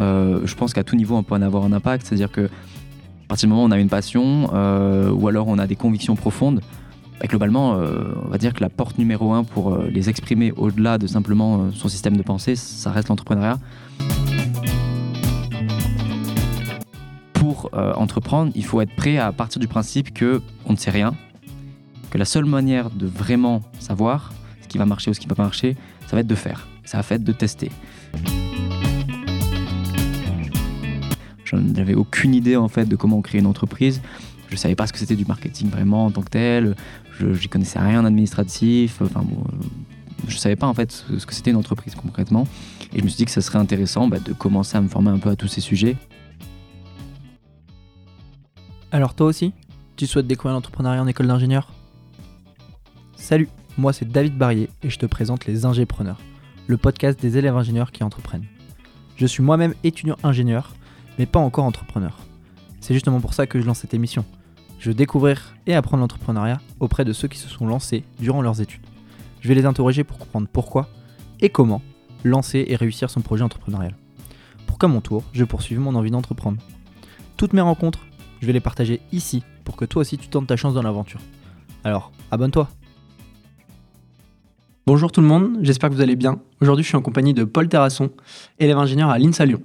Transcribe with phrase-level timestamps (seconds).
[0.00, 2.06] je pense qu'à tout niveau, on peut en avoir un impact.
[2.06, 4.50] C'est-à-dire que à partir du moment où on a une passion
[5.12, 6.60] ou alors on a des convictions profondes,
[7.20, 11.06] bah, globalement, on va dire que la porte numéro un pour les exprimer au-delà de
[11.06, 13.58] simplement son système de pensée, ça reste l'entrepreneuriat.
[17.34, 21.14] Pour entreprendre, il faut être prêt à partir du principe que on ne sait rien,
[22.10, 24.32] que la seule manière de vraiment savoir
[24.62, 25.76] ce qui va marcher ou ce qui ne va pas marcher,
[26.06, 26.66] ça va être de faire.
[26.84, 27.70] Ça va être de tester.
[31.50, 34.00] Je n'avais aucune idée en fait de comment créer une entreprise.
[34.48, 36.76] Je ne savais pas ce que c'était du marketing vraiment en tant que tel.
[37.18, 39.00] Je n'y connaissais rien en administratif.
[39.02, 39.44] Enfin, bon,
[40.28, 42.46] je ne savais pas en fait ce que c'était une entreprise concrètement.
[42.92, 45.10] Et je me suis dit que ce serait intéressant bah, de commencer à me former
[45.10, 45.96] un peu à tous ces sujets.
[48.92, 49.52] Alors toi aussi,
[49.96, 51.72] tu souhaites découvrir l'entrepreneuriat en école d'ingénieur?
[53.14, 56.20] Salut, moi c'est David Barrier et je te présente les Ingépreneurs,
[56.66, 58.46] le podcast des élèves ingénieurs qui entreprennent.
[59.16, 60.74] Je suis moi-même étudiant ingénieur,
[61.20, 62.16] mais pas encore entrepreneur.
[62.80, 64.24] C'est justement pour ça que je lance cette émission.
[64.78, 68.62] Je veux découvrir et apprendre l'entrepreneuriat auprès de ceux qui se sont lancés durant leurs
[68.62, 68.80] études.
[69.42, 70.88] Je vais les interroger pour comprendre pourquoi
[71.42, 71.82] et comment
[72.24, 73.94] lancer et réussir son projet entrepreneurial.
[74.66, 76.56] Pour qu'à mon tour, je poursuive mon envie d'entreprendre.
[77.36, 78.00] Toutes mes rencontres,
[78.40, 81.20] je vais les partager ici pour que toi aussi tu tentes ta chance dans l'aventure.
[81.84, 82.66] Alors, abonne-toi
[84.86, 86.40] Bonjour tout le monde, j'espère que vous allez bien.
[86.62, 88.08] Aujourd'hui, je suis en compagnie de Paul Terrasson,
[88.58, 89.60] élève ingénieur à l'INSA Lyon.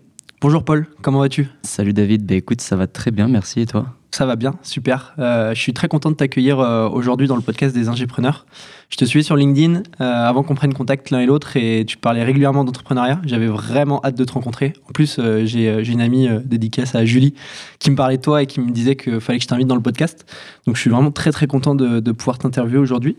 [0.47, 1.47] Bonjour Paul, comment vas-tu?
[1.63, 3.87] Salut David, bah écoute, ça va très bien, merci et toi?
[4.11, 5.15] Ça va bien, super.
[5.17, 8.45] Euh, je suis très content de t'accueillir euh, aujourd'hui dans le podcast des ingépreneurs.
[8.89, 11.97] Je te suis sur LinkedIn euh, avant qu'on prenne contact l'un et l'autre et tu
[11.97, 13.19] parlais régulièrement d'entrepreneuriat.
[13.25, 14.73] J'avais vraiment hâte de te rencontrer.
[14.87, 17.33] En plus, j'ai une amie dédicace à Julie
[17.79, 19.73] qui me parlait de toi et qui me disait qu'il fallait que je t'invite dans
[19.73, 20.31] le podcast.
[20.67, 23.17] Donc je suis vraiment très très content de, de pouvoir t'interviewer aujourd'hui.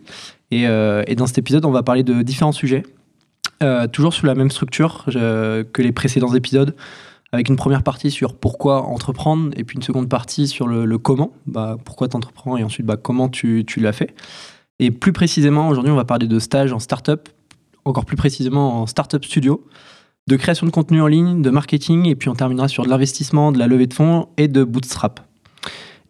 [0.53, 0.69] Et,
[1.17, 2.85] dans cet épisode, on va parler de différents sujets,
[3.65, 6.77] euh, toujours sous la même structure que les précédents épisodes,
[7.37, 11.33] avec une première partie sur pourquoi entreprendre, et puis une seconde partie sur le, comment,
[11.47, 14.15] bah, pourquoi tu entreprends, et ensuite bah, comment tu, tu l'as fait.
[14.79, 17.29] Et plus précisément, aujourd'hui, on va parler de stage en startup,
[17.85, 19.65] encore plus précisément en startup studio,
[20.27, 23.53] de création de contenu en ligne, de marketing, et puis on terminera sur de l'investissement,
[23.53, 25.21] de la levée de fonds et de bootstrap.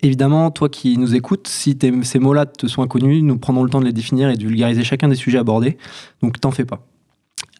[0.03, 3.81] Évidemment, toi qui nous écoutes, si ces mots-là te sont inconnus, nous prendrons le temps
[3.81, 5.79] de les définir et de vulgariser chacun des sujets abordés.
[6.23, 6.87] Donc t'en fais pas.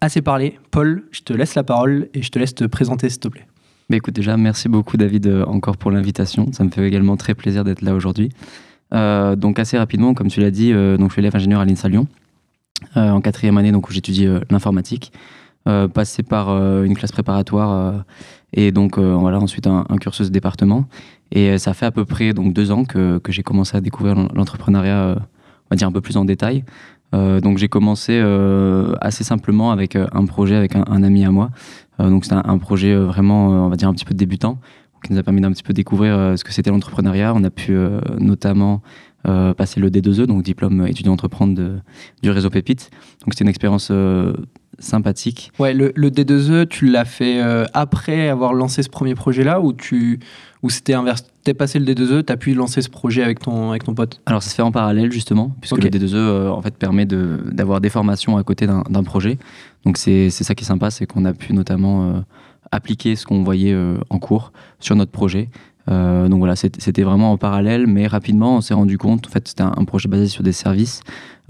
[0.01, 0.59] Assez parlé.
[0.71, 3.47] Paul, je te laisse la parole et je te laisse te présenter, s'il te plaît.
[3.89, 6.51] Mais écoute, déjà, merci beaucoup, David, euh, encore pour l'invitation.
[6.53, 8.31] Ça me fait également très plaisir d'être là aujourd'hui.
[8.93, 11.65] Euh, donc, assez rapidement, comme tu l'as dit, euh, donc, je suis élève ingénieur à
[11.65, 12.09] l'INSA Lyon,
[12.97, 15.13] en quatrième année, donc, où j'étudie l'informatique.
[15.65, 16.51] passé par
[16.85, 18.05] une classe préparatoire
[18.53, 20.85] et donc voilà ensuite un, un, cursus département
[21.33, 24.15] et ça fait à peu près donc deux ans que, que j'ai commencé à découvrir
[24.35, 26.65] l'entrepreneuriat, on va dire un peu plus en détail.
[27.13, 28.21] Donc j'ai commencé
[29.01, 31.51] assez simplement avec un projet avec un, ami à moi.
[31.99, 34.59] Donc c'était un, projet vraiment, on va dire un petit peu débutant,
[35.05, 37.33] qui nous a permis d'un petit peu découvrir ce que c'était l'entrepreneuriat.
[37.35, 37.77] On a pu
[38.19, 38.83] notamment
[39.25, 41.81] passer le D2E, donc diplôme étudiant entreprendre
[42.23, 42.91] du réseau Pépite.
[43.23, 43.91] Donc c'était une expérience
[44.79, 45.53] sympathique.
[45.59, 47.41] Ouais, le, le D2E, tu l'as fait
[47.73, 50.21] après avoir lancé ce premier projet-là ou tu
[50.63, 51.25] ou c'était inverse?
[51.45, 54.21] T'es passé le D2E, t'as pu lancer ce projet avec ton, avec ton pote?
[54.27, 57.81] Alors ça se fait en parallèle justement, puisque le D2E euh, en fait permet d'avoir
[57.81, 59.39] des formations à côté d'un projet.
[59.85, 62.21] Donc c'est ça qui est sympa, c'est qu'on a pu notamment euh,
[62.73, 65.49] appliquer ce qu'on voyait euh, en cours sur notre projet.
[65.89, 69.63] Donc voilà, c'était vraiment en parallèle, mais rapidement on s'est rendu compte, en fait c'était
[69.63, 71.03] un, projet basé sur des services,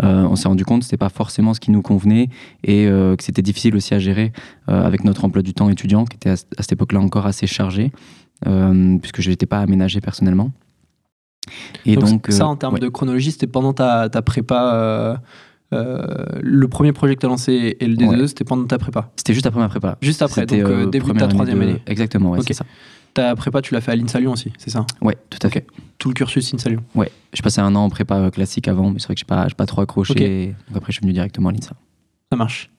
[0.02, 2.28] on s'est rendu compte que c'était pas forcément ce qui nous convenait
[2.62, 4.32] et que c'était difficile aussi à gérer
[4.66, 7.92] avec notre emploi du temps étudiant qui était à, à cette époque-là encore assez chargé.
[8.47, 10.50] Euh, puisque je n'étais pas aménagé personnellement.
[11.86, 15.20] Et donc, ça, euh, en termes de chronologie, c'était pendant ta, ta prépa.
[15.72, 19.10] Euh, le premier projet que tu as lancé et le D2, c'était pendant ta prépa
[19.16, 19.97] C'était juste après ma prépa.
[20.00, 21.82] Juste après, donc début de ta troisième année.
[21.86, 22.66] Exactement, ouais, c'est ça.
[23.16, 24.84] Ta prépa, tu l'as fait à l'INSA Lyon aussi, c'est ça?
[25.00, 25.66] Ouais, tout à fait.
[25.97, 28.98] Tout le cursus INSA Lyon Ouais, je passais un an en prépa classique avant, mais
[28.98, 30.54] c'est vrai que je n'ai pas, pas trop accroché.
[30.68, 31.72] Donc après, je suis venu directement à l'INSA.
[32.30, 32.71] Ça marche.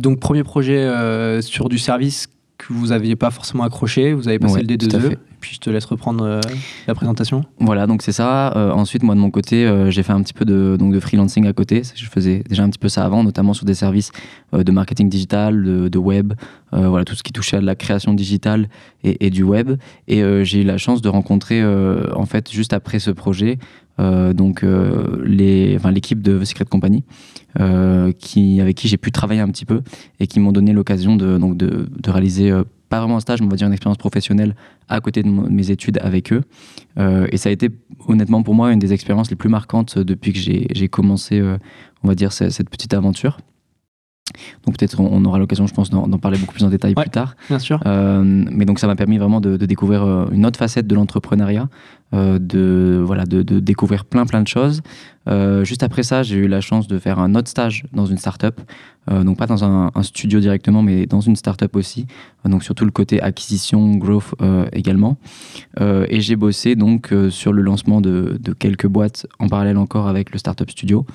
[0.00, 2.28] donc, premier projet sur du service
[2.66, 5.70] que vous n'aviez pas forcément accroché, vous avez passé le D2E, et puis je te
[5.70, 6.40] laisse reprendre euh,
[6.86, 7.44] la présentation.
[7.58, 8.56] Voilà, donc c'est ça.
[8.56, 11.00] Euh, ensuite, moi de mon côté, euh, j'ai fait un petit peu de, donc de
[11.00, 11.82] freelancing à côté.
[11.94, 14.12] Je faisais déjà un petit peu ça avant, notamment sur des services
[14.52, 16.34] de marketing digital, de, web,
[16.72, 18.68] voilà, tout ce qui touchait à la création digitale
[19.02, 19.76] et, et du web.
[20.08, 23.58] Et j'ai eu la chance de rencontrer, en fait, juste après ce projet,
[23.98, 24.64] donc
[25.24, 27.04] les, enfin, l'équipe de The Secret Company,
[28.18, 29.82] qui, avec qui j'ai pu travailler un petit peu
[30.20, 32.52] et qui m'ont donné l'occasion de, donc de, réaliser
[32.92, 34.54] pas vraiment un stage, mais on va dire une expérience professionnelle
[34.90, 36.42] à côté de mes études avec eux.
[36.98, 37.70] Euh, et ça a été
[38.06, 41.56] honnêtement pour moi une des expériences les plus marquantes depuis que j'ai commencé, euh,
[42.02, 43.38] on va dire, cette petite aventure.
[44.66, 47.36] Donc peut-être on, aura l'occasion, je pense, d'en parler beaucoup plus en détail plus tard.
[47.48, 47.80] Bien sûr.
[47.86, 51.68] Euh, mais donc ça m'a permis vraiment de, découvrir euh, une autre facette de l'entrepreneuriat,
[52.14, 54.82] euh, de voilà, de, découvrir plein plein de choses.
[55.62, 58.60] juste après ça, j'ai eu la chance de faire un autre stage dans une startup,
[59.10, 62.06] donc pas dans un, studio directement, mais dans une startup aussi.
[62.44, 64.34] donc surtout le côté acquisition, growth
[64.72, 65.16] également.
[65.80, 70.32] et j'ai bossé donc sur le lancement de, de, quelques boîtes en parallèle encore avec
[70.32, 71.06] le startup studio.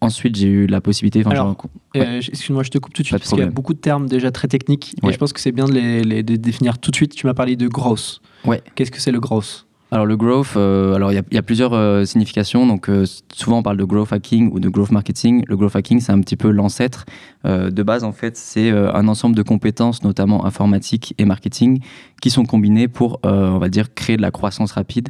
[0.00, 1.22] Ensuite, j'ai eu la possibilité.
[1.26, 1.56] Alors,
[1.96, 4.06] euh, excuse-moi, je te coupe tout de suite parce qu'il y a beaucoup de termes
[4.08, 7.14] déjà très techniques et je pense que c'est bien de les, définir tout de suite.
[7.14, 8.20] Tu m'as parlé de growth.
[8.44, 8.62] Ouais.
[8.74, 12.04] Qu'est-ce que c'est le growth alors le growth, euh, alors il y, a plusieurs euh,
[12.04, 12.64] significations.
[12.64, 12.88] Donc
[13.34, 15.42] souvent on parle de growth hacking ou de growth marketing.
[15.48, 17.06] Le growth hacking c'est un petit peu l'ancêtre.
[17.44, 21.80] de base en fait c'est un ensemble de compétences, notamment informatique et marketing,
[22.22, 25.08] qui sont combinées pour on va dire créer de la croissance rapide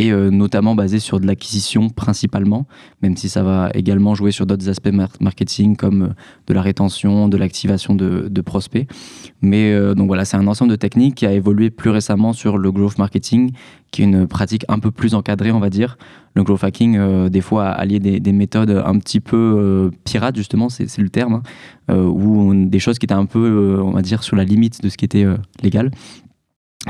[0.00, 2.66] et euh, notamment basé sur de l'acquisition principalement,
[3.02, 4.88] même si ça va également jouer sur d'autres aspects
[5.20, 6.08] marketing comme euh,
[6.46, 8.88] de la rétention, de l'activation de, prospects.
[9.42, 12.56] Mais euh, donc voilà, c'est un ensemble de techniques qui a évolué plus récemment sur
[12.56, 13.52] le growth marketing,
[13.90, 15.98] qui est une pratique un peu plus encadrée, on va dire.
[16.34, 20.96] Le growth hacking, des fois, a allié des, méthodes un petit peu pirates, justement, c'est
[20.96, 21.42] le terme,
[21.88, 24.88] hein, ou des choses qui étaient un peu, on va dire, sur la limite de
[24.88, 25.26] ce qui était
[25.60, 25.90] légal.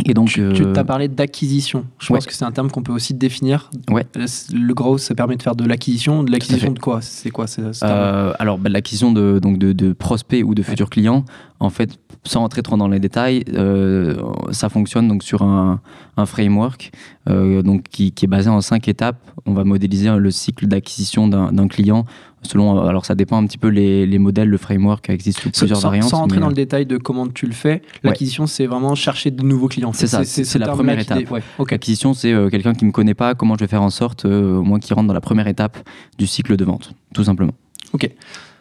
[0.06, 1.84] Et donc, tu, tu as parlé d'acquisition.
[1.98, 3.70] Je pense que c'est un terme qu'on peut aussi définir.
[3.90, 4.06] Ouais.
[4.14, 6.22] Le growth, ça permet de faire de l'acquisition.
[6.22, 7.00] De l'acquisition de quoi?
[7.02, 7.46] C'est quoi
[7.82, 11.24] euh, Alors, bah, l'acquisition de, donc de, de, prospects ou de futurs clients.
[11.62, 14.16] En fait, sans rentrer trop dans les détails, euh,
[14.50, 15.80] ça fonctionne donc sur un,
[16.16, 16.90] un framework
[17.28, 19.18] euh, donc qui, qui, est basé en cinq étapes.
[19.44, 22.06] On va modéliser le cycle d'acquisition d'un client
[22.42, 22.80] selon.
[22.80, 26.08] Alors ça dépend un petit peu les, les modèles, le framework existe sous plusieurs variantes.
[26.08, 29.42] Sans rentrer dans le détail de comment tu le fais, l'acquisition c'est vraiment chercher de
[29.42, 29.92] nouveaux clients.
[29.92, 31.24] C'est ça, c'est la première étape.
[31.70, 34.78] L'acquisition c'est euh, quelqu'un qui me connaît pas, comment je vais faire en sorte, moi
[34.78, 35.76] qui rentre dans la première étape
[36.18, 37.52] du cycle de vente, tout simplement.
[37.92, 38.10] Ok.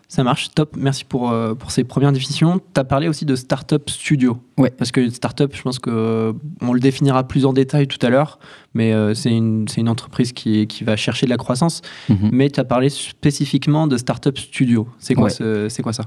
[0.09, 0.75] Ça marche, top.
[0.75, 2.59] Merci pour, euh, pour ces premières définitions.
[2.73, 4.41] Tu as parlé aussi de Startup Studio.
[4.57, 4.71] Ouais.
[4.71, 8.09] Parce que Startup, je pense qu'on euh, on le définira plus en détail tout à
[8.09, 8.39] l'heure,
[8.73, 11.83] mais euh, c'est une, une, entreprise qui, qui va chercher de la croissance.
[12.09, 12.29] Mhm.
[12.31, 14.87] Mais tu as parlé spécifiquement de Startup Studio.
[14.97, 16.05] C'est quoi, c'est quoi ça?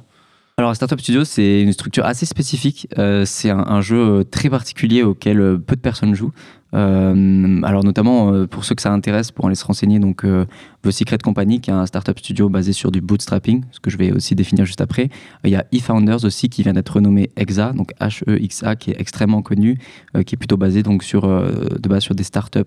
[0.56, 2.88] Alors, Startup Studio, c'est une structure assez spécifique.
[3.24, 6.32] c'est un, un, jeu très particulier auquel peu de personnes jouent.
[6.74, 10.46] Euh, alors notamment euh, pour ceux que ça intéresse, pour aller se renseigner, donc euh,
[10.82, 13.98] The Secret Company, qui est un startup studio basé sur du bootstrapping, ce que je
[13.98, 15.10] vais aussi définir juste après.
[15.44, 19.42] Il y a eFounders aussi qui vient d'être renommé EXA, donc H-E-X-A, qui est extrêmement
[19.42, 19.78] connu,
[20.26, 22.60] qui est plutôt basé donc sur de base sur des startups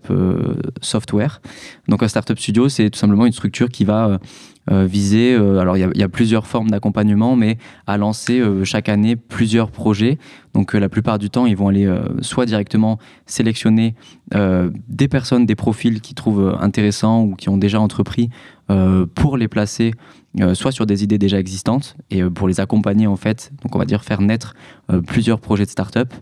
[0.81, 1.41] software.
[1.87, 4.19] Donc un startup studio, c'est tout simplement une structure qui va
[4.71, 10.17] viser, alors il y, a plusieurs formes d'accompagnement, mais à lancer chaque année plusieurs projets.
[10.53, 11.87] Donc la plupart du temps, ils vont aller
[12.21, 13.95] soit directement sélectionner
[14.33, 18.29] euh, des personnes, des profils qui trouvent intéressants ou qui ont déjà entrepris
[18.71, 19.93] euh, pour les placer
[20.41, 23.79] euh, soit sur des idées déjà existantes et pour les accompagner en fait, donc on
[23.79, 24.55] va dire faire naître
[25.07, 26.13] plusieurs projets de start-up.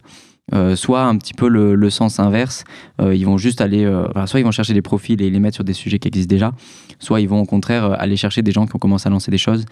[0.76, 2.64] Soit un petit peu le, sens inverse,
[3.02, 3.86] ils vont juste aller,
[4.26, 6.52] soit ils vont chercher des profils et les mettre sur des sujets qui existent déjà,
[7.00, 9.38] soit ils vont au contraire aller chercher des gens qui ont commencé à lancer des
[9.38, 9.66] choses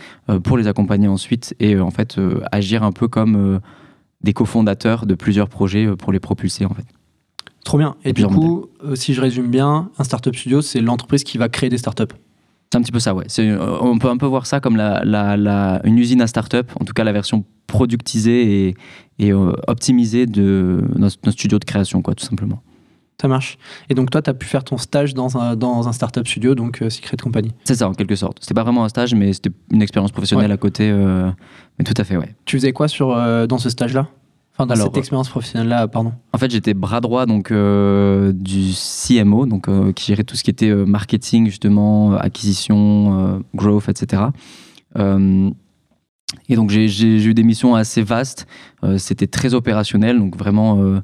[0.44, 2.20] pour les accompagner ensuite et en fait
[2.52, 3.60] agir un peu comme
[4.24, 6.86] des cofondateurs de plusieurs projets pour les propulser en fait.
[7.64, 7.96] Trop bien.
[8.04, 11.50] Et du coup, euh, si je résume bien, un startup studio, c'est l'entreprise qui va
[11.50, 12.16] créer des startups.
[12.72, 13.26] C'est un petit peu ça, ouais.
[13.40, 16.86] Euh, on peut un peu voir ça comme la, la, une usine à startup, en
[16.86, 18.76] tout cas la version productisée et,
[19.20, 22.62] et euh, optimisée de notre, studio de création, quoi, tout simplement.
[23.22, 23.58] Ça marche.
[23.90, 26.56] Et donc toi, tu as pu faire ton stage dans un, dans un startup studio,
[26.56, 27.52] donc Secret Company.
[27.66, 28.38] C'est ça, en quelque sorte.
[28.40, 30.92] C'était pas vraiment un stage, mais c'était une expérience professionnelle à côté.
[31.78, 32.34] mais tout à fait, ouais.
[32.46, 33.14] Tu faisais quoi sur,
[33.48, 34.08] dans ce stage-là?
[34.66, 39.68] Dans cette expérience professionnelle-là, pardon En fait, j'étais bras droit donc, euh, du CMO, donc,
[39.68, 44.24] euh, qui gérait tout ce qui était euh, marketing, justement, acquisition, growth, etc.
[44.98, 48.48] et donc, j'ai eu des missions assez vastes.
[48.98, 51.02] C'était très opérationnel, donc vraiment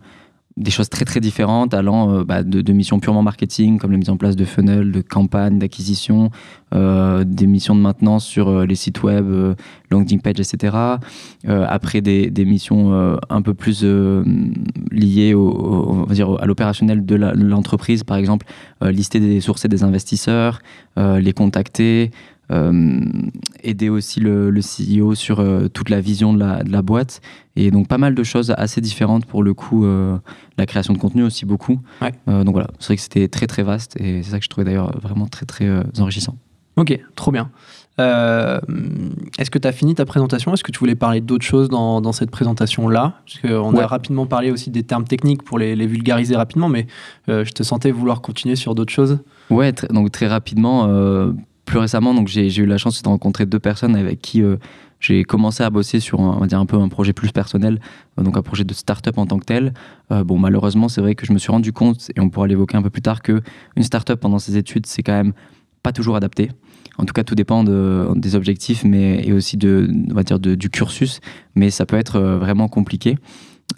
[0.58, 4.10] des choses très très différentes, allant euh, bah, de, missions purement marketing, comme la mise
[4.10, 6.32] en place de funnels, de campagnes, d'acquisition,
[6.74, 9.26] euh, des missions de maintenance sur euh, les sites web,
[9.92, 10.76] landing page, etc.
[11.48, 13.84] après des, missions un peu plus
[14.92, 18.46] liées on dire, à l'opérationnel de l'entreprise, par exemple,
[18.82, 20.60] lister des sources des investisseurs,
[20.98, 22.12] les contacter,
[22.50, 23.02] euh,
[23.62, 27.20] aider aussi le, CEO sur euh, toute la vision de la, de la, boîte.
[27.58, 29.86] Et donc pas mal de choses assez différentes pour le coup.
[29.86, 30.18] Euh,
[30.58, 31.80] la création de contenu aussi beaucoup.
[32.28, 34.66] donc voilà, c'est vrai que c'était très très vaste et c'est ça que je trouvais
[34.66, 36.36] d'ailleurs vraiment très très enrichissant.
[36.78, 37.50] Ok, trop bien.
[38.00, 40.54] Est-ce que tu as fini ta présentation?
[40.54, 43.22] Est-ce que tu voulais parler d'autres choses dans, dans, cette présentation-là?
[43.26, 46.88] Parce qu'on a rapidement parlé aussi des termes techniques pour les, les vulgariser rapidement, mais
[47.28, 49.20] je te sentais vouloir continuer sur d'autres choses.
[49.50, 50.88] Ouais, donc très rapidement,
[51.68, 54.42] plus récemment, donc j'ai eu la chance de rencontrer deux personnes avec qui
[55.00, 57.80] j'ai commencé à bosser sur un, on va dire un peu un projet plus personnel,
[58.18, 59.74] donc un projet de start-up en tant que tel.
[60.10, 62.82] bon, malheureusement, c'est vrai que je me suis rendu compte, et on pourra l'évoquer un
[62.82, 63.42] peu plus tard, que
[63.76, 65.34] une start-up pendant ses études, c'est quand même
[65.84, 66.50] pas toujours adapté.
[66.98, 70.40] En tout cas, tout dépend de, des objectifs, mais et aussi de, on va dire
[70.40, 71.20] du cursus,
[71.54, 73.18] mais ça peut être vraiment compliqué.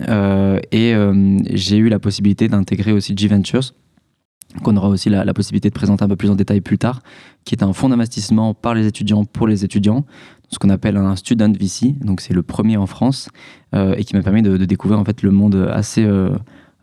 [0.08, 3.74] Euh, et euh, j'ai eu la possibilité d'intégrer aussi G-Ventures,
[4.63, 7.01] qu'on aura aussi la, possibilité de présenter un peu plus en détail plus tard,
[7.45, 10.05] qui est un fonds d'investissement par les étudiants pour les étudiants,
[10.49, 13.29] ce qu'on appelle un student VC, donc c'est le premier en France,
[13.75, 16.03] euh, et qui m'a permis de, découvrir en fait le monde assez,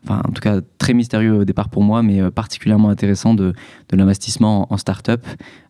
[0.05, 3.53] enfin en tout cas très mystérieux au départ pour moi, mais particulièrement intéressant de,
[3.89, 5.25] de l'investissement en start-up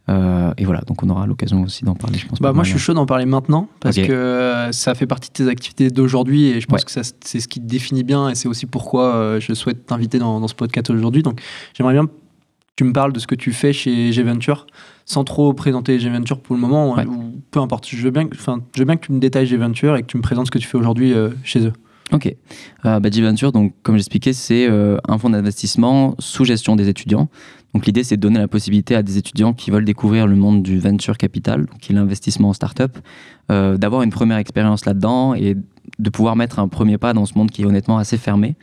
[0.09, 2.39] euh, et voilà, donc on aura l'occasion aussi d'en parler, je pense.
[2.39, 5.33] Bah moi, je suis chaud d'en parler maintenant parce que euh, ça fait partie de
[5.33, 8.47] tes activités d'aujourd'hui et je pense que c'est ce qui te définit bien et c'est
[8.47, 11.23] aussi pourquoi euh, je souhaite t'inviter dans, dans, ce podcast aujourd'hui.
[11.23, 11.41] Donc,
[11.73, 12.11] j'aimerais bien que
[12.77, 14.67] tu me parles de ce que tu fais chez G-Venture
[15.05, 17.87] sans trop présenter G-Venture pour le moment, ou peu importe.
[17.87, 20.21] Je veux, bien, je veux bien que tu me détailles G-Venture et que tu me
[20.21, 21.73] présentes ce que tu fais aujourd'hui chez eux.
[22.11, 22.33] Ok.
[22.85, 27.29] Euh, bah, G-Venture, donc, comme j'expliquais, c'est un fonds d'investissement sous gestion des étudiants.
[27.73, 30.63] Donc l'idée, c'est de donner la possibilité à des étudiants qui veulent découvrir le monde
[30.63, 32.97] du venture capital, qui est l'investissement en start-up,
[33.51, 35.55] euh, d'avoir une première expérience là-dedans et
[35.99, 38.55] de pouvoir mettre un premier pas dans ce monde qui est honnêtement assez fermé,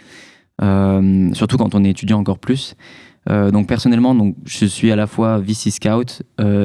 [0.63, 2.75] euh, surtout quand on est étudiant encore plus.
[3.31, 6.23] Euh, donc personnellement, donc, je suis à la fois VC Scout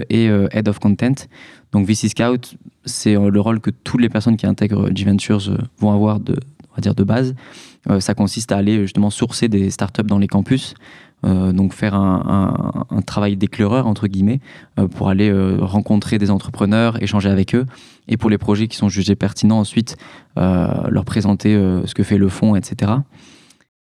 [0.10, 1.28] et Head of Content.
[1.72, 2.56] Donc VC Scout,
[2.86, 6.36] c'est le rôle que toutes les personnes qui intègrent G-Ventures vont avoir de,
[6.72, 7.36] on va dire de base.
[8.00, 10.74] ça consiste à aller justement sourcer des startups dans les campus,
[11.26, 14.40] euh, donc faire un, travail d'éclaireur entre guillemets
[14.80, 17.66] euh, pour aller euh, rencontrer des entrepreneurs, échanger avec eux
[18.08, 19.98] et pour les projets qui sont jugés pertinents ensuite
[20.38, 21.54] leur présenter
[21.86, 22.94] ce que fait le fonds, etc.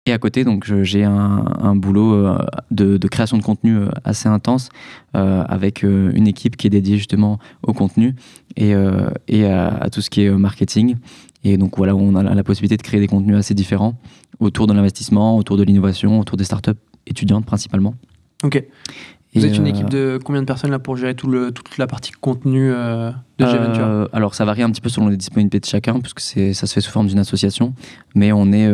[0.07, 2.35] Et à côté, donc j'ai un, boulot
[2.71, 4.69] de, création de contenu assez intense
[5.13, 8.15] avec une équipe qui est dédiée justement au contenu
[8.55, 8.73] et,
[9.27, 10.95] et à, à, tout ce qui est marketing.
[11.43, 13.93] Et donc voilà, on a la possibilité de créer des contenus assez différents
[14.39, 16.71] autour de l'investissement, autour de l'innovation, autour des startups
[17.09, 17.95] étudiantes principalement.
[18.43, 18.63] Ok.
[19.35, 21.77] Vous êtes une euh, équipe de combien de personnes là pour gérer tout le, toute
[21.77, 25.17] la partie contenu euh, de G-Venture euh, Alors ça varie un petit peu selon les
[25.17, 27.73] disponibilités de chacun, puisque ça se fait sous forme d'une association,
[28.15, 28.71] mais on est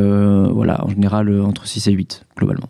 [0.49, 2.69] voilà, en général entre 6 et 8 globalement.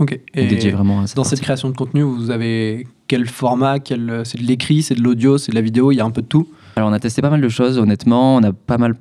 [0.00, 0.18] Ok.
[0.34, 4.22] Et dédié vraiment à dans cette création de contenu, vous avez quel format quel...
[4.24, 6.22] C'est de l'écrit, c'est de l'audio, c'est de la vidéo, il y a un peu
[6.22, 6.48] de tout?
[6.74, 8.36] Alors on a testé pas mal de choses, honnêtement.
[8.36, 8.96] On a pas mal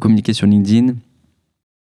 [0.00, 0.94] communiqué sur LinkedIn.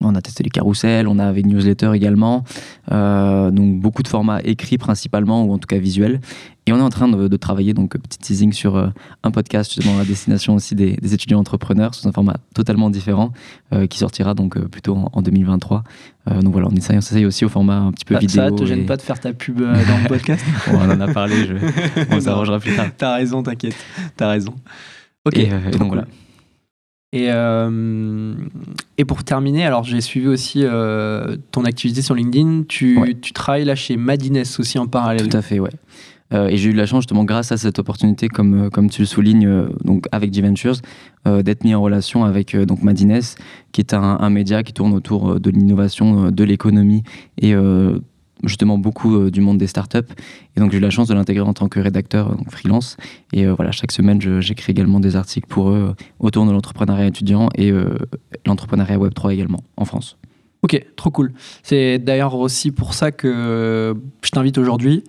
[0.06, 2.44] On a testé les carousels, on avait une newsletter également,
[2.92, 6.20] euh, donc beaucoup de formats écrits principalement ou en tout cas visuels.
[6.68, 8.88] Et on est en train de, travailler, donc petit teasing sur euh,
[9.24, 13.34] un podcast justement à destination aussi des, étudiants entrepreneurs sous un format totalement différent
[13.72, 15.84] euh, qui sortira donc plutôt en, 2023.
[16.42, 18.42] donc voilà, on essaye, on essaye aussi au format un petit peu vidéo.
[18.42, 21.46] Ça te gêne pas de faire ta pub dans le podcast On en a parlé,
[21.46, 21.54] je...
[22.12, 22.88] on s'arrangera plus tard.
[22.98, 23.76] T'as raison, t'inquiète,
[24.18, 24.56] t'as raison.
[25.26, 26.06] Ok, et, donc voilà.
[27.16, 28.34] Et, euh,
[28.98, 32.64] et pour terminer, alors j'ai suivi aussi euh, ton activité sur LinkedIn.
[32.68, 35.30] Tu, tu, travailles là chez Madines aussi en parallèle.
[35.30, 35.70] Tout à fait, ouais.
[36.34, 39.08] Euh, et j'ai eu la chance justement grâce à cette opportunité, comme, comme tu le
[39.08, 40.76] soulignes, donc avec G-Ventures,
[41.26, 43.22] d'être mis en relation avec donc Madines,
[43.72, 47.04] qui est un, un, média qui tourne autour de l'innovation, de l'économie
[47.42, 47.56] et
[48.44, 50.00] justement beaucoup euh, du monde des startups.
[50.56, 52.98] Et donc j'ai eu la chance de l'intégrer en tant que rédacteur donc freelance.
[53.34, 57.08] Et euh, voilà, chaque semaine, j'écris également des articles pour eux euh, autour de l'entrepreneuriat
[57.08, 57.72] étudiant et
[58.46, 60.18] l'entrepreneuriat Web3 également en France.
[60.64, 61.34] Ok, trop cool.
[61.64, 65.04] C'est d'ailleurs aussi pour ça que je t'invite aujourd'hui.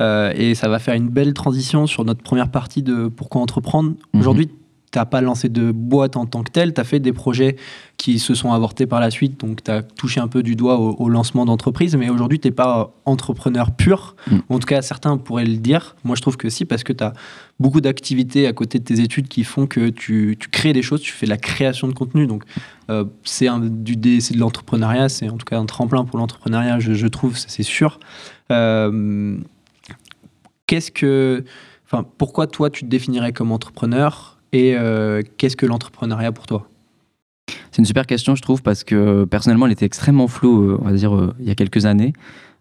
[0.00, 3.90] et ça va faire une belle transition sur notre première partie de Pourquoi entreprendre.
[3.90, 4.20] Mhm.
[4.20, 4.50] Aujourd'hui,
[4.98, 7.56] n'as pas lancé de boîte en tant que telle, tu as fait des projets
[7.96, 10.78] qui se sont avortés par la suite, donc tu as touché un peu du doigt
[10.78, 14.16] au, lancement d'entreprise, mais aujourd'hui, tu n'es pas entrepreneur pur.
[14.28, 14.38] Mm.
[14.48, 15.94] En tout cas, certains pourraient le dire.
[16.04, 17.12] Moi, je trouve que si, parce que tu as
[17.60, 21.12] beaucoup d'activités à côté de tes études qui font que tu, crées des choses, tu
[21.12, 22.26] fais de la création de contenu.
[22.26, 22.44] Donc,
[22.90, 27.62] euh, c'est de l'entrepreneuriat, c'est en tout cas un tremplin pour l'entrepreneuriat, je, trouve, c'est
[27.62, 28.00] sûr.
[28.50, 29.38] Euh,
[30.66, 31.44] qu'est-ce que.
[31.86, 34.38] Enfin, pourquoi toi, tu te définirais comme entrepreneur?
[34.52, 36.68] Et euh, qu'est-ce que l'entrepreneuriat pour toi?
[37.70, 40.84] C'est une super question, je trouve, parce que personnellement, elle était extrêmement floue, euh, on
[40.84, 42.12] va dire, euh, il y a quelques années.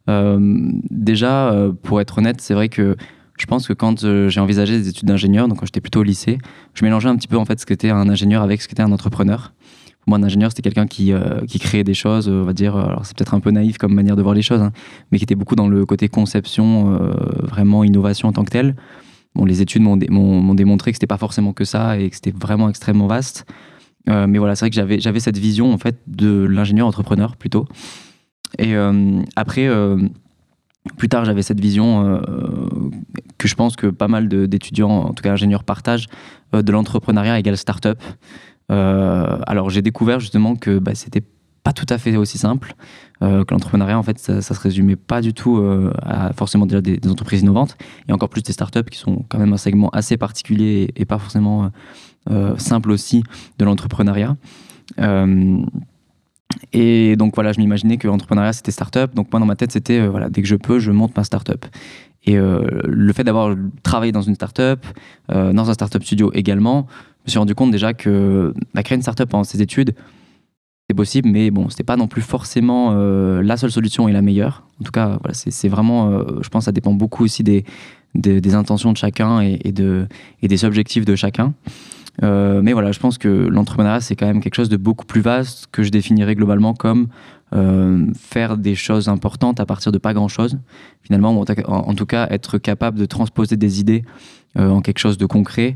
[0.07, 2.95] déjà, pour être honnête, c'est vrai que
[3.37, 6.37] je pense que quand j'ai envisagé des études d'ingénieur, donc quand j'étais plutôt au lycée,
[6.73, 8.91] je mélangeais un petit peu en fait ce qu'était un ingénieur avec ce qu'était un
[8.91, 9.53] entrepreneur.
[10.01, 11.13] Pour moi, un ingénieur, c'était quelqu'un qui,
[11.47, 14.15] qui créait des choses, on va dire, alors c'est peut-être un peu naïf comme manière
[14.15, 14.71] de voir les choses, hein,
[15.11, 16.99] mais qui était beaucoup dans le côté conception,
[17.43, 18.75] vraiment innovation en tant que tel.
[19.35, 22.69] Bon, les études m'ont démontré que c'était pas forcément que ça et que c'était vraiment
[22.69, 23.45] extrêmement vaste.
[24.09, 27.67] Euh, mais voilà, c'est vrai que j'avais cette vision en fait de l'ingénieur entrepreneur plutôt.
[28.57, 29.97] Et euh, après, euh,
[30.97, 32.21] plus tard, j'avais cette vision
[33.37, 36.07] que je pense que pas mal d'étudiants, en tout cas ingénieurs, partagent
[36.53, 38.01] de l'entrepreneuriat égale start-up.
[38.69, 41.23] Alors, j'ai découvert justement que bah, c'était
[41.63, 42.73] pas tout à fait aussi simple,
[43.21, 45.63] que l'entrepreneuriat, en fait, ça, ça, se résumait pas du tout
[46.01, 47.77] à forcément déjà des, entreprises innovantes,
[48.09, 51.19] et encore plus des startups qui sont quand même un segment assez particulier et, pas
[51.19, 51.71] forcément
[52.57, 53.23] simple aussi
[53.59, 54.35] de l'entrepreneuriat.
[56.73, 59.13] Et donc voilà, je m'imaginais que l'entrepreneuriat c'était start-up.
[59.13, 61.23] Donc moi dans ma tête c'était euh, voilà, dès que je peux, je monte ma
[61.23, 61.65] start-up.
[62.23, 64.85] Et euh, le fait d'avoir travaillé dans une start-up,
[65.31, 66.87] euh, dans un start-up studio également,
[67.25, 69.95] je me suis rendu compte déjà que bah, créer une start-up pendant ses études,
[70.93, 74.63] possible, mais bon, c'était pas non plus forcément la seule solution et la meilleure.
[74.79, 77.63] En tout cas, voilà, c'est vraiment, je pense, ça dépend beaucoup aussi des,
[78.53, 80.07] intentions de chacun et, et, de,
[80.41, 81.53] et des objectifs de chacun.
[82.23, 85.21] Euh, mais voilà, je pense que l'entrepreneuriat, c'est quand même quelque chose de beaucoup plus
[85.21, 87.07] vaste que je définirais globalement comme
[87.53, 90.57] euh, faire des choses importantes à partir de pas grand-chose.
[91.03, 94.03] Finalement, en, tout cas, être capable de transposer des idées
[94.57, 95.75] euh, en quelque chose de concret.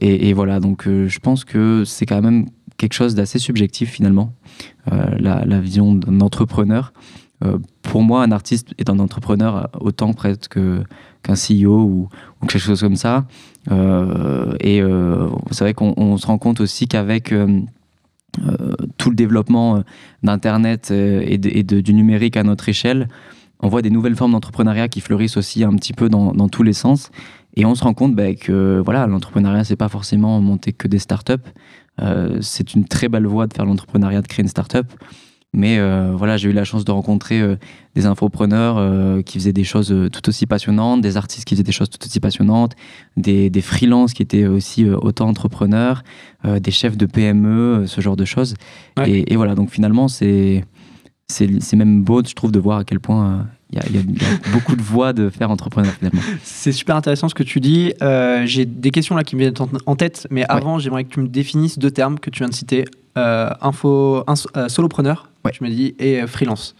[0.00, 4.32] Et, voilà, donc je pense que c'est quand même quelque chose d'assez subjectif finalement,
[4.90, 6.92] la, la, vision d'un entrepreneur.
[7.82, 10.58] pour moi, un artiste est un entrepreneur autant presque
[11.24, 12.08] qu'un CEO ou,
[12.42, 13.24] quelque chose comme ça.
[13.72, 17.62] Euh, et euh, c'est vrai qu'on se rend compte aussi qu'avec euh,
[18.98, 19.82] tout le développement
[20.22, 23.08] d'Internet et, du numérique à notre échelle,
[23.60, 26.74] on voit des nouvelles formes d'entrepreneuriat qui fleurissent aussi un petit peu dans, tous les
[26.74, 27.10] sens.
[27.56, 30.98] Et on se rend compte bah, que voilà, l'entrepreneuriat, c'est pas forcément monter que des
[30.98, 31.34] startups.
[32.00, 34.86] Euh, c'est une très belle voie de faire l'entrepreneuriat, de créer une startup.
[35.56, 37.54] Mais euh, voilà, j'ai eu la chance de rencontrer euh,
[37.94, 41.88] des infopreneurs qui faisaient des choses tout aussi passionnantes, des artistes qui faisaient des choses
[41.88, 42.74] tout aussi passionnantes,
[43.16, 46.02] des, des freelances qui étaient aussi autant entrepreneurs,
[46.44, 48.54] des chefs de PME, ce genre de choses.
[49.06, 50.64] Et, voilà, donc finalement, c'est
[51.28, 53.46] c'est même beau, je trouve, de voir à quel point
[53.88, 56.22] il y, a beaucoup de voies de faire entrepreneur finalement.
[56.42, 57.92] C'est super intéressant ce que tu dis.
[58.44, 59.54] J'ai des questions là qui me viennent
[59.86, 62.54] en tête, mais avant, j'aimerais que tu me définisses deux termes que tu viens de
[62.54, 62.84] citer.
[63.16, 64.24] info,
[64.68, 66.74] solopreneur tu m'as dit, et euh, freelance.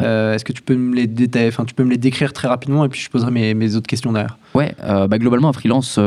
[0.00, 2.48] Euh, est-ce que tu peux me les détailler, enfin tu peux me les décrire très
[2.48, 4.38] rapidement et puis je poserai mes, mes autres questions derrière.
[4.52, 6.00] Ouais, euh, bah, globalement un freelance,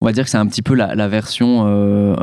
[0.00, 2.16] on va dire que c'est un petit peu la, version,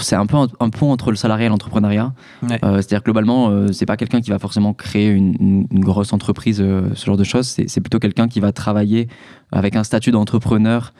[0.00, 2.12] c'est un peu un, pont entre le salarié et l'entrepreneuriat.
[2.48, 7.22] C'est-à-dire globalement, c'est pas quelqu'un qui va forcément créer une, grosse entreprise, ce genre de
[7.22, 7.46] choses.
[7.46, 9.06] C'est plutôt quelqu'un qui va travailler
[9.52, 10.92] avec un statut d'entrepreneur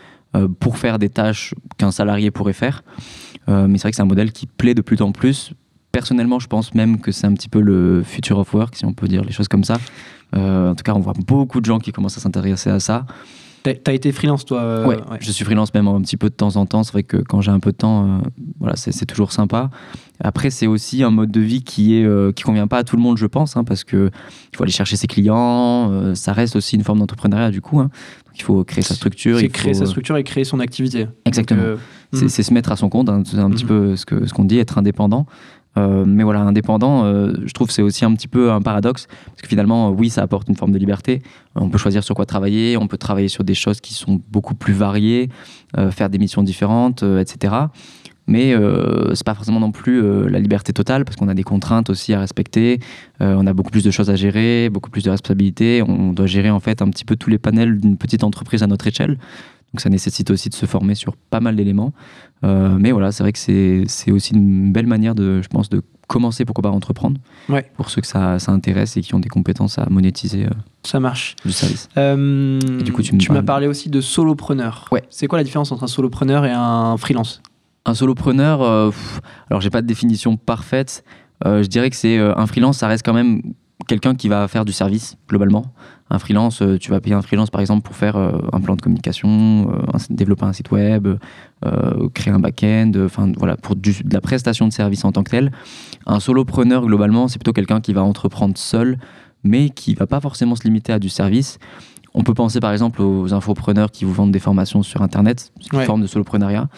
[0.60, 2.84] pour faire des tâches qu'un salarié pourrait faire.
[3.48, 5.52] mais c'est vrai que c'est un modèle qui plaît de plus en plus
[5.92, 8.92] personnellement, je pense même que c'est un petit peu le future of work, si on
[8.92, 9.78] peut dire les choses comme ça.
[10.36, 13.06] Euh, en tout cas, on voit beaucoup de gens qui commencent à s'intéresser à ça.
[13.62, 16.56] T'as été freelance, toi euh, ouais, je suis freelance même un petit peu de temps
[16.56, 16.82] en temps.
[16.82, 18.18] C'est vrai que quand j'ai un peu de temps, euh,
[18.58, 19.70] voilà, c'est toujours sympa.
[20.22, 23.02] Après, c'est aussi un mode de vie qui est qui convient pas à tout le
[23.02, 24.10] monde, je pense, hein, parce que
[24.52, 26.14] il faut aller chercher ses clients.
[26.14, 27.80] ça reste aussi une forme d'entrepreneuriat du coup.
[27.80, 27.90] Hein.
[28.26, 29.38] Donc, il faut créer sa structure.
[29.38, 31.06] C'est créer sa structure et créer son activité.
[31.26, 31.76] Exactement.
[32.12, 32.28] Hmm.
[32.28, 33.08] c'est se mettre à son compte.
[33.08, 33.68] Hein, c'est un petit hmm.
[33.68, 35.26] peu ce que ce qu'on dit, être indépendant.
[35.76, 39.42] Euh, mais voilà, indépendant, euh, je trouve c'est aussi un petit peu un paradoxe, parce
[39.42, 41.22] que finalement, oui, ça apporte une forme de liberté.
[41.54, 44.54] On peut choisir sur quoi travailler, on peut travailler sur des choses qui sont beaucoup
[44.54, 45.28] plus variées,
[45.78, 47.54] euh, faire des missions différentes, etc.
[48.26, 48.54] Mais
[49.14, 52.20] c'est pas forcément non plus la liberté totale, parce qu'on a des contraintes aussi à
[52.20, 52.78] respecter,
[53.18, 56.48] on a beaucoup plus de choses à gérer, beaucoup plus de responsabilités, on doit gérer
[56.48, 59.18] en fait un petit peu tous les panels d'une petite entreprise à notre échelle.
[59.72, 61.92] Donc ça nécessite aussi de se former sur pas mal d'éléments.
[62.44, 65.82] Euh, mais voilà, c'est vrai que c'est aussi une belle manière de, je pense, de
[66.06, 67.20] commencer, pourquoi pas entreprendre.
[67.48, 67.70] Ouais.
[67.76, 70.46] Pour ceux que ça, ça, intéresse et qui ont des compétences à monétiser.
[70.46, 70.50] Euh,
[70.82, 71.36] ça marche.
[71.44, 71.88] Du service.
[71.96, 74.88] Euh, du coup, tu m'as parlé aussi de solopreneur.
[74.90, 75.04] Ouais.
[75.10, 77.42] C'est quoi la différence entre un solopreneur et un freelance?
[77.86, 78.60] Un solopreneur,
[79.48, 81.02] alors j'ai pas de définition parfaite.
[81.44, 83.40] je dirais que c'est un freelance, ça reste quand même
[83.88, 85.72] quelqu'un qui va faire du service globalement.
[86.10, 88.74] Un freelance, euh, tu vas payer un freelance par exemple pour faire euh, un plan
[88.74, 91.08] de communication, euh, développer un site web,
[92.14, 95.52] créer un back-end, enfin voilà, pour de la prestation de service en tant que tel.
[96.06, 98.98] Un solopreneur globalement, c'est plutôt quelqu'un qui va entreprendre seul,
[99.44, 101.58] mais qui va pas forcément se limiter à du service.
[102.14, 105.76] On peut penser par exemple aux infopreneurs qui vous vendent des formations sur Internet, c'est
[105.76, 106.68] une forme de soloprenariat.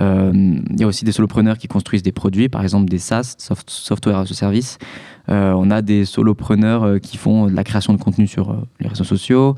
[0.00, 4.16] Il y a aussi des solopreneurs qui construisent des produits, par exemple des SaaS, software
[4.16, 4.78] as a service.
[5.28, 8.56] Euh, on a des solopreneurs euh, qui font de la création de contenu sur euh,
[8.80, 9.54] les réseaux sociaux.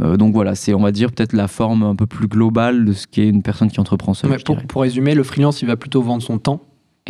[0.00, 3.06] donc voilà, c'est on va dire peut-être la forme un peu plus globale de ce
[3.06, 4.36] qu'est une personne qui entreprend seule.
[4.44, 6.60] pour, pour, résumer, le freelance, il va plutôt vendre son temps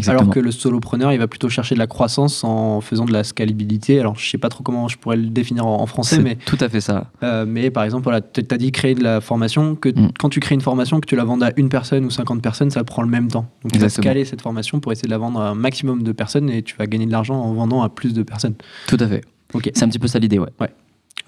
[0.06, 3.24] alors que le solopreneur, il va plutôt chercher de la croissance en faisant de la
[3.24, 3.98] scalabilité.
[3.98, 6.68] Alors, je sais pas trop comment je pourrais le définir en, français, mais tout à
[6.68, 7.11] fait ça.
[7.22, 10.12] Euh, mais par exemple, voilà, tu as dit créer de la formation, que mm.
[10.18, 12.70] quand tu crées une formation, que tu la vendes à une personne ou 50 personnes,
[12.70, 13.48] ça prend le même temps.
[13.62, 16.12] Donc, tu vas scaler cette formation pour essayer de la vendre à un maximum de
[16.12, 18.54] personnes et tu vas gagner de l'argent en vendant à plus de personnes.
[18.87, 19.22] Tout à fait.
[19.54, 19.70] Ok.
[19.74, 20.50] C'est un petit peu ça l'idée, ouais.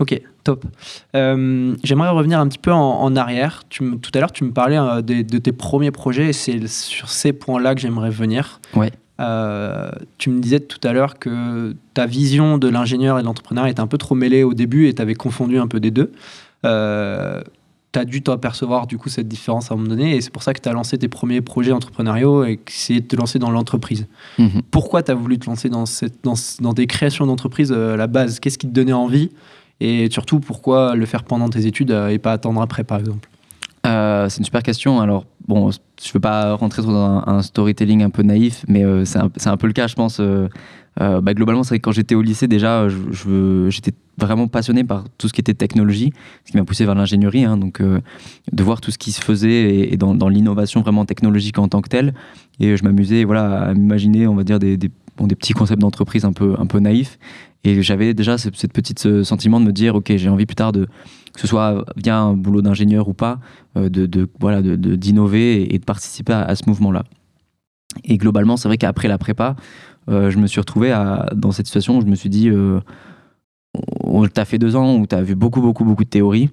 [0.01, 0.65] Ok, top.
[1.17, 3.63] Euh, J'aimerais revenir un petit peu en, en arrière.
[3.69, 6.67] Tu me- tout à l'heure, tu me parlais euh, de tes premiers projets et c'est
[6.69, 8.61] sur ces points-là que j'aimerais venir.
[8.75, 8.93] Ouais.
[9.21, 13.67] Euh, tu me disais tout à l'heure que ta vision de l'ingénieur et de l'entrepreneur
[13.67, 16.13] était un peu trop mêlée au début et tu avais confondu un peu des deux.
[16.65, 17.43] Euh,
[17.93, 20.43] tu as dû t'apercevoir du coup cette différence à un moment donné et c'est pour
[20.43, 23.51] ça que tu as lancé tes premiers projets entrepreneuriaux et essayé de te lancer dans
[23.51, 24.07] l'entreprise.
[24.39, 24.63] Mhm.
[24.71, 27.97] Pourquoi tu as voulu te lancer dans, cette, dans, dans des créations d'entreprise euh, à
[27.97, 28.39] la base?
[28.39, 29.31] Qu'est-ce qui te donnait envie?
[29.81, 33.29] Et surtout, pourquoi le faire pendant tes études euh, et pas attendre après, par exemple?
[33.87, 35.01] Euh, c'est une super question.
[35.01, 39.05] Alors, bon, je ne veux pas rentrer dans un, storytelling un peu naïf, mais euh,
[39.05, 40.21] c'est un, peu le cas, je pense.
[40.99, 42.89] Bah, globalement, c'est vrai que quand j'étais au lycée, déjà,
[43.69, 46.13] j'étais vraiment passionné par tout ce qui était technologie,
[46.45, 47.45] ce qui m'a poussé vers l'ingénierie.
[47.45, 47.57] hein.
[47.57, 51.83] donc, de voir tout ce qui se faisait et, dans, l'innovation vraiment technologique en tant
[51.83, 52.15] que telle.
[52.59, 54.77] Et je m'amusais voilà, à m'imaginer, on va dire, des,
[55.19, 57.19] bon, des petits concepts d'entreprise un peu, un peu naïfs.
[57.65, 60.55] Et j'avais déjà ce, cette petite ce sentiment de me dire, OK, j'ai envie plus
[60.55, 60.87] tard de,
[61.35, 63.41] que ce soit via un boulot d'ingénieur ou pas,
[63.77, 67.05] euh, de, voilà, de, d'innover et, de participer à, ce mouvement-là.
[68.05, 69.57] Et globalement, c'est vrai qu'après la prépa,
[70.09, 70.95] euh, je me suis retrouvé
[71.35, 72.81] dans cette situation où je me suis dit, euh,
[74.01, 76.51] on t'a fait deux ans où tu as vu beaucoup, beaucoup, beaucoup de théories.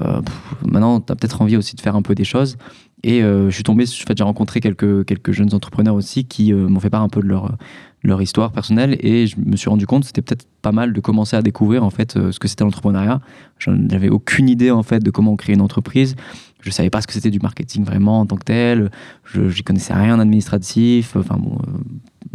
[0.00, 0.20] Euh,
[0.64, 2.56] maintenant, tu as peut-être envie aussi de faire un peu des choses.
[3.04, 6.52] Et euh, je suis tombé, en fait, j'ai rencontré quelques, quelques jeunes entrepreneurs aussi qui
[6.52, 7.56] euh, m'ont fait part un peu de leur,
[8.04, 8.96] leur histoire personnelle.
[9.00, 11.90] Et je me suis rendu compte c'était peut-être pas mal de commencer à découvrir en
[11.90, 13.20] fait euh, ce que c'était l'entrepreneuriat.
[13.58, 16.14] J'en avais aucune idée en fait de comment créer une entreprise.
[16.60, 18.90] Je savais pas ce que c'était du marketing vraiment en tant que tel.
[19.24, 21.16] Je n'y connaissais rien en administratif.
[21.16, 21.58] Enfin bon,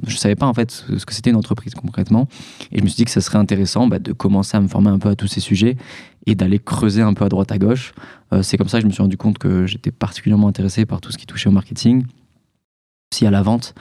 [0.06, 2.28] je savais pas en fait ce ce que c'était une entreprise concrètement.
[2.74, 4.90] Et je me suis dit que ça serait intéressant bah, de commencer à me former
[4.90, 5.78] un peu à tous ces sujets
[6.28, 7.94] et d'aller creuser un peu à droite à gauche.
[8.34, 11.02] Euh, c'est comme ça que je me suis rendu compte que j'étais particulièrement intéressé par
[11.02, 12.06] tout ce qui touchait au marketing,
[13.12, 13.74] aussi à la vente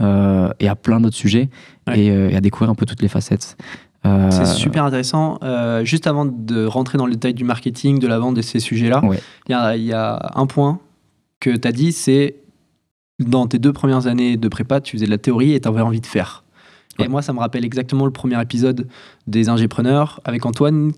[0.00, 1.48] euh, et à plein d'autres sujets
[1.86, 2.00] Ouais.
[2.00, 3.56] et, euh, et à découvrir un peu toutes les facettes.
[4.04, 5.38] C'est super intéressant.
[5.84, 9.00] Juste avant de rentrer dans le détail du marketing, de la vente de ces sujets-là,
[9.04, 9.20] il Ouais.
[9.48, 10.80] y, a, il y a un point
[11.38, 12.34] que tu as dit, c'est
[13.20, 15.82] dans tes deux premières années de prépa, tu faisais de la théorie et tu avais
[15.82, 16.42] envie de faire.
[16.98, 18.88] Et moi, ça me rappelle exactement le premier épisode
[19.28, 20.90] des Ingépreneurs avec Antoine,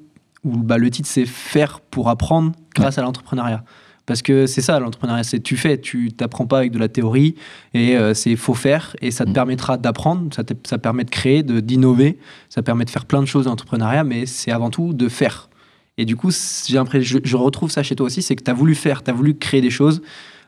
[0.44, 3.64] où bah, le titre c'est Faire pour apprendre grâce à l'entrepreneuriat.
[4.06, 7.36] Parce que c'est ça, l'entrepreneuriat, c'est tu fais, tu t'apprends pas avec de la théorie,
[7.72, 9.32] et euh, c'est faut faire, et ça te Mm.
[9.32, 12.18] permettra d'apprendre, ça, te- ça permet de créer, de- d'innover,
[12.50, 15.48] ça permet de faire plein de choses dans l'entrepreneuriat, mais c'est avant tout de faire.
[15.96, 16.30] Et du coup,
[16.66, 19.02] j'ai l'impression, je, je retrouve ça chez toi aussi, c'est que tu as voulu faire,
[19.02, 20.02] tu as voulu créer des choses,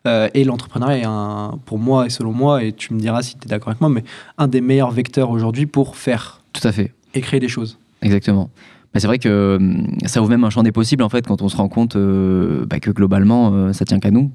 [0.07, 3.39] euh, et l'entrepreneuriat est un, pour moi et selon moi, et tu me diras si
[3.39, 4.05] tu es d'accord avec moi, mais
[4.37, 6.93] un des meilleurs vecteurs aujourd'hui pour faire Tout à fait.
[7.15, 7.79] et créer des choses.
[8.03, 8.51] Exactement.
[8.99, 11.49] C'est vrai que hum, ça ouvre même un champ des possibles en fait quand on
[11.49, 14.33] se rend compte euh, bah, que globalement euh, ça tient qu'à nous.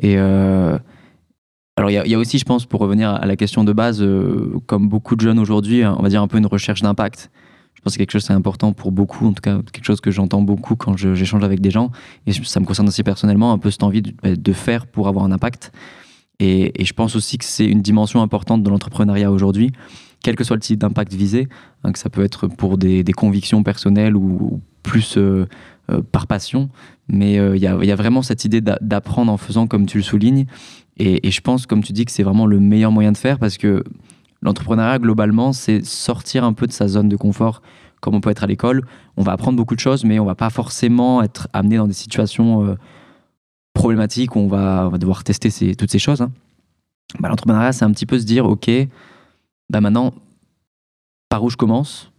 [0.00, 0.78] Et euh,
[1.76, 4.58] alors il y, a- aussi, je pense, pour revenir à la question de base, euh,
[4.66, 7.30] comme beaucoup de jeunes aujourd'hui, hein, on va dire un peu une recherche d'impact.
[7.74, 10.10] Je pense que quelque chose c'est important pour beaucoup, en tout cas quelque chose que
[10.10, 11.90] j'entends beaucoup quand j'échange avec des gens.
[12.26, 15.24] Et ça me concerne aussi personnellement, un peu cette envie de, bah, faire pour avoir
[15.24, 15.72] un impact.
[16.38, 19.70] Et je pense aussi que c'est une dimension importante de l'entrepreneuriat aujourd'hui,
[20.22, 21.48] quel que soit le type d'impact visé,
[21.84, 25.46] hein, que ça peut être pour des, convictions personnelles ou, plus euh,
[25.90, 26.68] euh, par passion.
[27.08, 30.02] Mais euh, il y, a, vraiment cette idée d'a- d'apprendre en faisant comme tu le
[30.02, 30.46] soulignes.
[30.98, 33.56] Et, je pense, comme tu dis, que c'est vraiment le meilleur moyen de faire parce
[33.58, 33.82] que
[34.42, 37.62] l'entrepreneuriat, globalement, c'est sortir un peu de sa zone de confort,
[38.00, 38.84] comme on peut être à l'école.
[39.16, 41.92] On va apprendre beaucoup de choses, mais on va pas forcément être amené dans des
[41.92, 42.76] situations
[43.72, 46.20] problématiques où on va, devoir tester toutes ces choses.
[46.20, 46.30] hein.
[47.20, 48.70] Bah, l'entrepreneuriat, c'est un petit peu se dire, OK,
[49.70, 50.12] bah maintenant,
[51.28, 52.12] par où je commence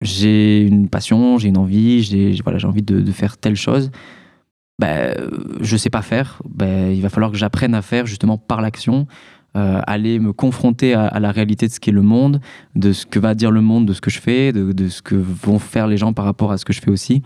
[0.00, 3.90] J'ai une passion, j'ai une envie, j'ai voilà, envie de, faire telle chose.
[4.78, 5.28] Bah, euh,
[5.60, 6.40] je sais pas faire.
[6.48, 9.06] Bah, il va falloir que j'apprenne à faire justement par l'action,
[9.54, 12.40] euh, aller me confronter à, la réalité de ce qu'est le monde,
[12.74, 15.14] de ce que va dire le monde de ce que je fais, de, ce que
[15.14, 17.22] vont faire les gens par rapport à ce que je fais aussi.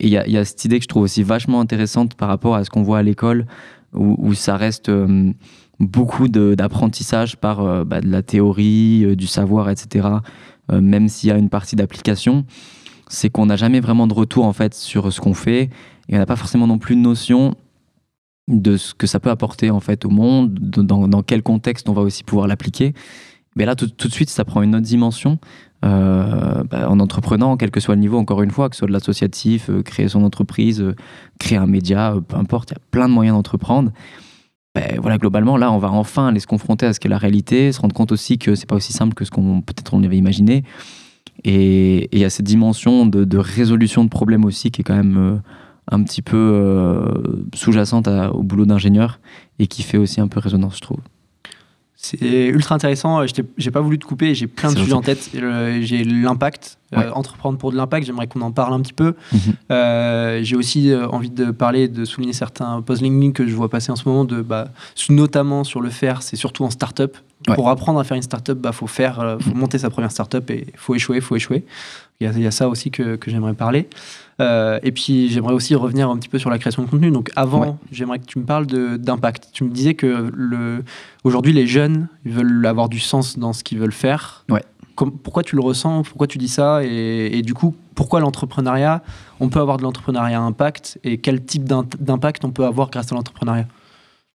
[0.00, 2.64] Et il y a, cette idée que je trouve aussi vachement intéressante par rapport à
[2.64, 3.46] ce qu'on voit à l'école,
[3.92, 5.32] où, où ça reste euh,
[5.80, 10.08] beaucoup d'apprentissage par euh, bah, de la théorie, euh, du savoir, etc.
[10.72, 12.44] euh, même s'il y a une partie d'application,
[13.08, 15.70] c'est qu'on n'a jamais vraiment de retour en fait sur ce qu'on fait
[16.08, 17.54] et on n'a pas forcément non plus de notion
[18.48, 21.88] de ce que ça peut apporter en fait au monde, de- dans, dans quel contexte
[21.88, 22.94] on va aussi pouvoir l'appliquer.
[23.56, 25.38] Mais là, tout, tout de suite, ça prend une autre dimension
[25.82, 28.92] bah, en entreprenant, quel que soit le niveau, encore une fois, que ce soit de
[28.92, 30.84] l'associatif, créer son entreprise,
[31.38, 33.92] créer un média, peu importe, il y a plein de moyens d'entreprendre.
[34.76, 37.72] Ben, voilà, globalement, là, on va enfin aller se confronter à ce qu'est la réalité,
[37.72, 40.18] se rendre compte aussi que c'est pas aussi simple que ce qu'on peut-être on avait
[40.18, 40.64] imaginé.
[41.44, 45.16] Et il y a cette dimension de, résolution de problèmes aussi qui est quand même
[45.16, 45.36] euh,
[45.90, 49.18] un petit peu euh, sous-jacente au boulot d'ingénieur
[49.58, 51.00] et qui fait aussi un peu résonance, je trouve.
[52.10, 53.24] C'est ultra intéressant.
[53.56, 54.34] J'ai pas voulu te couper.
[54.34, 55.30] J'ai plein de sujets en tête.
[55.32, 56.78] J'ai l'impact.
[56.96, 59.14] Euh, entreprendre pour de l'impact, j'aimerais qu'on en parle un petit peu.
[59.32, 59.40] Mhm.
[59.72, 63.68] Euh, j'ai aussi euh, envie de parler, de souligner certains posts LinkedIn que je vois
[63.68, 64.68] passer en ce moment, de, bah,
[65.08, 67.16] notamment sur le faire, c'est surtout en startup.
[67.54, 69.58] Pour apprendre à faire une startup, il bah, faut, faire, faut mhm.
[69.58, 71.64] monter sa première startup et il faut échouer, faut échouer.
[72.20, 73.88] Il y, a, ça aussi que, que j'aimerais parler.
[74.40, 77.10] Euh, et puis j'aimerais aussi revenir un petit peu sur la création de contenu.
[77.10, 79.48] Donc avant, j'aimerais que tu me parles d'impact.
[79.52, 80.84] Tu me disais que le,
[81.24, 84.44] aujourd'hui les jeunes ils veulent avoir du sens dans ce qu'ils veulent faire.
[84.50, 84.62] Ouais.
[84.94, 86.02] pourquoi tu le ressens?
[86.02, 86.84] Pourquoi tu dis ça?
[86.84, 89.02] Et, du coup, pourquoi l'entrepreneuriat
[89.40, 90.98] On peut avoir de l'entrepreneuriat impact?
[91.04, 93.66] Et quel type d'impact on peut avoir grâce à l'entrepreneuriat?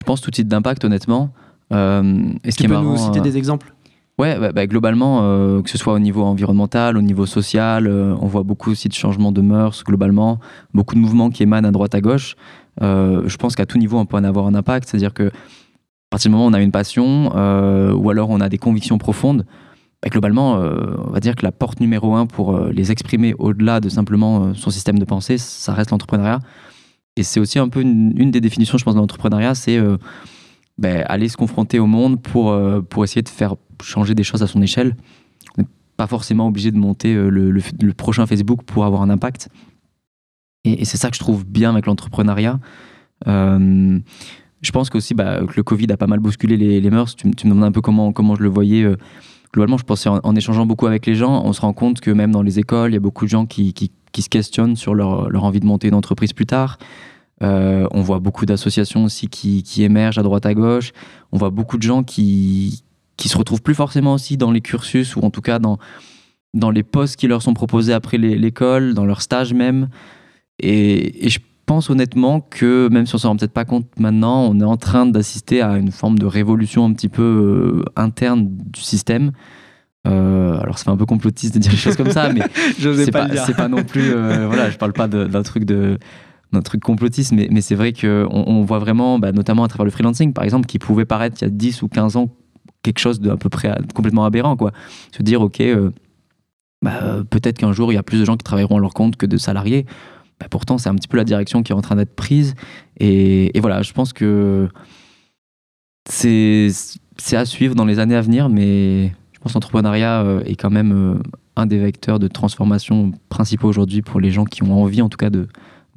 [0.01, 1.31] Je pense tout type d'impact, honnêtement.
[1.73, 3.73] Euh, est-ce tu peux nous citer euh, des exemples?
[4.19, 8.15] Ouais, bah, bah, globalement, euh, que ce soit au niveau environnemental, au niveau social, euh,
[8.19, 10.39] on voit beaucoup aussi de changements de mœurs globalement,
[10.73, 12.36] beaucoup de mouvements qui émanent à droite à gauche.
[12.82, 14.89] Euh, je pense qu'à tout niveau, on peut en avoir un impact.
[14.89, 17.32] C'est-à-dire que à partir du moment où on a une passion
[17.95, 19.45] ou alors on a des convictions profondes,
[20.01, 23.89] bah, globalement, on va dire que la porte numéro un pour les exprimer au-delà de
[23.89, 26.39] simplement son système de pensée, ça reste l'entrepreneuriat.
[27.17, 29.80] Et c'est aussi un peu une, des définitions, je pense, de l'entrepreneuriat, c'est
[30.77, 34.43] ben, aller se confronter au monde pour, euh, pour essayer de faire changer des choses
[34.43, 34.95] à son échelle.
[35.57, 39.09] On n'est pas forcément obligé de monter euh, le, le, prochain Facebook pour avoir un
[39.09, 39.49] impact.
[40.65, 42.59] Et, c'est ça que je trouve bien avec l'entrepreneuriat.
[43.27, 43.99] Euh,
[44.61, 47.15] je pense qu'aussi bah, que le Covid a pas mal bousculé les, les mœurs.
[47.15, 48.85] Tu, me demandes un peu comment, comment je le voyais.
[49.53, 52.31] globalement, je pensais en, échangeant beaucoup avec les gens, on se rend compte que même
[52.31, 55.29] dans les écoles, il y a beaucoup de gens qui, qui, se questionnent sur leur,
[55.29, 56.79] leur, envie de monter une entreprise plus tard.
[57.43, 60.91] Euh, on voit beaucoup d'associations aussi qui, émergent à droite à gauche.
[61.32, 62.84] On voit beaucoup de gens qui,
[63.15, 65.78] qui se retrouvent plus forcément aussi dans les cursus ou en tout cas dans,
[66.54, 69.89] dans les postes qui leur sont proposés après l'école, dans leur stage même.
[70.60, 74.58] Et, je pense honnêtement que même si on s'en rend peut-être pas compte maintenant, on
[74.62, 78.80] est en train d'assister à une forme de révolution un petit peu euh, interne du
[78.80, 79.34] système.
[80.08, 82.39] Euh, alors, c'est un peu complotiste de dire des choses comme ça, mais
[82.80, 84.13] c'est pas, pas, non plus.
[84.13, 86.00] voilà, je parle pas d'un truc de
[86.53, 89.91] d'un truc complotiste, mais, c'est vrai qu'on on voit vraiment, bah, notamment à travers le
[89.91, 92.29] freelancing, par exemple, qui pouvait paraître il y a 10 ou 15 ans
[92.83, 94.55] quelque chose de à peu près complètement aberrant.
[94.55, 94.71] Quoi.
[95.15, 95.91] Se dire, OK, euh,
[96.81, 98.93] bah, euh, peut-être qu'un jour, il y a plus de gens qui travailleront à leur
[98.93, 99.86] compte que de salariés.
[100.39, 102.55] Bah, pourtant, c'est un petit peu la direction qui est en train d'être prise.
[102.99, 104.69] Et, et, voilà, je pense que
[106.10, 106.71] c'est
[107.33, 110.69] à suivre dans les années à venir, mais je pense que l'entrepreneuriat euh, est quand
[110.69, 111.21] même
[111.57, 115.17] un des vecteurs de transformation principaux aujourd'hui pour les gens qui ont envie, en tout
[115.17, 115.47] cas, de,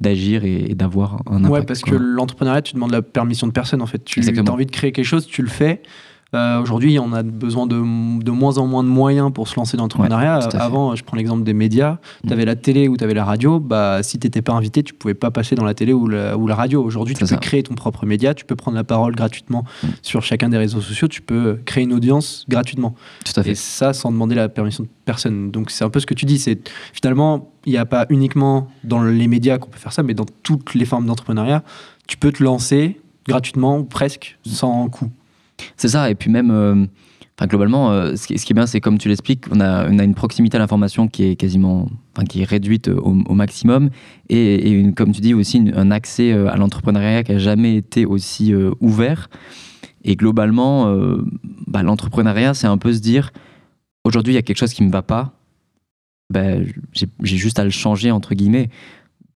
[0.01, 1.51] d'agir et, d'avoir un impact.
[1.53, 4.03] Ouais, parce que l'entrepreneuriat, tu demandes la permission de personne en fait.
[4.03, 5.81] Tu as envie de créer quelque chose, tu le fais.
[6.33, 9.75] Euh, aujourd'hui, on a besoin de, de, moins en moins de moyens pour se lancer
[9.75, 10.37] dans l'entrepreneuriat.
[10.53, 11.93] Avant, je prends l'exemple des médias.
[12.23, 12.27] Mm.
[12.27, 13.59] Tu avais la télé ou tu avais la radio.
[13.59, 16.37] Bah, si tu n'étais pas invité, tu pouvais pas passer dans la télé ou la,
[16.37, 16.81] ou la radio.
[16.81, 18.33] Aujourd'hui, tu peux créer ton propre média.
[18.33, 19.87] Tu peux prendre la parole gratuitement mm.
[20.01, 21.09] sur chacun des réseaux sociaux.
[21.09, 22.95] Tu peux créer une audience gratuitement.
[23.25, 23.51] Tout à fait.
[23.51, 25.51] Et ça, sans demander la permission de personne.
[25.51, 26.39] Donc, c'est un peu ce que tu dis.
[26.39, 30.13] C'est finalement, il n'y a pas uniquement dans les médias qu'on peut faire ça, mais
[30.13, 31.61] dans toutes les formes d'entrepreneuriat,
[32.07, 35.11] tu peux te lancer gratuitement ou presque sans coût.
[35.77, 36.85] C'est ça, et puis même, euh,
[37.43, 40.59] globalement, euh, ce, qui, est bien, c'est comme tu l'expliques, on a, une proximité à
[40.59, 41.89] l'information qui est quasiment,
[42.29, 43.89] qui est réduite au, maximum,
[44.29, 48.53] et, comme tu dis aussi, un accès euh, à l'entrepreneuriat qui a jamais été aussi
[48.79, 49.29] ouvert.
[50.03, 50.95] Et globalement,
[51.67, 53.31] bah, l'entrepreneuriat, c'est un peu se dire,
[54.03, 55.33] aujourd'hui, il y a quelque chose qui me va pas,
[56.31, 58.69] ben, j'ai juste à le changer, entre guillemets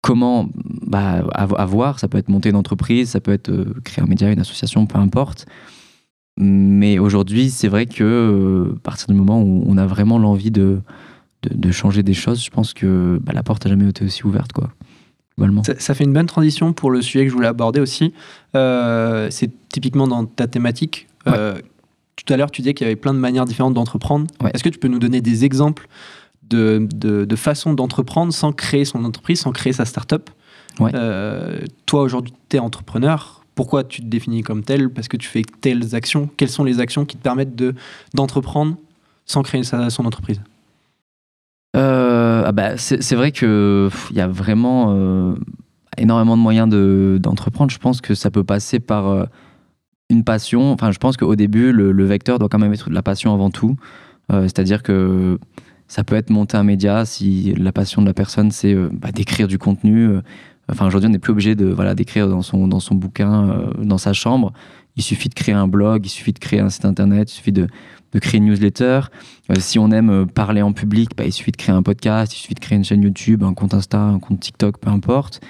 [0.05, 0.51] comment
[0.87, 1.25] bah,
[1.57, 3.51] avoir, ça peut être monter une entreprise, ça peut être
[3.85, 5.47] créer un média, une association, peu importe.
[6.37, 10.51] Mais aujourd'hui, c'est vrai que euh, à partir du moment où on a vraiment l'envie
[10.51, 10.81] de,
[11.49, 14.53] de, changer des choses, je pense que bah, la porte n'a jamais été aussi ouverte,
[14.53, 14.71] quoi.
[15.65, 18.15] Ça, ça, fait une bonne transition pour le sujet que je voulais aborder aussi.
[18.55, 21.09] Euh, c'est typiquement dans ta thématique.
[21.27, 21.61] Euh,
[22.15, 24.29] tout à l'heure, tu disais qu'il y avait plein de manières différentes d'entreprendre.
[24.53, 25.89] Est-ce que tu peux nous donner des exemples
[26.49, 30.31] de, de, de façons d'entreprendre sans créer son entreprise, sans créer sa start-up?
[30.79, 35.43] Toi, aujourd'hui, tu es entrepreneur pourquoi tu te définis comme tel Parce que tu fais
[35.61, 36.29] telles actions.
[36.37, 37.75] Quelles sont les actions qui te permettent de,
[38.15, 38.77] d'entreprendre
[39.27, 40.41] sans créer sa, son entreprise?
[41.77, 45.35] Euh, ah bah, c'est, vrai qu'il y a vraiment euh,
[45.99, 47.71] énormément de moyens de, d'entreprendre.
[47.71, 49.25] Je pense que ça peut passer par euh,
[50.11, 50.73] une passion.
[50.73, 53.51] Enfin, je pense qu'au début, le, vecteur doit quand même être de la passion avant
[53.51, 53.77] tout.
[54.31, 55.39] c'est-à-dire que
[55.89, 59.49] ça peut être monter un média si la passion de la personne, c'est bah, d'écrire
[59.49, 60.09] du contenu
[60.71, 63.85] Enfin, aujourd'hui, on n'est plus obligé de voilà d'écrire dans son dans son bouquin, euh,
[63.85, 64.53] dans sa chambre.
[64.97, 67.53] Il suffit de créer un blog, il suffit de créer un site internet, il suffit
[67.53, 67.69] de,
[68.21, 69.01] créer une newsletter.
[69.51, 72.33] Euh, si on aime euh, parler en public, bah, il suffit de créer un podcast,
[72.33, 75.41] il suffit de créer une chaîne YouTube, un compte Insta, un compte TikTok, peu importe.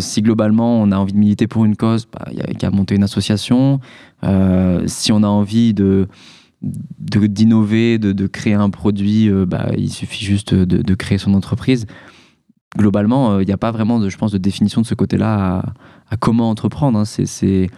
[0.00, 2.70] si globalement on a envie de militer pour une cause, bah, il y a qu'à
[2.70, 3.80] monter une association.
[4.86, 6.08] si on a envie de
[6.62, 11.86] d'innover, de, de, créer un produit, bah, il suffit juste de, de, créer son entreprise.
[12.76, 15.62] Globalement, il n'y a pas vraiment, de, je pense, de définition de ce côté-là
[16.10, 16.98] à, comment entreprendre.
[16.98, 17.04] Hein.
[17.04, 17.70] C'est,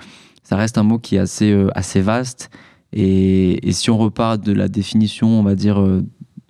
[0.43, 2.51] ça reste un mot qui est assez, assez vaste.
[2.93, 5.79] Et, et, si on repart de la définition, on va dire,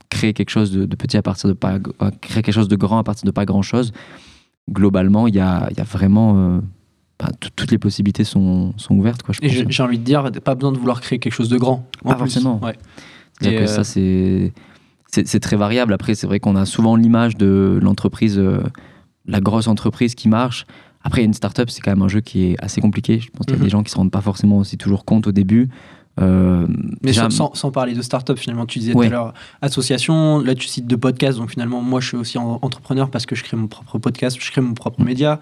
[0.09, 1.79] créer quelque chose de, petit à partir de pas,
[2.21, 3.93] créer quelque chose de grand à partir de pas grand chose,
[4.71, 6.37] globalement, il y a, y a, vraiment.
[6.37, 6.61] Euh,
[7.19, 9.23] bah, toutes les possibilités sont, sont ouvertes.
[9.23, 11.89] Quoi, et j'ai envie de dire, pas besoin de vouloir créer quelque chose de grand.
[12.05, 12.61] Pas forcément.
[12.63, 12.77] Ouais.
[13.41, 14.53] que ça, euh, c'est
[15.11, 15.93] c'est très variable.
[15.93, 18.63] Après, c'est vrai qu'on a souvent l'image de l'entreprise, euh,
[19.27, 20.67] la grosse entreprise qui marche.
[21.03, 23.19] Après, une startup, c'est quand même un jeu qui est assez compliqué.
[23.21, 23.65] Je pense qu'il y a mhm.
[23.65, 25.69] des gens qui se rendent pas forcément aussi toujours compte au début.
[26.21, 26.67] Euh,
[27.03, 30.67] mais sans, sans, parler de start-up, finalement, tu disais tout à l'heure association, là tu
[30.67, 33.69] cites de podcasts, donc finalement, moi je suis aussi entrepreneur parce que je crée mon
[33.69, 35.05] propre podcast, je crée mon propre mm.
[35.05, 35.41] média.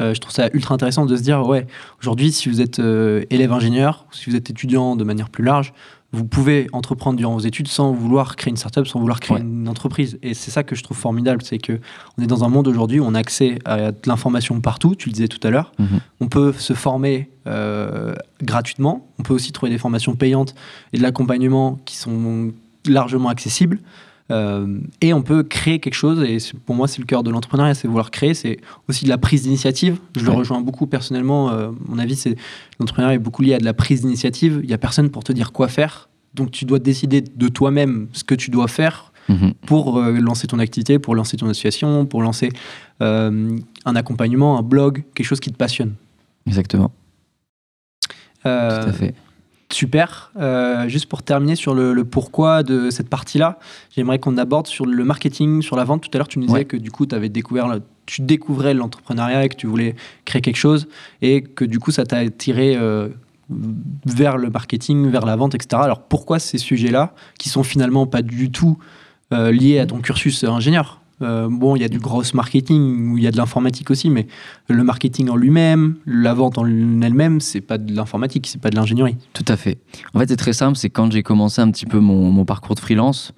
[0.00, 1.66] Euh, je trouve ça ultra intéressant de se dire, ouais,
[2.00, 5.74] aujourd'hui, si vous êtes euh, élève ingénieur, si vous êtes étudiant de manière plus large,
[6.12, 9.68] vous pouvez entreprendre durant vos études sans vouloir créer une startup, sans vouloir créer une
[9.68, 10.18] entreprise.
[10.22, 11.80] Et c'est ça que je trouve formidable, c'est que
[12.18, 14.94] on est dans un monde aujourd'hui où on a accès à de l'information partout.
[14.94, 15.72] Tu le disais tout à l'heure.
[15.78, 16.00] Mhm.
[16.20, 19.08] On peut se former euh, gratuitement.
[19.18, 20.54] On peut aussi trouver des formations payantes
[20.92, 22.52] et de l'accompagnement qui sont
[22.86, 23.78] largement accessibles.
[24.32, 27.74] Euh, et on peut créer quelque chose, et pour moi c'est le cœur de l'entrepreneuriat,
[27.74, 29.98] c'est vouloir créer, c'est aussi de la prise d'initiative.
[30.16, 32.36] Je le rejoins beaucoup personnellement, euh, mon avis c'est
[32.80, 35.32] l'entrepreneuriat est beaucoup lié à de la prise d'initiative, il n'y a personne pour te
[35.32, 39.52] dire quoi faire, donc tu dois décider de toi-même ce que tu dois faire mhm.
[39.66, 42.48] pour euh, lancer ton activité, pour lancer ton association, pour lancer
[43.00, 45.94] un accompagnement, un blog, quelque chose qui te passionne.
[46.46, 46.92] Exactement.
[48.44, 49.12] Tout à fait.
[49.74, 50.32] Super.
[50.36, 53.58] Euh, juste pour terminer sur le, pourquoi de cette partie-là,
[53.94, 56.02] j'aimerais qu'on aborde sur le marketing, sur la vente.
[56.02, 59.48] Tout à l'heure, tu nous disais que du coup, avais découvert, tu découvrais l'entrepreneuriat et
[59.48, 60.88] que tu voulais créer quelque chose
[61.20, 63.08] et que du coup, ça t'a attiré euh,
[64.06, 65.82] vers le marketing, vers la vente, etc.
[65.82, 68.78] Alors pourquoi ces sujets-là, qui sont finalement pas du tout
[69.32, 71.01] euh, liés à ton cursus ingénieur?
[71.22, 74.26] Euh, bon, il y a du gros marketing, il y a de l'informatique aussi, mais
[74.68, 78.76] le marketing en lui-même, la vente en elle-même, c'est pas de l'informatique, c'est pas de
[78.76, 79.16] l'ingénierie.
[79.32, 79.78] Tout à fait.
[80.14, 82.80] En fait, c'est très simple, c'est quand j'ai commencé un petit peu mon, parcours de
[82.80, 83.32] freelance,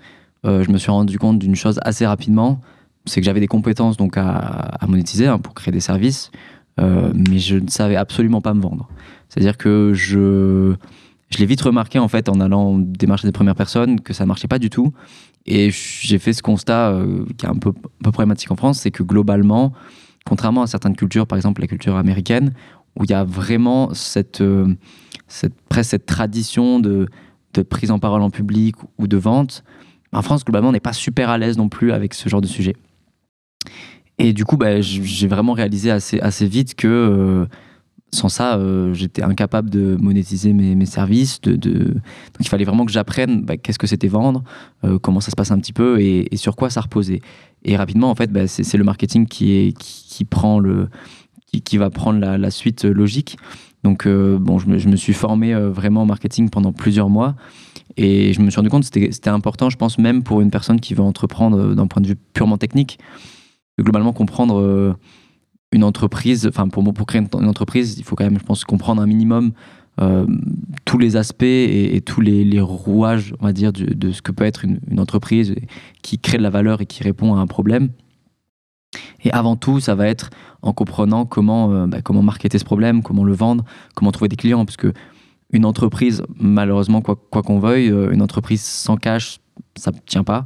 [0.46, 2.60] euh, je me suis rendu compte d'une chose assez rapidement,
[3.06, 6.30] c'est que j'avais des compétences donc à, monétiser hein, pour créer des services,
[6.80, 8.88] euh, mais je ne savais absolument pas me vendre.
[9.28, 10.74] C'est-à-dire que je
[11.30, 14.46] je l'ai vite remarqué en fait en allant démarcher des premières personnes que ça marchait
[14.46, 14.92] pas du tout.
[15.46, 19.02] Et j'ai fait ce constat euh, qui est un peu, problématique en France, c'est que
[19.02, 19.72] globalement,
[20.24, 22.54] contrairement à certaines cultures, par exemple la culture américaine,
[22.98, 24.74] où il y a vraiment cette, euh,
[25.28, 27.08] cette, presque cette tradition de,
[27.68, 29.64] prise en parole en public ou de vente,
[30.12, 32.46] en France, globalement, on n'est pas super à l'aise non plus avec ce genre de
[32.46, 32.76] sujet.
[34.18, 37.46] Et du coup, bah, j'ai vraiment réalisé assez, assez vite que euh,
[38.14, 41.40] sans ça, euh, j'étais incapable de monétiser mes, services.
[41.40, 41.64] Donc
[42.40, 44.44] il fallait vraiment que j'apprenne bah, qu'est-ce que c'était vendre,
[44.84, 47.20] euh, comment ça se passe un petit peu et, sur quoi ça reposait.
[47.64, 49.74] Et rapidement, en fait, bah, c'est le marketing qui,
[50.28, 50.88] prend le,
[51.64, 53.36] qui, va prendre la, suite logique.
[53.82, 57.34] Donc euh, bon, je me, suis formé vraiment en marketing pendant plusieurs mois.
[57.96, 60.80] Et je me suis rendu compte que c'était important, je pense, même pour une personne
[60.80, 62.98] qui veut entreprendre d'un point de vue purement technique,
[63.78, 64.96] de globalement comprendre
[65.74, 69.02] une entreprise, enfin pour, pour créer une, entreprise, il faut quand même, je pense, comprendre
[69.02, 69.52] un minimum
[70.00, 70.26] euh,
[70.84, 74.64] tous les aspects et, tous les, rouages, on va dire, de, ce que peut être
[74.64, 75.54] une, entreprise
[76.02, 77.88] qui crée de la valeur et qui répond à un problème.
[79.24, 80.30] Et avant tout, ça va être
[80.62, 83.64] en comprenant comment, euh, bah, comment marketer ce problème, comment le vendre,
[83.96, 84.92] comment trouver des clients, parce que
[85.50, 89.38] une entreprise, malheureusement, quoi qu'on veuille, euh, une entreprise sans cash,
[89.76, 90.44] ça ne tient pas.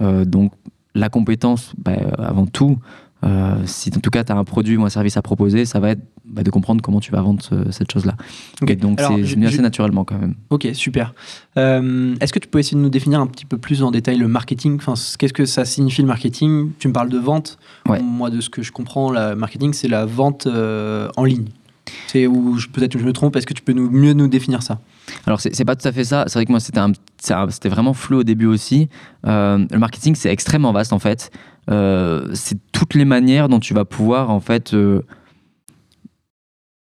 [0.00, 0.52] donc
[0.94, 2.78] la compétence, bah, avant tout,
[3.24, 5.80] euh, si en tout cas tu as un produit ou un service à proposer, ça
[5.80, 8.14] va être bah, de comprendre comment tu vas vendre cette chose-là.
[8.60, 10.34] donc c'est venu assez naturellement quand même.
[10.50, 11.14] Ok, super.
[11.56, 14.18] Euh, est-ce que tu peux essayer de nous définir un petit peu plus en détail
[14.18, 14.76] le marketing?
[14.76, 16.70] Enfin, Qu'est-ce que ça signifie le marketing?
[16.78, 17.58] Tu me parles de vente.
[17.86, 21.46] Moi, de ce que je comprends, le marketing, c'est la vente euh, en ligne.
[22.06, 23.34] C'est où peut-être que je me trompe.
[23.36, 24.78] Est-ce que tu peux nous, mieux nous définir ça?
[25.26, 26.24] Alors c'est pas tout à fait ça.
[26.26, 26.80] C'est vrai que moi c'était
[27.48, 28.90] c'était vraiment flou au début aussi.
[29.24, 31.30] le marketing c'est extrêmement vaste en fait.
[31.68, 35.02] Euh, c'est toutes les manières dont tu vas pouvoir en fait euh,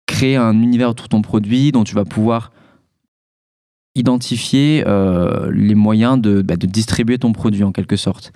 [0.07, 2.53] créer un univers autour de ton produit, dont tu vas pouvoir
[3.95, 8.33] identifier euh, les moyens bah, de, distribuer ton produit en quelque sorte.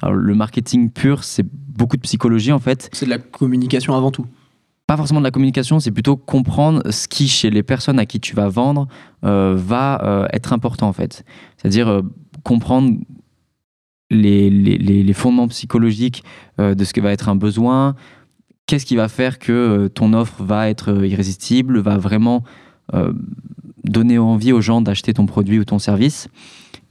[0.00, 2.88] Alors, le marketing pur, c'est beaucoup de psychologie en fait.
[2.92, 4.26] C'est de la communication avant tout.
[4.86, 8.18] Pas forcément de la communication, c'est plutôt comprendre ce qui, chez les personnes à qui
[8.18, 8.88] tu vas vendre,
[9.22, 11.24] va être important en fait.
[11.56, 12.02] C'est-à-dire
[12.42, 12.96] comprendre
[14.10, 16.24] les, fondements psychologiques
[16.58, 17.94] euh, de ce que va être un besoin,
[18.66, 22.44] qu'est-ce qui va faire que ton offre va être irrésistible, va vraiment
[23.84, 26.28] donner envie aux gens d'acheter ton produit ou ton service?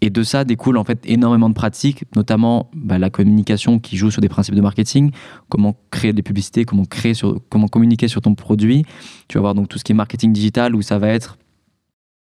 [0.01, 4.11] Et de ça découle en fait énormément de pratiques, notamment bah, la communication qui joue
[4.11, 5.11] sur des principes de marketing,
[5.49, 8.85] comment créer des publicités, comment communiquer sur ton produit.
[9.27, 11.37] Tu vas voir donc tout ce qui est marketing digital où ça va être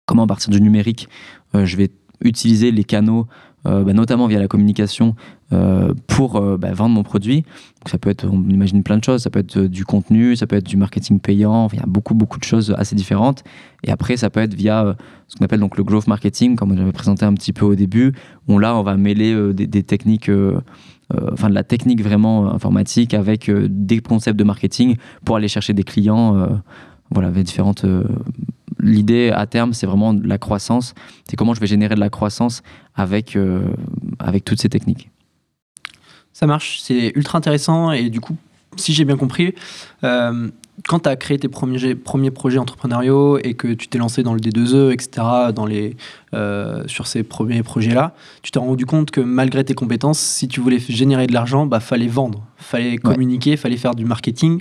[0.06, 1.08] comment à partir du numérique,
[1.54, 1.90] euh, je vais
[2.20, 3.26] utiliser les canaux euh,
[3.64, 5.14] bah, notamment via la communication,
[5.54, 7.44] euh, pour euh, bah, vendre mon produit.
[7.86, 10.56] ça peut être, on imagine plein de choses, ça peut être du contenu, ça peut
[10.56, 13.44] être du marketing payant, il y a beaucoup, beaucoup de choses assez différentes.
[13.84, 14.96] Et après, ça peut être via
[15.28, 18.14] ce qu'on appelle donc le growth marketing, comme j'avais présenté un petit peu au début,
[18.48, 20.30] où là, on va mêler des, techniques...
[21.32, 25.84] enfin de la technique vraiment informatique avec des concepts de marketing pour aller chercher des
[25.84, 26.62] clients
[27.10, 27.84] voilà avec différentes
[28.78, 30.94] l'idée à terme, c'est vraiment la croissance.
[31.28, 32.62] C'est comment je vais générer de la croissance
[32.94, 33.64] avec, euh,
[34.18, 35.10] avec toutes ces techniques.
[36.32, 37.92] Ça marche, c'est ultra intéressant.
[37.92, 38.36] Et du coup,
[38.76, 39.54] si j'ai bien compris,
[40.02, 40.50] euh,
[40.88, 44.34] quand tu as créé tes premiers, premiers projets entrepreneuriaux et que tu t'es lancé dans
[44.34, 45.96] le D2E, etc., dans les,
[46.34, 50.60] euh, sur ces premiers projets-là, tu t'es rendu compte que malgré tes compétences, si tu
[50.60, 54.60] voulais générer de l'argent, bah fallait vendre, fallait communiquer, fallait faire du marketing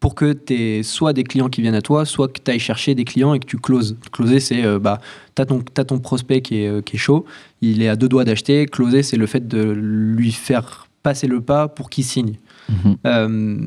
[0.00, 2.58] pour que tu aies soit des clients qui viennent à toi, soit que tu ailles
[2.58, 3.96] chercher des clients et que tu closes.
[4.12, 5.00] Closer, c'est euh, bah,
[5.34, 7.24] tu as, ton prospect qui est, euh, qui est chaud,
[7.62, 8.66] il est à deux doigts d'acheter.
[8.66, 12.34] Closer, c'est le fait de lui faire passer le pas pour qu'il signe.
[12.68, 12.96] Mhm.
[13.06, 13.58] Euh,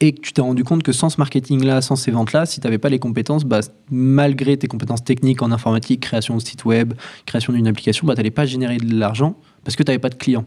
[0.00, 2.66] et que tu t'es rendu compte que sans ce marketing-là, sans ces ventes-là, si tu
[2.66, 3.60] n'avais pas les compétences, bah,
[3.90, 6.94] malgré tes compétences techniques en informatique, création de site web,
[7.26, 10.10] création d'une application, bah, tu n'allais pas générer de l'argent parce que tu n'avais pas
[10.10, 10.44] de clients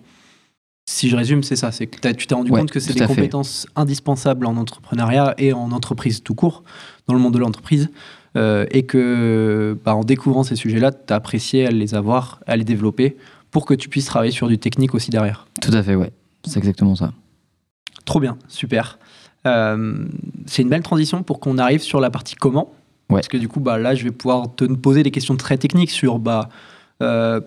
[0.89, 1.71] si je résume, c'est ça.
[1.71, 5.71] C'est que tu t'es rendu compte que c'est des compétences indispensables en entrepreneuriat et en
[5.71, 6.63] entreprise tout court,
[7.07, 7.89] dans le monde de l'entreprise.
[8.37, 12.55] Euh, et que, bah, en découvrant ces sujets-là, tu as apprécié à les avoir, à
[12.55, 13.17] les développer
[13.51, 15.47] pour que tu puisses travailler sur du technique aussi derrière.
[15.61, 16.11] Tout à fait, ouais.
[16.45, 17.11] C'est exactement ça.
[18.05, 18.97] Trop bien, super.
[19.45, 20.05] Euh,
[20.45, 22.71] c'est une belle transition pour qu'on arrive sur la partie comment.
[23.09, 25.91] Parce que du coup, bah, là, je vais pouvoir te poser des questions très techniques
[25.91, 26.49] sur bah,
[27.01, 27.41] euh,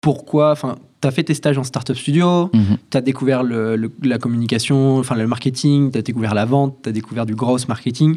[0.00, 2.78] pourquoi, enfin, tu as fait tes stages en startup studio, mhm.
[2.90, 6.92] tu as découvert la communication, enfin le marketing, tu as découvert la vente, tu as
[6.92, 8.16] découvert du gross marketing.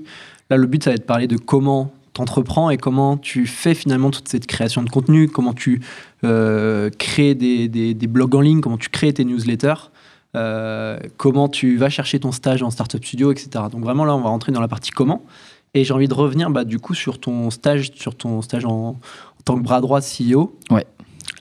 [0.50, 3.74] Là, le but, ça va être de parler de comment t'entreprends et comment tu fais
[3.74, 5.82] finalement toute cette création de contenu, comment tu
[6.24, 9.92] euh, crées des, blogs en ligne, comment tu crées tes newsletters,
[10.36, 13.66] euh, comment tu vas chercher ton stage en startup studio, etc.
[13.70, 15.26] Donc vraiment là, on va rentrer dans la partie comment.
[15.74, 18.72] Et j'ai envie de revenir bah, du coup sur ton stage, sur ton stage en,
[18.72, 18.98] en
[19.44, 20.58] tant que bras droit CEO.
[20.72, 20.86] Ouais.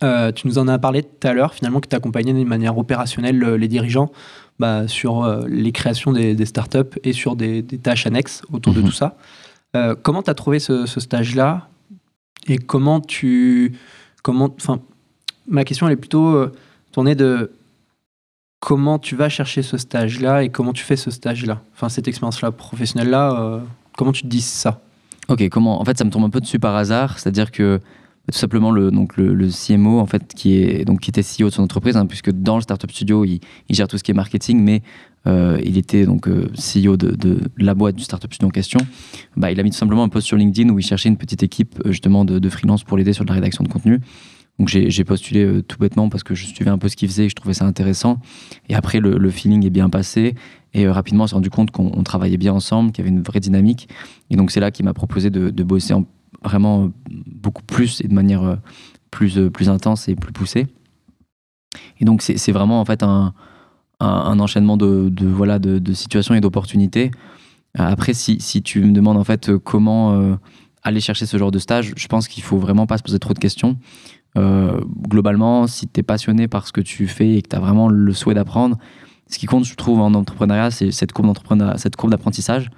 [0.03, 2.76] Euh, tu nous en as parlé tout à l'heure, finalement, que tu accompagnais d'une manière
[2.76, 4.11] opérationnelle euh, les dirigeants
[4.59, 8.86] bah, sur euh, les créations des, startups et sur des, tâches annexes autour de mhm.
[8.86, 9.16] tout ça.
[10.03, 11.68] comment tu as trouvé ce, stage-là
[12.49, 13.76] et comment tu.
[14.22, 14.55] Comment,
[15.47, 16.47] ma question, elle est plutôt
[16.92, 17.53] tournée de
[18.61, 21.61] comment tu vas chercher ce stage-là et comment tu fais ce stage-là?
[21.74, 23.61] Enfin, cette expérience-là professionnelle-là,
[23.97, 24.80] comment tu te dis ça?
[25.28, 27.80] Ok, comment En fait, ça me tombe un peu dessus par hasard, c'est-à-dire que
[28.32, 31.54] tout simplement le, donc le, CMO en fait qui est donc qui était CEO de
[31.54, 34.60] son entreprise hein, puisque dans le startup studio il, gère tout ce qui est marketing
[34.60, 34.82] mais
[35.26, 38.78] euh, il était donc euh, CEO de, la boîte du startup studio en question.
[39.36, 41.42] Bah, il a mis tout simplement un post sur LinkedIn où il cherchait une petite
[41.42, 44.00] équipe euh, justement de, freelance pour l'aider sur la rédaction de contenu.
[44.58, 47.28] Donc j'ai postulé tout bêtement parce que je suivais un peu ce qu'il faisait et
[47.28, 48.20] je trouvais ça intéressant.
[48.70, 50.34] Et après le, le feeling est bien passé
[50.72, 53.40] et rapidement on s'est rendu compte qu'on travaillait bien ensemble qu'il y avait une vraie
[53.40, 53.86] dynamique.
[54.30, 56.06] Et donc c'est là qu'il m'a proposé de, de bosser en
[56.43, 58.57] vraiment euh, beaucoup plus et de manière euh,
[59.11, 60.66] plus, euh, plus intense et plus poussée.
[62.01, 63.34] Et donc, c'est vraiment en fait un,
[64.01, 67.11] un, enchaînement de, de, voilà, de, de situations et d'opportunités.
[67.74, 70.39] Après, si, si, tu me demandes en fait comment
[70.82, 73.34] aller chercher ce genre de stage, je pense qu'il faut vraiment pas se poser trop
[73.34, 73.76] de questions.
[74.34, 77.89] globalement, si tu es passionné par ce que tu fais et que tu as vraiment
[77.89, 78.78] le souhait d'apprendre,
[79.28, 81.34] ce qui compte, je trouve, en entrepreneuriat, c'est cette courbe
[82.11, 82.70] d'apprentissage.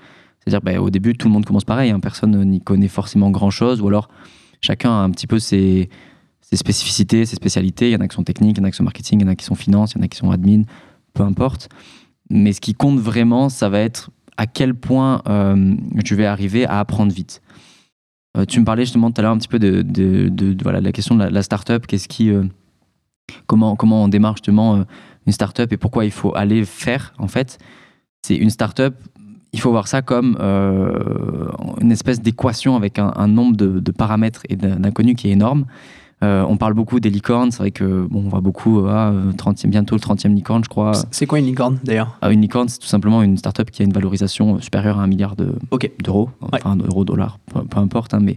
[0.48, 1.90] C'est-à-dire, bah, au début, tout le monde commence pareil.
[1.90, 2.00] Hein.
[2.00, 3.80] Personne n'y connaît forcément grand-chose.
[3.80, 4.08] Ou alors,
[4.60, 5.88] chacun a un petit peu ses,
[6.52, 7.90] spécificités, ses spécialités.
[7.90, 9.24] Il y en a qui sont techniques, il y en a qui sont marketing, il
[9.24, 10.62] y en a qui sont finance, il y en a qui sont admin,
[11.14, 11.68] peu importe.
[12.30, 15.74] Mais ce qui compte vraiment, ça va être à quel point euh,
[16.04, 17.42] je vais arriver à apprendre vite.
[18.36, 20.92] Euh, tu me parlais justement tout à l'heure un petit peu de, de, voilà, la
[20.92, 21.86] question de la, start-up.
[21.86, 22.44] Qu'est-ce qui, euh,
[23.46, 24.84] comment, comment on démarre justement
[25.26, 27.58] une start-up et pourquoi il faut aller faire en fait?
[28.22, 28.94] C'est une start-up,
[29.52, 31.48] il faut voir ça comme euh,
[31.80, 35.64] une espèce d'équation avec un, nombre de, paramètres et d'inconnus qui est énorme.
[36.24, 39.68] Euh, on parle beaucoup des licornes, c'est vrai que bon, on voit beaucoup, ah, 30e,
[39.68, 40.92] bientôt le 30e licorne, je crois.
[41.12, 42.18] C'est quoi une licorne d'ailleurs?
[42.20, 45.06] Ah, Une licorne, c'est tout simplement une startup qui a une valorisation supérieure à un
[45.06, 48.36] milliard d'euros, enfin d'euros, dollars, peu, importe, hein, mais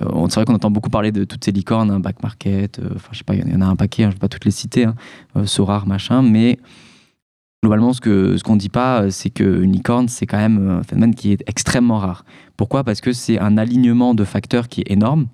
[0.00, 3.08] euh, c'est vrai qu'on entend beaucoup parler de toutes ces licornes, un back market, enfin
[3.12, 4.44] je sais pas, il y en a un paquet, hein, je ne vais pas toutes
[4.44, 4.94] les citer, hein,
[5.46, 6.58] Sorar, machin, mais
[7.64, 11.14] globalement, ce qu'on ce qu'on dit pas, c'est qu'une licorne, c'est quand même un phénomène
[11.14, 12.26] qui est extrêmement rare.
[12.58, 12.84] Pourquoi?
[12.84, 15.28] Parce que c'est un alignement de facteurs qui est énorme.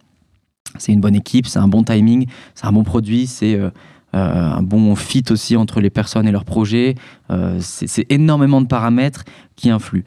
[0.78, 3.70] C'est une bonne équipe, c'est un bon timing, c'est un bon produit, c'est euh,
[4.14, 6.95] euh, un bon fit aussi entre les personnes et leurs projets.
[7.31, 9.24] Euh, c'est énormément de paramètres
[9.57, 10.05] qui influent.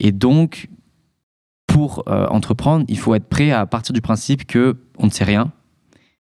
[0.00, 0.68] Et donc,
[1.66, 5.52] pour entreprendre, il faut être prêt à partir du principe que on ne sait rien,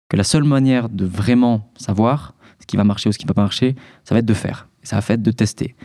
[0.09, 3.29] que la seule manière de vraiment savoir ce qui va marcher ou ce qui ne
[3.29, 4.67] va pas marcher, ça va être de faire.
[4.83, 5.75] Ça va être de tester.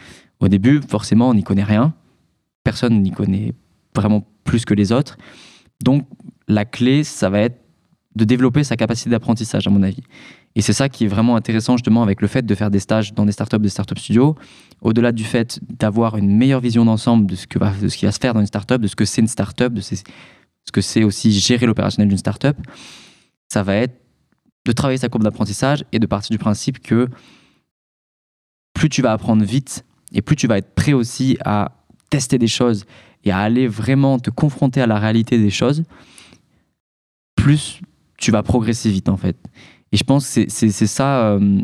[0.40, 1.94] Au début, forcément, on n'y connaît rien.
[2.64, 3.54] Personne n'y connaît
[3.94, 5.16] vraiment plus que les autres.
[5.82, 6.06] Donc,
[6.46, 7.60] la clé, ça va être
[8.16, 10.02] de développer sa capacité d'apprentissage, à mon avis.
[10.56, 13.14] Et c'est ça qui est vraiment intéressant, justement, avec le fait de faire des stages
[13.14, 14.34] dans des startups, des startup studios.
[14.80, 18.18] Au-delà du fait d'avoir une meilleure vision d'ensemble de, ce de ce qui va se
[18.18, 19.94] faire dans une startup, de ce que c'est une startup, de ce
[20.72, 22.56] que c'est aussi gérer l'opérationnel d'une startup,
[23.48, 23.94] ça va être
[24.66, 27.08] de travailler sa courbe d'apprentissage et de partir du principe que
[28.78, 31.72] plus tu vas apprendre vite et plus tu vas être prêt aussi à
[32.10, 32.86] tester des choses
[33.24, 35.82] et à aller vraiment te confronter à la réalité des choses,
[37.34, 37.80] plus
[38.18, 39.36] tu vas progresser vite en fait.
[39.90, 41.60] Et je pense que c'est ça euh,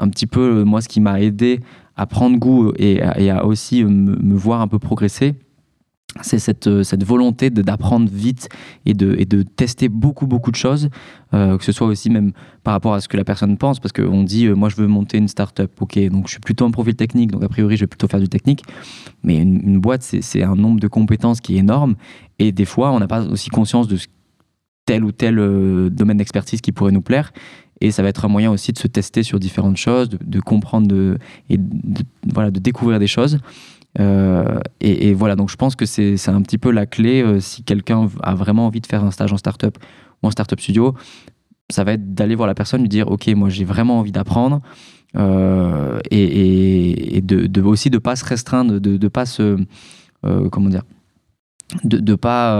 [0.00, 1.60] un petit peu moi ce qui m'a aidé
[1.94, 5.34] à prendre goût et, à aussi me, voir un peu progresser
[6.22, 8.48] c'est cette, euh, cette volonté d'apprendre vite
[8.84, 10.88] et de, et de tester beaucoup, beaucoup de choses,
[11.34, 13.92] euh, que ce soit aussi même par rapport à ce que la personne pense, parce
[13.92, 16.70] qu'on dit, euh, moi je veux monter une start-up, ok, donc je suis plutôt un
[16.70, 18.62] profil technique, donc a priori je vais plutôt faire du technique,
[19.22, 21.96] mais une, boîte, c'est un nombre de compétences qui est énorme,
[22.38, 23.98] et des fois, on n'a pas aussi conscience de
[24.84, 25.36] tel ou tel
[25.90, 27.32] domaine d'expertise qui pourrait nous plaire,
[27.80, 30.88] et ça va être un moyen aussi de se tester sur différentes choses, de, comprendre
[30.88, 31.18] de,
[31.50, 31.58] et
[32.32, 33.38] voilà, de découvrir des choses.
[33.98, 37.62] Euh, et, voilà, donc je pense que c'est un petit peu la clé euh, si
[37.62, 39.78] quelqu'un a vraiment envie de faire un stage en startup
[40.22, 40.94] ou en startup studio,
[41.70, 44.60] ça va être d'aller voir la personne, lui dire ok, moi j'ai vraiment envie d'apprendre
[45.16, 49.58] euh, et, de, de, aussi de pas se restreindre, de ne pas se
[50.50, 50.82] comment dire
[51.84, 52.54] de ne pas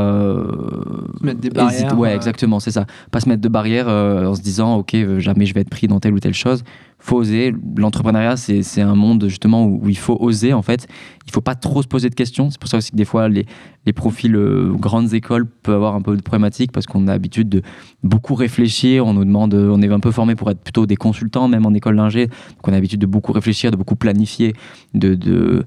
[1.20, 2.86] mettre des barrières ouais exactement c'est ça.
[3.10, 6.00] Pas se mettre de barrières en se disant ok jamais je vais être pris dans
[6.00, 6.64] telle ou telle chose
[7.06, 7.54] faut oser.
[7.76, 10.88] L'entrepreneuriat, c'est un monde justement où, il faut oser en fait.
[11.26, 12.50] Il faut pas trop se poser de questions.
[12.50, 13.46] C'est pour ça aussi que des fois, les,
[13.84, 17.48] les profils euh, grandes écoles peuvent avoir un peu de problématique parce qu'on a l'habitude
[17.48, 17.62] de
[18.02, 19.06] beaucoup réfléchir.
[19.06, 21.74] On nous demande, on est un peu formé pour être plutôt des consultants, même en
[21.74, 22.26] école d'ingé.
[22.26, 24.54] Donc on a l'habitude de beaucoup réfléchir, de beaucoup planifier,
[24.94, 25.64] de, de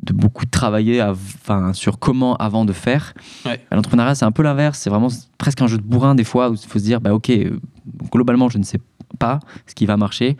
[0.00, 3.14] de beaucoup travailler enfin, sur comment avant de faire.
[3.72, 4.78] L'entrepreneuriat, c'est un peu l'inverse.
[4.78, 5.08] C'est vraiment
[5.38, 7.32] presque un jeu de bourrin des fois où il faut se dire, bah, ok,
[8.12, 8.78] globalement, je ne sais
[9.18, 10.36] pas ce qui va marcher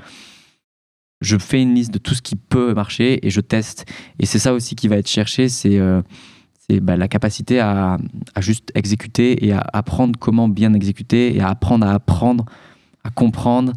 [1.20, 3.86] je fais une liste de tout ce qui peut marcher et je teste.
[4.18, 6.00] Et c'est ça aussi qui va être cherché, c'est euh,
[6.82, 7.98] bah, la capacité à,
[8.38, 12.44] juste exécuter et à apprendre comment bien exécuter et à apprendre à apprendre,
[13.04, 13.72] à comprendre.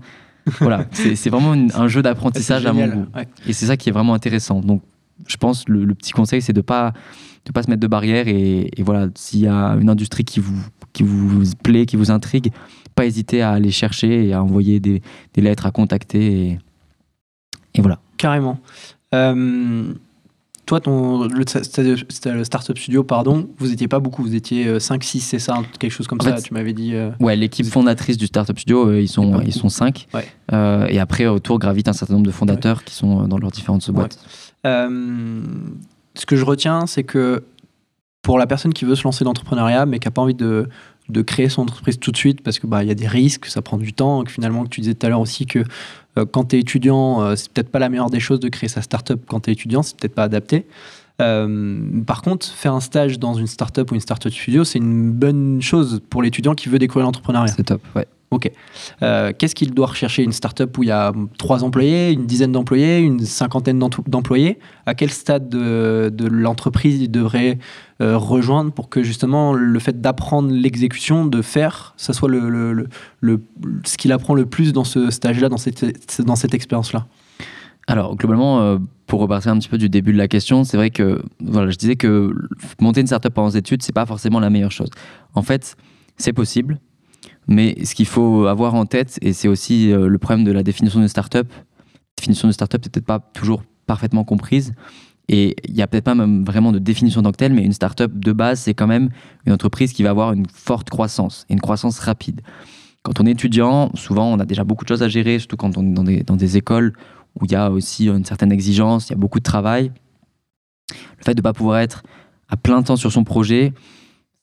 [0.60, 3.06] voilà, c'est vraiment un jeu d'apprentissage à mon goût.
[3.48, 4.60] Et c'est ça qui est vraiment intéressant.
[4.60, 4.82] Donc,
[5.28, 6.94] je pense le, le petit conseil, c'est de pas
[7.46, 10.62] de pas se mettre de barrières et, voilà, s'il y a une industrie qui vous
[10.94, 12.52] qui vous plaît, qui vous intrigue,
[12.96, 15.02] pas hésiter à aller chercher et à envoyer des,
[15.34, 16.50] des lettres, à contacter.
[16.50, 16.60] Et,
[17.76, 18.00] et voilà.
[18.18, 18.60] Carrément.
[19.14, 19.94] Euh,
[20.66, 25.20] toi, ton, le, Startup Studio, pardon, vous étiez pas beaucoup, vous étiez 5, euh, 6,
[25.20, 26.96] c'est ça, quelque chose comme ça, tu m'avais dit.
[26.96, 30.08] Euh, ouais, l'équipe fondatrice du Startup Studio, ils, sont, ils sont 5.
[30.52, 34.20] et après, autour gravitent un certain nombre de fondateurs qui sont dans leurs différentes boîtes.
[34.64, 37.44] ce que je retiens, c'est que
[38.22, 40.70] pour la personne qui veut se lancer dans l'entrepreneuriat, mais qui n'a pas envie de,
[41.10, 43.48] de créer son entreprise tout de suite parce que bah il y a des risques,
[43.48, 45.64] ça prend du temps, que finalement que tu disais tout à l'heure aussi que
[46.32, 48.82] quand tu es étudiant, euh, c'est peut-être pas la meilleure des choses de créer sa
[48.82, 50.66] startup quand tu es étudiant, c'est peut-être pas adapté.
[51.22, 55.12] Euh, par contre, faire un stage dans une startup ou une startup studio, c'est une
[55.12, 57.54] bonne chose pour l'étudiant qui veut découvrir l'entrepreneuriat.
[57.56, 58.08] C'est top, ouais.
[58.32, 58.50] Ok.
[59.02, 62.54] Euh, qu'est-ce qu'il doit rechercher Une startup où il y a trois employés, une dizaine
[62.54, 63.78] d'employés, une cinquantaine
[64.08, 64.58] d'employés?
[64.86, 67.60] À quel stade de, l'entreprise il devrait
[68.02, 72.88] euh, rejoindre pour que justement le fait d'apprendre l'exécution, de faire, ça soit le,
[73.84, 77.08] ce qu'il apprend le plus dans ce stage-là, dans cette, dans cette expérience-là?
[77.88, 78.78] Alors globalement, euh,
[79.08, 81.76] pour repartir un petit peu du début de la question, c'est vrai que voilà, je
[81.76, 82.34] disais que
[82.80, 84.90] monter une startup pendant les études, c'est pas forcément la meilleure chose.
[85.34, 85.76] En fait,
[86.16, 86.80] c'est possible,
[87.48, 90.64] mais ce qu'il faut avoir en tête, et c'est aussi euh, le problème de la
[90.64, 94.74] définition d'une startup, la définition de startup n'est peut-être pas toujours parfaitement comprise.
[95.28, 97.74] Et il n'y a peut-être pas même vraiment de définition tant que telle, mais une
[97.74, 99.10] startup de base, c'est quand même
[99.46, 102.42] une entreprise qui va avoir une forte croissance, et une croissance rapide.
[103.04, 105.78] Quand on est étudiant, souvent on a déjà beaucoup de choses à gérer, surtout quand
[105.78, 106.94] on est dans des écoles
[107.40, 109.92] où il y a aussi une certaine exigence, il y a beaucoup de travail.
[110.90, 112.04] Le fait de ne pas pouvoir être
[112.50, 113.74] à plein temps sur son projet,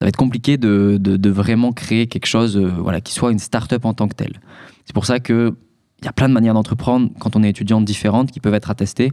[0.01, 3.41] ça va être compliqué de, de, vraiment créer quelque chose euh, voilà, qui soit une
[3.41, 4.41] start-up en tant que telle.
[4.85, 5.55] C'est pour ça que
[6.01, 8.71] il y a plein de manières d'entreprendre quand on est étudiant différentes qui peuvent être
[8.71, 9.11] attestées.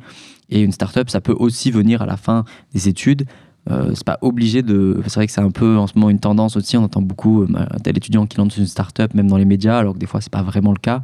[0.50, 3.26] Et une startup, ça peut aussi venir à la fin des études.
[3.72, 5.02] Euh, c'est pas obligé de.
[5.08, 6.78] C'est vrai que c'est un peu en ce moment une tendance aussi.
[6.78, 7.48] On entend beaucoup euh,
[7.84, 10.32] tel étudiant qui lance une startup, même dans les médias, alors que des fois c'est
[10.32, 11.02] pas vraiment le cas.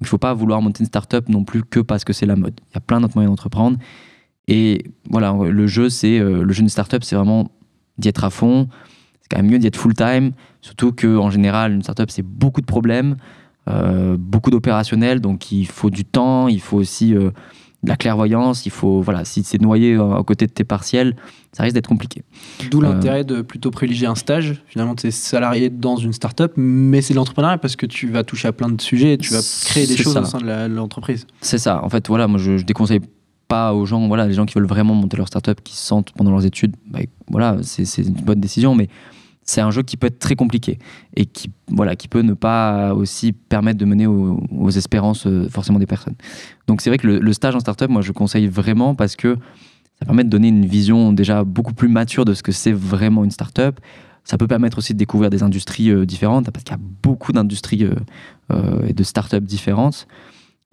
[0.00, 2.60] Il faut pas vouloir monter une startup non plus que parce que c'est la mode.
[2.70, 3.78] Il y a plein d'autres moyens d'entreprendre.
[4.46, 7.50] Et voilà, le jeu, c'est euh, le jeu d'une startup, c'est vraiment
[7.98, 8.68] d'y être à fond.
[9.28, 12.22] C'est quand même mieux d'y être full time, surtout que en général, une startup c'est
[12.24, 13.16] beaucoup de problèmes.
[13.68, 17.30] Euh, beaucoup d'opérationnel, donc il faut du temps, il faut aussi euh,
[17.82, 21.16] de la clairvoyance, il faut, voilà, si c'est noyé euh, à côté de tes partiels,
[21.52, 22.22] ça risque d'être compliqué.
[22.70, 24.62] D'où l'intérêt de plutôt privilégier un stage.
[24.66, 28.48] Finalement, tu es salarié dans une start-up, mais c'est l'entrepreneuriat parce que tu vas toucher
[28.48, 31.26] à plein de sujets et tu vas créer des choses au sein de l'entreprise.
[31.42, 31.84] C'est ça.
[31.84, 33.00] En fait, voilà, moi, je, je, déconseille
[33.48, 36.12] pas aux gens, voilà, les gens qui veulent vraiment monter leur start-up, qui se sentent
[36.12, 37.00] pendant leurs études, bah,
[37.30, 38.88] voilà, c'est une bonne décision, mais
[39.48, 40.78] c'est un jeu qui peut être très compliqué
[41.16, 45.78] et qui, voilà, qui peut ne pas aussi permettre de mener aux, espérances euh, forcément
[45.78, 46.16] des personnes.
[46.66, 49.36] Donc c'est vrai que le, stage en startup, moi je conseille vraiment parce que
[49.98, 53.24] ça permet de donner une vision déjà beaucoup plus mature de ce que c'est vraiment
[53.24, 53.80] une startup.
[54.22, 57.32] Ça peut permettre aussi de découvrir des industries euh, différentes parce qu'il y a beaucoup
[57.32, 57.88] d'industries
[58.52, 60.06] euh, et de startups différentes.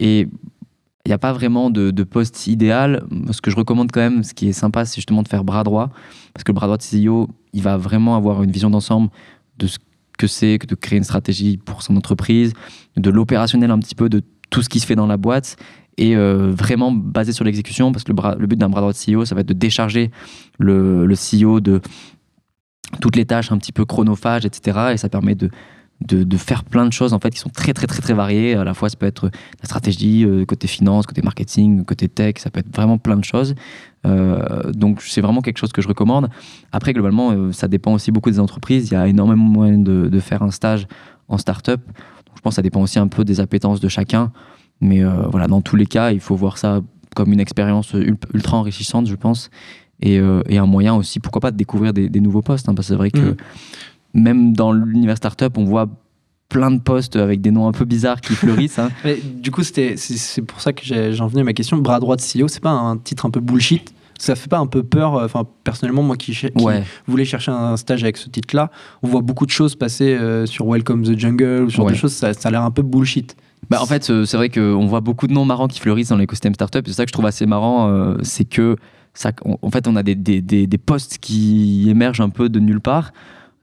[0.00, 0.28] Et
[1.06, 3.04] il n'y a pas vraiment de, poste idéal.
[3.30, 5.62] Ce que je recommande quand même, ce qui est sympa, c'est justement de faire bras
[5.62, 5.90] droit.
[6.34, 9.10] Parce que le bras droit de CEO, il va vraiment avoir une vision d'ensemble
[9.58, 9.78] de ce
[10.18, 12.54] que c'est que de créer une stratégie pour son entreprise,
[12.96, 15.56] de l'opérationnel un petit peu, de tout ce qui se fait dans la boîte
[15.96, 19.24] et euh, vraiment basé sur l'exécution parce que le, but d'un bras droit de CEO,
[19.24, 20.10] ça va être de décharger
[20.58, 21.80] le, le CEO de
[23.00, 24.88] toutes les tâches un petit peu chronophages, etc.
[24.92, 25.50] Et ça permet de,
[26.00, 28.54] de, faire plein de choses en fait qui sont très très très très variées.
[28.54, 29.30] À la fois, ça peut être
[29.60, 33.24] la stratégie, euh, côté finance, côté marketing, côté tech, ça peut être vraiment plein de
[33.24, 33.54] choses.
[34.06, 36.28] Euh, donc c'est vraiment quelque chose que je recommande.
[36.72, 38.88] Après, globalement, euh, ça dépend aussi beaucoup des entreprises.
[38.90, 40.86] Il y a énormément de moyens de, faire un stage
[41.28, 41.80] en start-up.
[42.34, 44.32] je pense que ça dépend aussi un peu des appétences de chacun.
[44.80, 46.80] Mais voilà, dans tous les cas, il faut voir ça
[47.14, 47.94] comme une expérience
[48.34, 49.50] ultra enrichissante, je pense.
[50.00, 52.68] Et, un moyen aussi, pourquoi pas, de découvrir des, nouveaux postes.
[52.68, 53.36] Hein, parce que c'est vrai que mmh
[54.16, 55.88] même dans l'univers startup, on voit
[56.48, 58.78] plein de postes avec des noms un peu bizarres qui fleurissent.
[58.78, 58.90] Hein.
[59.24, 59.96] du coup, c'est
[60.46, 61.76] pour ça que j'en venais à ma question.
[61.76, 63.92] Bras droit de CEO, c'est pas un titre un peu bullshit?
[64.18, 66.34] Ça fait pas un peu peur euh, Enfin, personnellement, moi qui,
[67.06, 68.70] voulais chercher un stage avec ce titre-là,
[69.02, 72.12] on voit beaucoup de choses passer euh, sur Welcome the Jungle ou sur des choses,
[72.12, 73.36] ça, ça a l'air un peu bullshit.
[73.68, 76.16] Bah, en fait, euh, c'est vrai qu'on voit beaucoup de noms marrants qui fleurissent dans
[76.16, 76.86] l'écosystème startup.
[76.86, 78.76] C'est ça que je trouve assez marrant, c'est que
[79.12, 82.80] ça, en fait, on a des, des, des postes qui émergent un peu de nulle
[82.80, 83.12] part.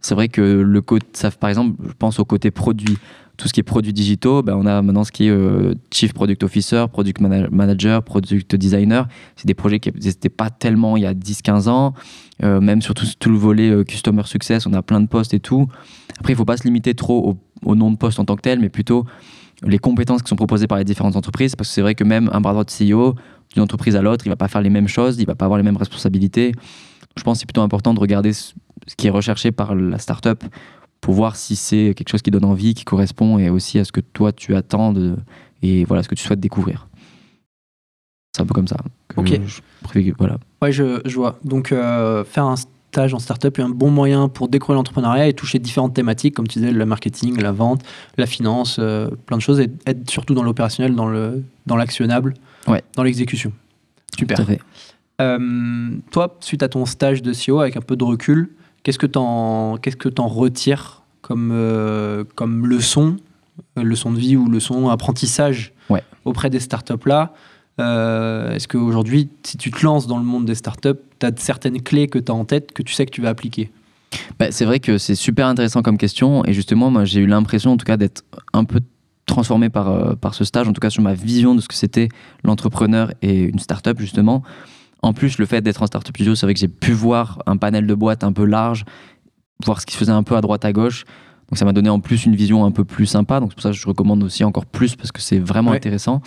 [0.03, 1.07] C'est vrai que le côté,
[1.39, 2.97] par exemple, je pense au côté produit.
[3.35, 6.13] Tout ce qui est produits digitaux, ben on a maintenant ce qui est euh, Chief
[6.13, 9.07] Product Officer, Product Manager, Product Designer.
[9.35, 11.95] C'est des projets qui n'existaient pas tellement il y a 10-15 ans.
[12.43, 15.39] Euh, même sur tout, le volet euh, Customer Success, on a plein de postes et
[15.39, 15.67] tout.
[16.19, 18.41] Après, il ne faut pas se limiter trop au, nom de poste en tant que
[18.41, 19.05] tel, mais plutôt
[19.65, 21.55] les compétences qui sont proposées par les différentes entreprises.
[21.55, 23.15] Parce que c'est vrai que même un bras droit de CEO,
[23.53, 25.35] d'une entreprise à l'autre, il ne va pas faire les mêmes choses, il ne va
[25.35, 26.51] pas avoir les mêmes responsabilités.
[27.17, 28.53] Je pense que c'est plutôt important de regarder ce
[28.97, 30.43] qui est recherché par la startup
[31.01, 33.91] pour voir si c'est quelque chose qui donne envie, qui correspond et aussi à ce
[33.91, 34.93] que toi tu attends
[35.61, 36.87] et voilà ce que tu souhaites découvrir.
[38.35, 38.77] C'est un peu comme ça.
[39.15, 39.39] ok.
[39.45, 40.37] Je, voilà.
[40.61, 41.37] Ouais, je, je vois.
[41.43, 45.33] Donc euh, faire un stage en startup est un bon moyen pour découvrir l'entrepreneuriat et
[45.33, 47.81] toucher différentes thématiques, comme tu disais, le marketing, la vente,
[48.17, 52.33] la finance, euh, plein de choses, et être surtout dans l'opérationnel, dans le dans l'actionnable,
[52.67, 52.83] ouais.
[52.95, 53.51] dans l'exécution.
[54.17, 54.37] Super.
[54.37, 54.59] Tout à fait.
[55.21, 58.49] Euh, toi, suite à ton stage de CEO, avec un peu de recul,
[58.83, 63.15] Qu'est-ce que tu en, qu'est-ce que retires comme, euh, comme leçon,
[63.79, 65.73] euh, leçon de vie ou leçon apprentissage
[66.25, 67.33] auprès des startups là?
[67.79, 71.81] Euh, Est-ce qu'aujourd'hui, si tu te lances dans le monde des startups, tu as certaines
[71.81, 73.71] clés que tu as en tête que tu sais que tu vas appliquer?
[74.37, 76.43] Bah, C'est vrai que c'est super intéressant comme question.
[76.45, 78.81] Et justement, moi, j'ai eu l'impression, en tout cas, d'être un peu
[79.25, 82.09] transformé par, par ce stage, en tout cas sur ma vision de ce que c'était
[82.43, 84.43] l'entrepreneur et une startup, justement.
[85.03, 87.57] En plus, le fait d'être en Startup Studio, c'est vrai que j'ai pu voir un
[87.57, 88.85] panel de boîtes un peu large,
[89.65, 91.03] voir ce qui se faisait un peu à droite à gauche.
[91.49, 93.41] Donc ça m'a donné en plus une vision un peu plus sympa.
[93.41, 96.21] Donc c'est pour ça que je recommande aussi encore plus parce que c'est vraiment intéressant.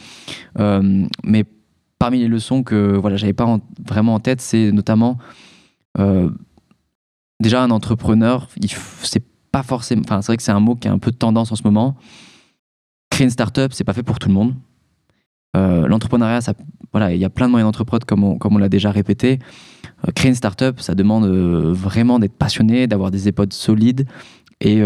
[0.58, 1.44] Euh, mais
[1.98, 5.16] parmi les leçons que voilà, j'avais pas vraiment en tête, c'est notamment
[5.98, 6.28] euh,
[7.40, 8.46] déjà un entrepreneur.
[9.02, 10.02] C'est pas forcément.
[10.04, 11.62] Enfin, c'est vrai que c'est un mot qui a un peu de tendance en ce
[11.64, 11.96] moment.
[13.10, 14.54] Créer une startup, c'est pas fait pour tout le monde.
[15.56, 16.40] Euh, l'entrepreneuriat,
[16.92, 19.38] voilà, il y a plein de moyens d'entreprendre comme on, comme on l'a déjà répété.
[20.06, 24.06] Euh, créer une startup, ça demande euh, vraiment d'être passionné, d'avoir des épaules solides
[24.60, 24.80] et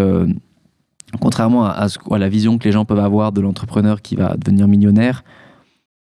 [1.21, 5.23] contrairement à, la vision que les gens peuvent avoir de l'entrepreneur qui va devenir millionnaire,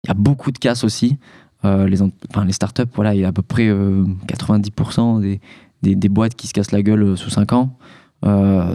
[0.03, 1.17] il y a beaucoup de casses aussi.
[1.63, 5.39] les, enfin, les startups, voilà, il y a à peu près 90% des,
[5.81, 7.77] des, des, boîtes qui se cassent la gueule sous 5 ans.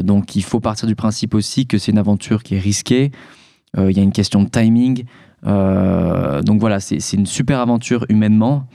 [0.03, 3.11] donc il faut partir du principe aussi que c'est une aventure qui est risquée,
[3.77, 5.05] il y a une question de timing.
[5.45, 8.67] Donc voilà, c'est une super aventure humainement.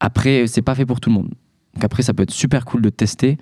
[0.00, 1.30] Après, c'est pas fait pour tout le monde.
[1.74, 3.36] Donc après, ça peut être super cool de tester,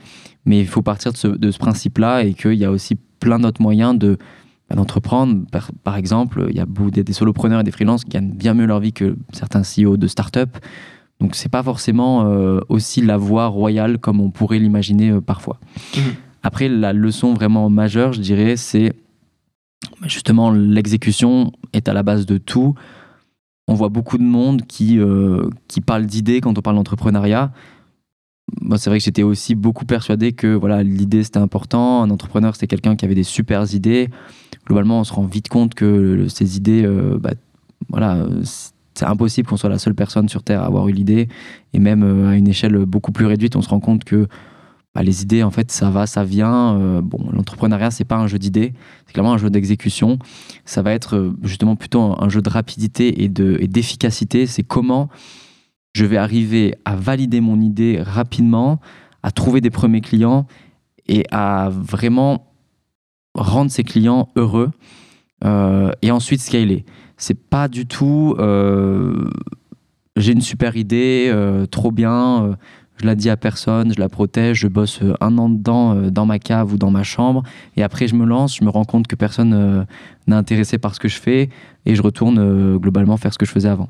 [0.44, 3.96] mais il faut partir de ce, principe-là et qu'il y a aussi plein d'autres moyens
[3.96, 4.18] de
[4.68, 5.44] bah, d'entreprendre.
[5.84, 8.66] Par, exemple, il y a des, des solopreneurs et des freelances qui gagnent bien mieux
[8.66, 10.56] leur vie que certains CEO de start-up.
[11.20, 15.60] Donc c'est pas forcément euh, aussi la voie royale comme on pourrait l'imaginer euh, parfois.
[15.96, 16.00] Mmh.
[16.42, 18.94] Après, la leçon vraiment majeure, je dirais, c'est
[20.06, 22.74] justement l'exécution est à la base de tout.
[23.66, 27.52] On voit beaucoup de monde qui, euh, qui parle d'idées quand on parle d'entrepreneuriat,
[28.60, 32.02] moi, c'est vrai que j'étais aussi beaucoup persuadé que voilà, l'idée c'était important.
[32.02, 34.10] Un entrepreneur c'était quelqu'un qui avait des super idées.
[34.66, 37.32] Globalement, on se rend vite compte que ces idées, euh, bah,
[37.88, 38.26] voilà,
[38.94, 41.28] c'est impossible qu'on soit la seule personne sur Terre à avoir eu l'idée.
[41.72, 44.28] Et même euh, à une échelle beaucoup plus réduite, on se rend compte que
[44.94, 46.78] bah, les idées, en fait, ça va, ça vient.
[46.78, 48.74] Euh, bon, l'entrepreneuriat, c'est pas un jeu d'idées,
[49.06, 50.18] c'est clairement un jeu d'exécution.
[50.64, 54.42] Ça va être justement plutôt un jeu de rapidité et d'efficacité.
[54.42, 55.08] Et c'est comment
[55.94, 58.80] je vais arriver à valider mon idée rapidement,
[59.22, 60.46] à trouver des premiers clients
[61.06, 62.52] et à vraiment
[63.34, 64.70] rendre ces clients heureux
[65.44, 66.84] euh, et ensuite scaler.
[67.16, 69.30] C'est pas du tout euh,
[70.16, 72.56] j'ai une super idée, euh, trop bien,
[72.96, 76.38] je la dis à personne, je la protège, je bosse un an dedans dans ma
[76.38, 77.42] cave ou dans ma chambre
[77.76, 79.86] et après je me lance, je me rends compte que personne
[80.26, 81.48] n'est intéressé par ce que je fais
[81.86, 83.88] et je retourne globalement faire ce que je faisais avant.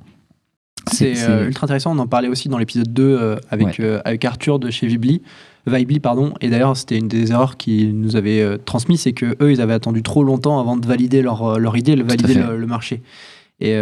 [0.92, 1.96] C'est euh, ultra intéressant.
[1.96, 5.22] On en parlait aussi dans l'épisode 2 euh, avec, euh, avec Arthur de chez Vibli.
[5.66, 6.34] Vibli, pardon.
[6.40, 9.72] Et d'ailleurs, c'était une des erreurs qu'ils nous avaient transmis, c'est que eux, ils avaient
[9.72, 13.00] attendu trop longtemps avant de valider leur, leur idée, de valider le, marché.
[13.60, 13.72] Et,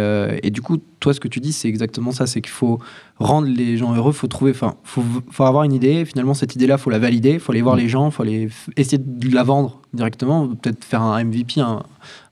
[0.43, 2.27] et, du coup, toi, ce que tu dis, c'est exactement ça.
[2.27, 2.79] C'est qu'il faut
[3.17, 4.11] rendre les gens heureux.
[4.11, 6.05] Faut trouver, enfin, faut, faut avoir une idée.
[6.05, 7.39] Finalement, cette idée-là, faut la valider.
[7.39, 8.11] Faut aller voir les gens.
[8.11, 10.47] Faut aller essayer de la vendre directement.
[10.47, 11.83] Peut-être faire un MVP, un,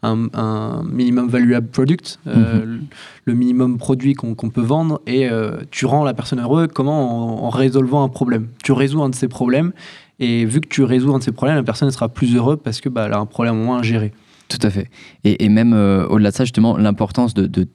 [0.04, 2.82] un, minimum valuable product, euh, mhm.
[3.26, 7.50] le minimum produit qu'on peut vendre, et euh, tu rends la personne heureuse comment en,
[7.50, 8.48] résolvant un problème?
[8.64, 9.72] Tu résous un de ces problèmes,
[10.20, 12.82] et vu que tu résous un de ces problèmes, la personne sera plus heureuse parce
[12.82, 14.12] qu'elle bah, a un problème moins à gérer.
[14.52, 14.89] Tout à fait.
[15.24, 17.68] Et, même euh, au-delà de ça, justement, l'importance de,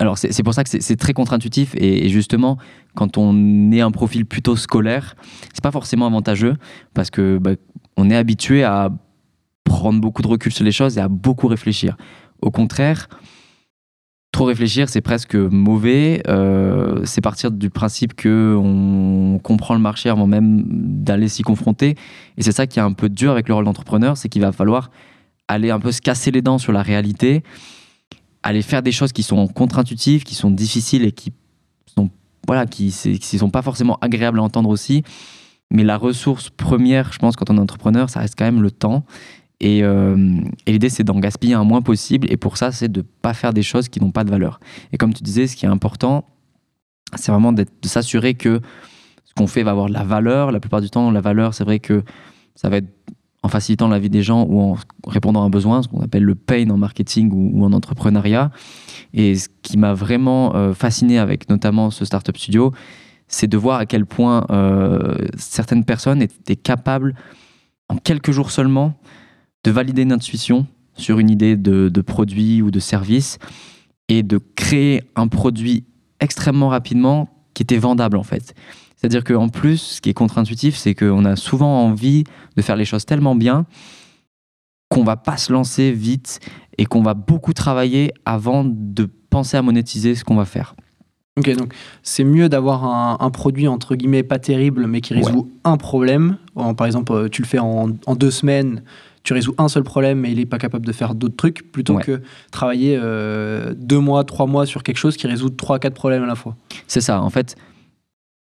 [0.00, 2.56] alors c'est pour ça que c'est très contre-intuitif et, justement
[2.94, 5.14] quand on est un profil plutôt scolaire,
[5.52, 6.56] c'est pas forcément avantageux
[6.94, 7.52] parce que bah,
[7.96, 8.90] on est habitué à
[9.64, 11.96] prendre beaucoup de recul sur les choses et à beaucoup réfléchir.
[12.42, 13.08] Au contraire,
[14.32, 16.22] trop réfléchir, c'est presque mauvais.
[16.26, 21.94] Euh, c'est partir du principe que on comprend le marché avant même d'aller s'y confronter.
[22.38, 24.50] Et c'est ça qui est un peu dur avec le rôle d'entrepreneur, c'est qu'il va
[24.50, 24.90] falloir
[25.50, 27.42] aller un peu se casser les dents sur la réalité,
[28.42, 31.32] aller faire des choses qui sont contre-intuitives, qui sont difficiles et qui
[31.94, 32.10] sont
[32.46, 35.02] voilà, qui, qui sont pas forcément agréables à entendre aussi.
[35.72, 38.70] Mais la ressource première, je pense, quand on est entrepreneur, ça reste quand même le
[38.70, 39.04] temps.
[39.62, 42.26] Euh, et, l'idée, c'est d'en gaspiller un moins possible.
[42.30, 44.58] Et pour ça, c'est de ne pas faire des choses qui n'ont pas de valeur.
[44.92, 46.24] Et comme tu disais, ce qui est important,
[47.14, 48.60] c'est vraiment de s'assurer que
[49.24, 50.50] ce qu'on fait va avoir de la valeur.
[50.50, 52.02] La plupart du temps, la valeur, c'est vrai que
[52.54, 52.88] ça va être
[53.42, 54.76] en facilitant la vie des gens ou en
[55.06, 58.50] répondant à un besoin, ce qu'on appelle le pain en marketing ou, en entrepreneuriat.
[59.14, 62.72] Et ce qui m'a vraiment euh, fasciné avec notamment ce Startup Studio,
[63.28, 67.14] c'est de voir à quel point euh, certaines personnes étaient capables,
[67.88, 68.94] en quelques jours seulement,
[69.64, 70.66] de valider une intuition
[70.96, 73.38] sur une idée de, produit ou de service
[74.08, 75.84] et de créer un produit
[76.18, 78.54] extrêmement rapidement qui était vendable en fait.
[79.00, 82.24] C'est-à-dire qu'en plus, ce qui est contre-intuitif, c'est qu'on a souvent envie
[82.56, 83.64] de faire les choses tellement bien
[84.90, 86.40] qu'on va pas se lancer vite
[86.76, 90.74] et qu'on va beaucoup travailler avant de penser à monétiser ce qu'on va faire.
[91.38, 91.72] Ok, donc
[92.02, 92.84] c'est mieux d'avoir
[93.22, 96.36] un, produit entre guillemets pas terrible mais qui résout un problème.
[96.76, 98.82] par exemple, euh, tu le fais en, en deux semaines,
[99.22, 101.96] tu résous un seul problème et il n'est pas capable de faire d'autres trucs, plutôt
[101.96, 102.20] que
[102.50, 106.26] travailler euh, deux mois, trois mois sur quelque chose qui résout trois, quatre problèmes à
[106.26, 106.56] la fois.
[106.86, 107.22] C'est ça.
[107.22, 107.56] En fait,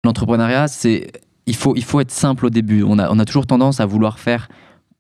[0.06, 1.12] l'entrepreneuriat, c'est
[1.46, 2.84] il faut, il faut être simple au début.
[2.84, 4.50] On a, on a toujours tendance à vouloir faire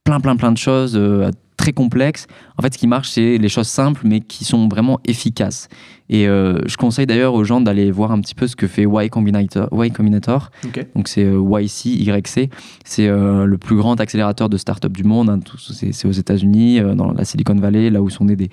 [0.03, 2.27] plein, plein, plein de choses euh, très complexes.
[2.57, 5.67] En fait, ce qui marche, c'est les choses simples, mais qui sont vraiment efficaces.
[6.09, 8.83] Et euh, je conseille d'ailleurs aux gens d'aller voir un petit peu ce que fait
[8.83, 9.67] Y Combinator.
[9.83, 10.51] y Combinator.
[10.95, 12.51] Donc c'est euh, YC, YC.
[12.83, 15.29] C'est le plus grand accélérateur de start-up du monde.
[15.29, 15.39] Hein.
[15.57, 18.51] C'est aux États-Unis, dans la Silicon Valley, là où sont des, des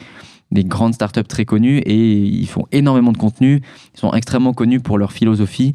[0.52, 3.62] grandes startups très connues et ils font énormément de contenu.
[3.94, 5.74] Ils sont extrêmement connus pour leur philosophie.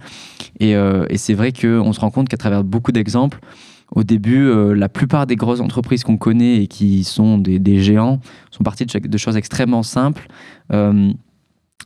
[0.59, 3.39] Et, et c'est vrai qu'on se rend compte qu'à travers beaucoup d'exemples,
[3.91, 8.19] au début, la plupart des grosses entreprises qu'on connaît et qui sont des, des géants
[8.51, 10.27] sont parties de, choses extrêmement simples.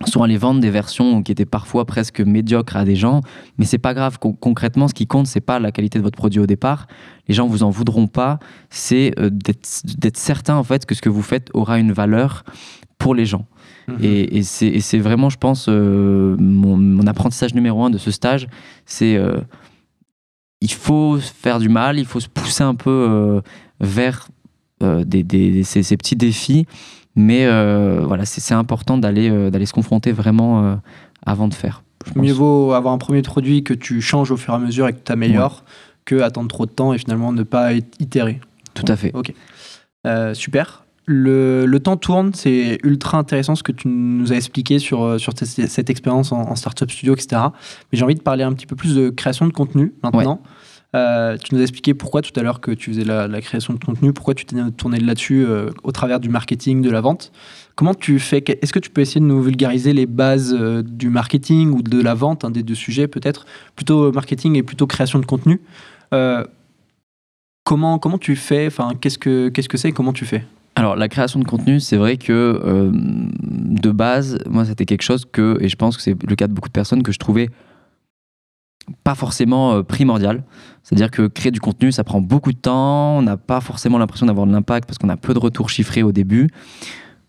[0.07, 3.21] sont allés vendre des versions qui étaient parfois presque médiocres à des gens,
[3.57, 4.17] mais c'est pas grave.
[4.19, 6.87] concrètement, ce qui compte, c'est pas la qualité de votre produit au départ.
[7.27, 8.39] Les gens vous en voudront pas.
[8.69, 12.43] C'est euh, d'être certain en fait que ce que vous faites aura une valeur
[13.01, 13.45] pour les gens.
[13.87, 13.97] Mhm.
[14.01, 18.47] Et, c'est vraiment, je pense, euh, mon, apprentissage numéro un de ce stage,
[18.85, 19.39] c'est euh,
[20.61, 23.41] il faut faire du mal, il faut se pousser un peu
[23.79, 24.27] vers
[24.81, 26.65] des, ces, petits défis
[27.15, 30.75] mais euh, voilà, c'est important d'aller euh, d'aller se confronter vraiment euh,
[31.25, 31.83] avant de faire.
[32.15, 34.93] Mieux vaut avoir un premier produit que tu changes au fur et à mesure et
[34.93, 35.63] que tu améliores
[36.05, 38.39] que attendre trop de temps et finalement ne pas itérer.
[38.73, 39.11] Tout à fait.
[39.13, 39.33] Ok.
[40.33, 40.85] super.
[41.05, 45.33] Le, le, temps tourne, c'est ultra intéressant ce que tu nous as expliqué sur, sur
[45.35, 47.41] cette expérience en, Startup Studio, etc.
[47.91, 50.41] Mais j'ai envie de parler un petit peu plus de création de contenu maintenant.
[50.93, 53.83] Euh, tu nous as expliqué pourquoi tout à l'heure que tu faisais la, création de
[53.83, 57.31] contenu, pourquoi tu t'es tourné là-dessus euh, au travers du marketing, de la vente.
[57.75, 61.09] Comment tu fais Est-ce que tu peux essayer de nous vulgariser les bases euh, du
[61.09, 63.45] marketing ou de la vente, un des deux sujets peut-être?
[63.75, 65.61] Plutôt marketing et plutôt création de contenu.
[67.63, 68.67] comment, comment tu fais?
[68.67, 70.43] Enfin, Qu'est-ce que c'est -ce que et comment tu fais?
[70.75, 75.57] Alors la création de contenu, c'est vrai que de base, moi c'était quelque chose que,
[75.59, 77.49] et je pense que c'est le cas de beaucoup de personnes, que je trouvais
[79.03, 80.43] pas forcément euh, primordial.
[80.83, 84.25] C'est-à-dire que créer du contenu, ça prend beaucoup de temps, on n'a pas forcément l'impression
[84.25, 86.49] d'avoir de l'impact parce qu'on a peu de retours chiffrés au début.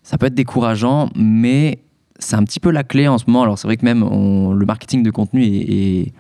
[0.02, 1.78] Ça peut être décourageant, mais
[2.18, 3.42] c'est un petit peu la clé en ce moment.
[3.42, 6.12] Alors c'est vrai que même le marketing de contenu est,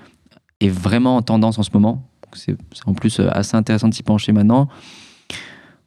[0.60, 2.06] est, vraiment en tendance en ce moment.
[2.34, 2.56] C'est
[2.86, 4.68] en plus euh, assez intéressant de s'y pencher maintenant.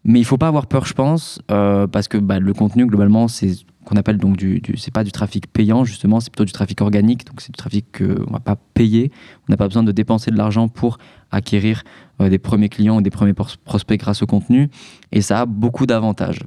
[0.08, 3.28] Mais il faut pas avoir peur, je pense, euh, parce que bah, le contenu, globalement,
[3.28, 4.44] c'est qu'on appelle donc
[4.78, 7.86] c'est pas du trafic payant justement, c'est plutôt du trafic organique, donc c'est du trafic
[8.00, 9.12] qu'on va pas payer,
[9.48, 10.98] on n'a pas besoin de dépenser de l'argent pour
[11.30, 11.84] acquérir
[12.20, 14.70] euh, des premiers clients ou des premiers prospects grâce au contenu,
[15.12, 16.40] et ça a beaucoup d'avantages.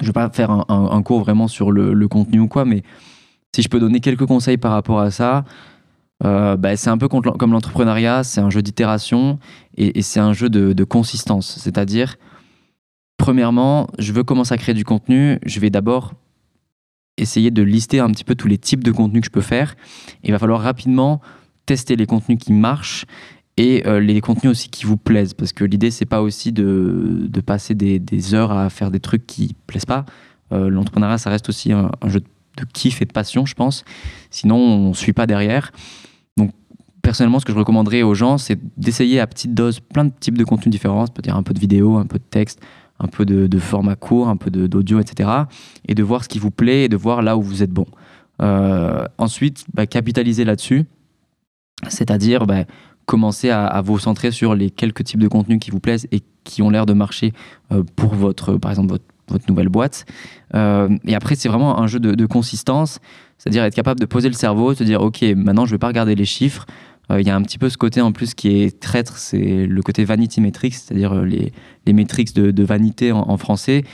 [0.00, 2.82] Je vais pas faire un, cours vraiment sur le, contenu ou quoi, mais
[3.54, 5.44] si je peux donner quelques conseils par rapport à ça,
[6.24, 9.38] euh, bah, c'est un peu comme l'entrepreneuriat, c'est un jeu d'itération
[9.78, 12.16] et, c'est un jeu de consistance, c'est-à-dire
[13.18, 15.38] Premièrement, je veux commencer à créer du contenu.
[15.44, 16.14] Je vais d'abord
[17.18, 19.74] essayer de lister un petit peu tous les types de contenus que je peux faire.
[20.22, 21.20] il va falloir rapidement
[21.66, 23.04] tester les contenus qui marchent
[23.58, 25.34] et euh, les contenus aussi qui vous plaisent.
[25.34, 29.54] Parce que l'idée, c'est pas aussi de, passer des, heures à faire des trucs qui
[29.66, 30.06] plaisent pas.
[30.52, 33.84] Euh, l'entrepreneuriat, ça reste aussi un, jeu de kiff et de passion, je pense.
[34.30, 35.72] Sinon, on ne suit pas derrière.
[36.36, 36.52] Donc,
[37.02, 40.38] personnellement, ce que je recommanderais aux gens, c'est d'essayer à petite dose plein de types
[40.38, 41.06] de contenus différents.
[41.06, 42.60] Ça peut dire un peu de vidéo, un peu de texte,
[43.00, 45.30] un peu de, format court, un peu d'audio, etc.
[45.86, 47.86] Et de voir ce qui vous plaît et de voir là où vous êtes bon.
[48.42, 50.84] Euh, ensuite, bah, capitaliser là-dessus,
[51.88, 52.64] c'est-à-dire bah,
[53.06, 56.62] commencer à, vous centrer sur les quelques types de contenus qui vous plaisent et qui
[56.62, 57.32] ont l'air de marcher
[57.72, 60.04] euh, pour votre, par exemple, votre, votre nouvelle boîte.
[60.54, 63.00] Euh, et après, c'est vraiment un jeu de, de consistance,
[63.38, 65.88] c'est-à-dire être capable de poser le cerveau, se dire, OK, maintenant, je ne vais pas
[65.88, 66.66] regarder les chiffres,
[67.10, 69.82] il y a un petit peu ce côté en plus qui est traître, c'est le
[69.82, 71.52] côté vanity metrics, c'est-à-dire euh, les,
[71.86, 73.84] les metrics de, de vanité en, français.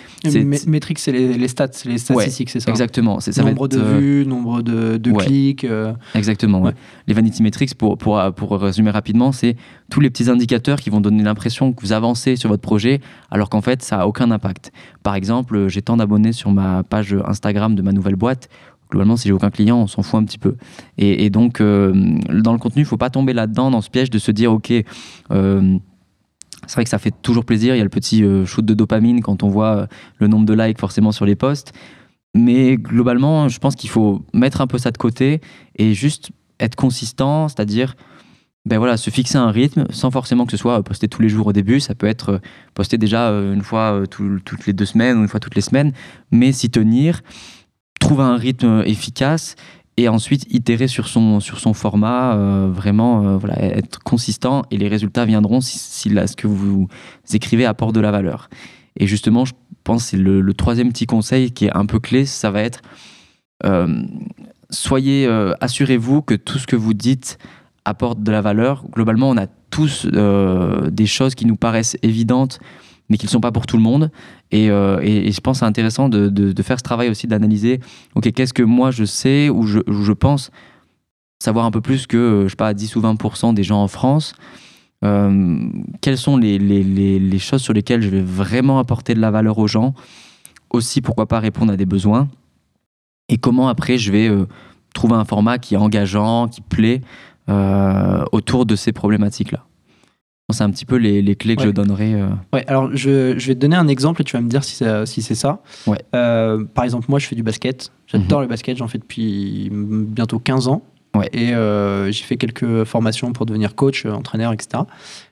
[0.67, 3.21] Metrics, c'est les, stats, c'est les statistiques, c'est ça Exactement.
[3.21, 5.67] Ça nombre de euh, vues, nombre de, de clics.
[6.15, 6.73] Exactement.
[7.07, 9.57] Les vanity metrics, pour, pour, pour résumer rapidement, c'est
[9.91, 13.01] tous les petits indicateurs qui vont donner l'impression que vous avancez sur votre projet,
[13.31, 14.73] alors qu'en fait, ça n'a aucun impact.
[15.03, 18.49] Par exemple, j'ai tant d'abonnés sur ma page Instagram de ma nouvelle boîte
[18.91, 20.57] globalement, si j'ai aucun client, on s'en fout un petit peu.
[20.99, 21.93] Et, donc, euh,
[22.31, 24.71] dans le contenu, il faut pas tomber là-dedans, dans ce piège de se dire, OK,
[24.71, 25.79] euh,
[26.67, 27.75] c'est vrai que ça fait toujours plaisir.
[27.75, 30.55] Il y a le petit euh, shoot de dopamine quand on voit le nombre de
[30.55, 31.73] likes forcément sur les posts.
[32.35, 35.41] Mais globalement, je pense qu'il faut mettre un peu ça de côté
[35.77, 37.95] et juste être consistant, c'est-à-dire
[38.67, 41.49] ben voilà, se fixer un rythme sans forcément que ce soit posté tous les jours
[41.49, 41.81] au début.
[41.81, 42.41] Ça peut être
[42.73, 45.93] posté déjà une fois toutes les deux semaines ou une fois toutes les semaines,
[46.31, 47.21] mais s'y tenir
[48.05, 49.57] trouver un rythme efficace
[49.97, 54.77] et ensuite itérer sur son, sur son format, euh, vraiment euh, voilà, être consistant et
[54.77, 56.89] les résultats viendront si, si ce que vous
[57.33, 58.51] écrivez apporte de la valeur.
[58.97, 62.27] Et justement, je pense que c'est le, troisième petit conseil qui est un peu clé,
[62.27, 62.83] ça va être
[63.65, 64.03] euh,
[64.71, 65.27] soyez,
[65.61, 67.39] assurez-vous que tout ce que vous dites
[67.85, 68.85] apporte de la valeur.
[68.91, 72.61] Globalement, on a tous des choses qui nous paraissent évidentes
[73.09, 74.11] mais qui ne sont pas pour tout le monde.
[74.55, 77.81] Et, euh, et, je pense c'est intéressant de, faire ce travail aussi, d'analyser,
[78.15, 80.53] ok, qu'est-ce que moi je sais ou je, pense
[81.43, 83.89] savoir un peu plus que, euh, je sais pas, 10 ou 20% des gens en
[83.89, 84.33] France.
[85.05, 85.59] Euh,
[86.01, 89.93] quelles sont les, choses sur lesquelles je vais vraiment apporter de la valeur aux gens?
[90.71, 92.29] Aussi, pourquoi pas répondre à des besoins?
[93.29, 94.31] Et comment après je vais
[94.95, 97.01] trouver un format qui est engageant, qui plaît
[97.49, 99.67] autour de ces problématiques-là?
[100.53, 101.69] C'est un petit peu les, les clés que Ouais.
[101.69, 102.13] je donnerais.
[102.15, 104.63] euh, Ouais, alors je, je vais te donner un exemple et tu vas me dire
[104.63, 105.61] si, ça- si c'est ça.
[105.87, 105.97] Ouais.
[106.15, 107.91] Euh, par exemple, moi je fais du basket.
[108.07, 108.45] J'adore Mhm.
[108.45, 110.83] le basket, j'en fais depuis bientôt 15 ans.
[111.17, 111.31] Ouais.
[111.33, 114.83] Et euh, j'ai fait quelques formations pour devenir coach, entraîneur, etc.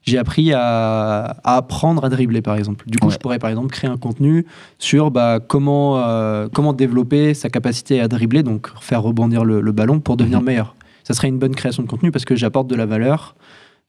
[0.05, 2.85] J'ai appris à, à apprendre à dribbler, par exemple.
[2.89, 3.13] Du coup, Ouais.
[3.13, 4.47] je pourrais, par exemple, créer un contenu
[4.79, 9.73] sur bah, comment, euh, comment développer sa capacité à dribbler, donc faire rebondir le, le
[9.73, 10.47] ballon pour devenir Mhm.
[10.47, 10.75] meilleur.
[11.05, 13.35] Ça serait une bonne création de contenu parce que j'apporte de la valeur.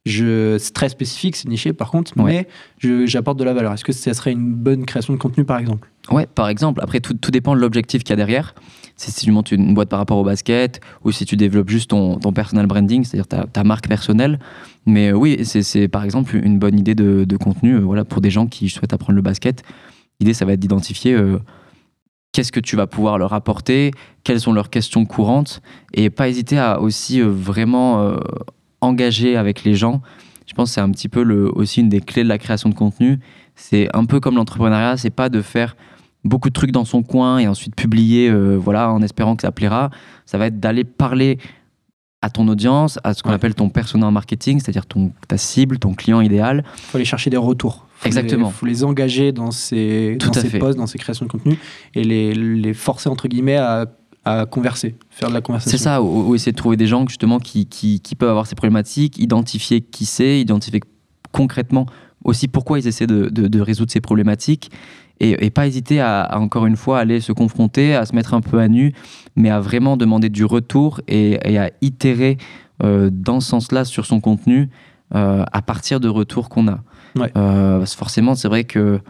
[0.04, 2.46] Je, c'est très spécifique, c'est niché par contre, Ouais.
[2.82, 3.72] mais j'apporte de la valeur.
[3.72, 5.88] Est-ce que ça serait une bonne création de contenu par exemple?
[6.10, 6.80] Ouais, par exemple.
[6.82, 8.54] Après, tout, tout dépend de l'objectif qu'il y a derrière.
[8.96, 12.18] Si, tu montes une boîte par rapport au basket ou si tu développes juste ton,
[12.18, 14.38] ton personal branding, c'est-à-dire ta, ta marque personnelle.
[14.86, 18.04] Mais euh, oui, c'est- c'est par exemple une bonne idée de, de contenu euh, voilà,
[18.04, 19.62] pour des gens qui souhaitent apprendre le basket.
[20.20, 21.38] L'idée, ça va être d'identifier euh,
[22.32, 23.90] qu'est-ce que tu vas pouvoir leur apporter,
[24.22, 25.62] quelles sont leurs questions courantes
[25.94, 28.16] et pas hésiter à aussi vraiment euh,
[28.80, 30.02] engager avec les gens.
[30.46, 32.68] Je pense que c'est un petit peu le, aussi une des clés de la création
[32.68, 33.18] de contenu.
[33.54, 35.76] C'est un peu comme l'entrepreneuriat, c'est pas de faire
[36.24, 39.52] beaucoup de trucs dans son coin et ensuite publier euh, voilà, en espérant que ça
[39.52, 39.90] plaira.
[40.26, 41.38] Ça va être d'aller parler
[42.22, 43.34] à ton audience, à ce qu'on Ouais.
[43.34, 46.64] appelle ton persona en marketing, c'est-à-dire ton, ta cible, ton client idéal.
[46.76, 47.86] Il faut aller chercher des retours.
[47.96, 48.48] Faut Exactement.
[48.48, 50.58] Il faut les engager dans ces, Tout dans ces fait.
[50.58, 51.58] posts, dans ces créations de contenu
[51.94, 53.84] et les, les forcer entre guillemets à,
[54.24, 55.76] à converser, faire de la conversation.
[55.76, 58.46] C'est ça, ou, ou essayer de trouver des gens justement qui, qui, qui peuvent avoir
[58.46, 60.80] ces problématiques, identifier qui c'est, identifier
[61.32, 61.86] concrètement
[62.24, 64.70] aussi pourquoi ils essaient de, de- de résoudre ces problématiques
[65.20, 68.32] et, et pas hésiter à, à, encore une fois aller se confronter, à se mettre
[68.34, 68.94] un peu à nu,
[69.36, 72.38] mais à vraiment demander du retour et, et à itérer
[72.82, 74.70] euh, dans ce sens-là sur son contenu
[75.14, 76.80] euh, à partir de retours qu'on a.
[77.14, 77.30] Ouais.
[77.36, 79.00] Euh, forcément, c'est vrai que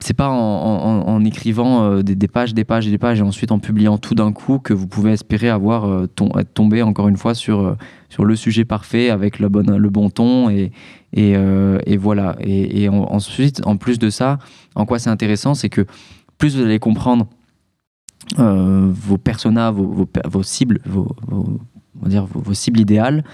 [0.00, 3.58] c'est- pas en, écrivant euh, des, pages, des pages et des pages et ensuite en
[3.58, 6.06] publiant tout d'un coup que vous pouvez espérer avoir euh,
[6.38, 7.74] être tombé encore une fois sur, euh,
[8.08, 10.72] sur le sujet parfait avec le bon, le bon ton et,
[11.12, 11.36] et,
[11.96, 12.36] voilà.
[12.40, 14.38] Et, et en- ensuite, en plus de ça,
[14.74, 15.84] en quoi c'est intéressant, c'est que
[16.38, 17.26] plus vous allez comprendre
[18.38, 21.58] vos personas, vos, vos, cibles, vos, on
[22.02, 23.24] va dire vos cibles idéales,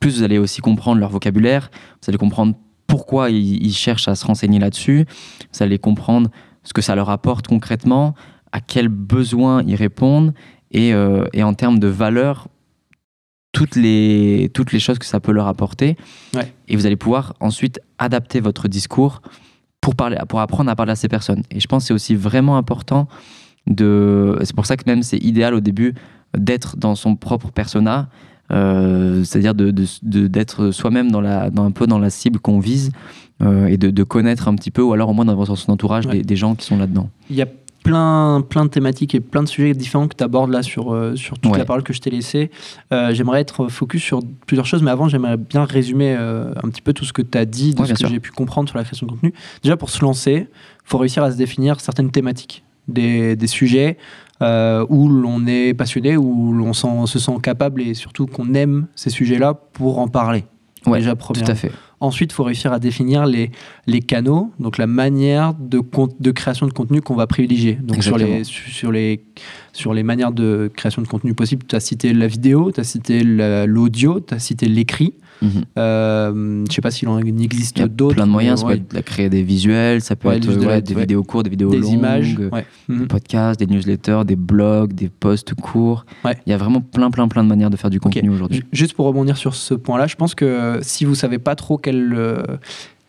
[0.00, 1.70] plus vous allez aussi comprendre leur vocabulaire,
[2.02, 2.54] vous allez comprendre
[2.88, 5.06] pourquoi ils, ils cherchent à se renseigner là-dessus,
[5.52, 6.30] vous allez comprendre
[6.64, 8.14] ce que ça leur apporte concrètement,
[8.50, 10.34] à quels besoins ils répondent,
[10.70, 12.48] et, euh, et en termes de valeur,
[13.52, 15.96] toutes les, toutes les choses que ça peut leur apporter.
[16.34, 16.52] Ouais.
[16.68, 19.22] Et vous allez pouvoir ensuite adapter votre discours
[19.80, 21.42] pour, parler, pour apprendre à parler à ces personnes.
[21.50, 23.08] Et je pense que c'est aussi vraiment important
[23.66, 24.38] de.
[24.42, 25.94] C'est pour ça que même c'est idéal au début
[26.36, 28.08] d'être dans son propre persona,
[28.50, 29.72] euh, c'est-à-dire de,
[30.02, 32.90] d'être soi-même dans la, dans un peu dans la cible qu'on vise
[33.42, 35.72] euh, et de, de connaître un petit peu, ou alors au moins d'avoir dans son
[35.72, 36.18] entourage Ouais.
[36.18, 37.10] des, des gens qui sont là-dedans.
[37.30, 37.46] Il y a
[37.84, 41.14] plein, plein de thématiques et plein de sujets différents que tu abordes là sur, euh,
[41.16, 41.58] sur toute Ouais.
[41.58, 42.50] la parole que je t'ai laissée.
[42.90, 47.04] J'aimerais être focus sur plusieurs choses, mais avant, j'aimerais bien résumer un petit peu tout
[47.04, 49.06] ce que tu as dit, de Ouais, ce que j'ai pu comprendre sur la création
[49.06, 49.32] de contenu.
[49.62, 53.96] Déjà, pour se lancer, il faut réussir à se définir certaines thématiques, des, des sujets
[54.42, 59.10] euh, où l'on est passionné, où l'on se sent capable et surtout qu'on aime ces
[59.10, 60.44] sujets-là pour en parler.
[60.86, 61.72] Ouais, Déjà, Tout à fait.
[62.00, 63.50] Ensuite, il faut réussir à définir les,
[63.88, 65.82] les canaux, donc la manière de,
[66.20, 67.72] de création de contenu qu'on va privilégier.
[67.82, 69.24] Donc sur les, sur, les,
[69.72, 72.84] sur les manières de création de contenu possibles, tu as cité la vidéo, tu as
[72.84, 75.14] cité la- l'audio, tu as cité l'écrit.
[75.40, 75.50] Mhm.
[75.78, 78.14] Euh, je ne sais pas s'il en existe Il y a d'autres.
[78.16, 78.76] plein de moyens, ça ouais.
[78.76, 81.50] peut être de créer des visuels, ça peut Ouais, être ouais, des vidéos courtes, des
[81.50, 82.34] vidéos des longues, images.
[82.34, 82.66] des ouais.
[82.88, 83.06] Mhm.
[83.06, 86.04] podcasts, des newsletters, des blogs, des posts courts.
[86.24, 88.58] Il y a vraiment plein, plein, plein de manières de faire du contenu aujourd'hui.
[88.58, 91.78] Ju- Juste pour rebondir sur ce point-là, je pense que si vous savez pas trop
[91.78, 92.42] quelle, euh,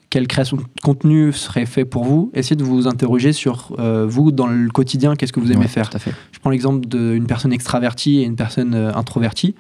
[0.09, 4.31] quelle création de contenu serait fait pour vous, essayez de vous interroger sur euh, vous
[4.31, 5.89] dans le quotidien, qu'est-ce que vous aimez Ouais, faire.
[5.89, 6.11] Tout à fait.
[6.31, 9.55] Je prends l'exemple d'une personne extravertie et une personne euh, introvertie.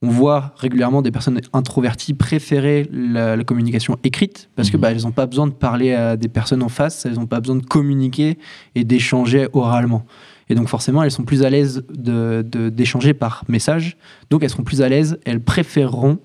[0.00, 4.80] On voit régulièrement des personnes introverties préférer la, la communication écrite parce que Mhm.
[4.80, 7.40] bah, elles n'ont pas besoin de parler à des personnes en face, elles n'ont pas
[7.40, 8.38] besoin de communiquer
[8.76, 10.04] et d'échanger oralement.
[10.50, 13.96] Et donc forcément, elles sont plus à l'aise de- de- d'échanger par message.
[14.30, 16.18] Donc elles seront plus à l'aise, elles préféreront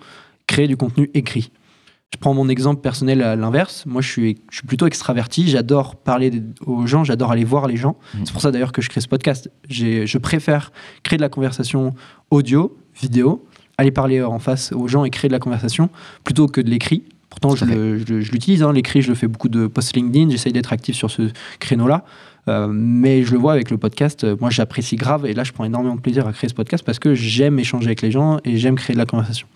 [0.45, 1.51] créer du contenu écrit.
[2.13, 3.87] Je prends mon exemple personnel à l'inverse.
[3.87, 5.49] Moi, je suis, je suis plutôt extraverti.
[5.49, 7.97] J'adore parler aux gens, j'adore aller voir les gens.
[8.13, 8.25] Mhm.
[8.27, 9.49] C'est pour ça d'ailleurs que je crée ce podcast.
[9.67, 10.71] Je préfère
[11.01, 11.95] créer de la conversation
[12.29, 13.43] audio, vidéo,
[13.77, 15.89] aller parler en face aux gens et créer de la conversation
[16.23, 17.03] plutôt que de l'écrit.
[17.29, 18.61] Pourtant, je le- l'utilise.
[18.61, 18.71] hein.
[18.73, 20.29] L'écrit, je le fais beaucoup de posts LinkedIn.
[20.29, 22.05] J'essaye d'être actif sur ce créneau-là.
[22.47, 24.23] Euh, mais je le vois avec le podcast.
[24.23, 25.25] euh, Moi, j'apprécie grave.
[25.25, 27.87] Et là, je prends énormément de plaisir à créer ce podcast parce que j'aime échanger
[27.87, 29.47] avec les gens et j'aime créer de la conversation.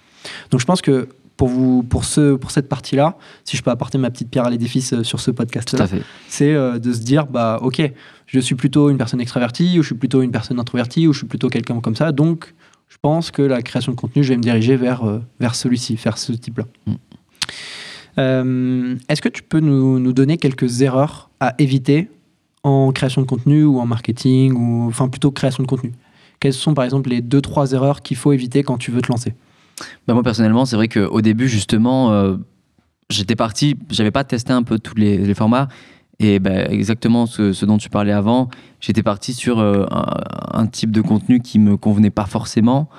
[0.52, 4.00] Donc, je pense que pour, vous, pour, ce, pour cette partie-là, si je peux apporter
[4.00, 5.86] ma petite pierre à l'édifice euh, sur ce podcast-là,
[6.28, 7.92] c'est euh, de se dire bah ok
[8.26, 11.20] je suis plutôt une personne extravertie ou je suis plutôt une personne introvertie ou je
[11.20, 12.56] suis plutôt quelqu'un comme ça donc
[12.88, 15.96] je pense que la création de contenu je vais me diriger vers euh, vers celui-ci
[15.96, 16.94] vers ce type là Mm.
[19.10, 22.10] Est-ce que tu peux nous, nous, donner quelques erreurs à éviter
[22.64, 25.92] en création de contenu ou en marketing, ou enfin plutôt création de contenu?
[26.40, 29.12] Quelles sont par exemple les deux, trois erreurs qu'il faut éviter quand tu veux te
[29.12, 29.36] lancer?
[30.08, 32.38] Bah Moi personnellement, c'est vrai qu'au début, justement,
[33.10, 35.68] j'étais parti, j'avais pas testé un peu tous les, formats.
[36.20, 38.50] Et bah, exactement ce, dont tu parlais avant,
[38.80, 42.90] j'étais parti sur euh, un, type de contenu qui me convenait pas forcément.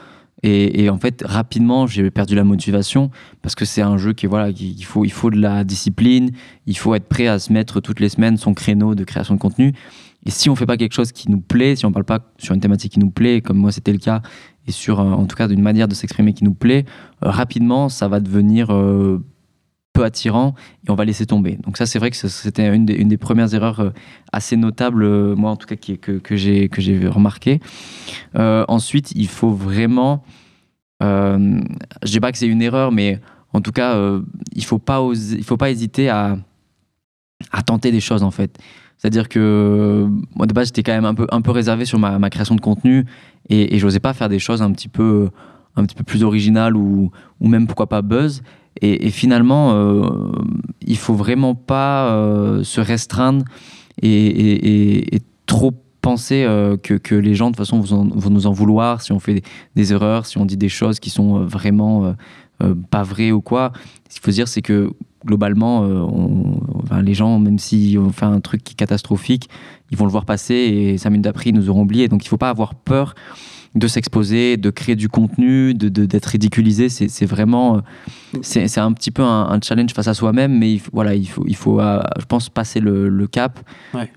[0.45, 3.11] Et, en fait, rapidement, j'ai perdu la motivation
[3.43, 6.31] parce que c'est un jeu qui voilà, il faut, il faut de la discipline,
[6.66, 9.41] il faut être prêt à se mettre toutes les semaines son créneau de création de
[9.41, 9.73] contenu.
[10.25, 12.55] Et si on fait pas quelque chose qui nous plaît, si on parle pas sur
[12.55, 14.23] une thématique qui nous plaît, comme moi c'était le cas,
[14.69, 16.85] et sur euh, en tout cas d'une manière de s'exprimer qui nous plaît,
[17.25, 18.69] euh, rapidement, ça va devenir
[20.03, 20.55] attirant
[20.86, 21.59] et on va laisser tomber.
[21.64, 23.90] Donc ça, c'est vrai que c'était une, des, premières erreurs euh,
[24.32, 26.68] assez notables, euh, moi en tout cas, qui, que, que j'ai
[27.07, 27.61] remarqué.
[28.36, 30.22] Euh, ensuite, il faut vraiment...
[31.03, 31.61] Euh,
[32.03, 33.20] je dis pas que c'est une erreur, mais
[33.53, 33.96] en tout cas,
[34.55, 35.01] il faut pas
[35.42, 36.36] faut pas hésiter à,
[37.53, 38.59] à tenter des choses en fait.
[38.96, 42.30] C'est-à-dire que moi de base j'étais quand même un peu, un peu réservé sur ma,
[42.30, 43.07] création de contenu
[43.49, 45.30] et, et je n'osais pas faire des choses un petit peu,
[45.76, 48.42] un petit peu plus originales ou, ou même pourquoi pas buzz.
[48.81, 50.09] Et, finalement, euh,
[50.87, 53.45] il faut vraiment pas euh, se restreindre
[54.03, 55.72] et, trop
[56.03, 59.43] penser euh, que, les gens de toute façon vont, nous en vouloir si on fait
[59.74, 62.14] des, erreurs, si on dit des choses qui sont vraiment
[62.91, 63.72] pas vraies ou quoi.
[64.09, 64.91] Ce qu'il faut dire, c'est que
[65.24, 65.87] globalement,
[67.03, 69.49] les gens, même s'ils ont fait un truc qui est catastrophique,
[69.91, 72.09] ils vont le voir passer et cinq minutes après, ils nous auront oublié.
[72.09, 73.14] Donc il ne faut pas avoir peur
[73.79, 76.89] de s'exposer, de créer du contenu, de, d'être ridiculisé.
[76.89, 77.81] C'est, vraiment, euh,
[78.43, 81.57] c'est, un petit peu un, challenge face à soi-même, mais il, voilà, il faut, il
[81.57, 83.61] faut euh, je pense, passer le, cap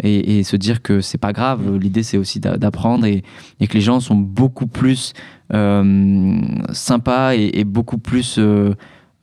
[0.03, 1.61] et, se dire que c'est pas grave.
[1.61, 1.77] Mm.
[1.77, 3.23] L'idée, c'est aussi d'apprendre et,
[3.59, 5.13] que les gens sont beaucoup plus
[5.53, 6.39] euh,
[6.71, 8.39] sympas et, beaucoup plus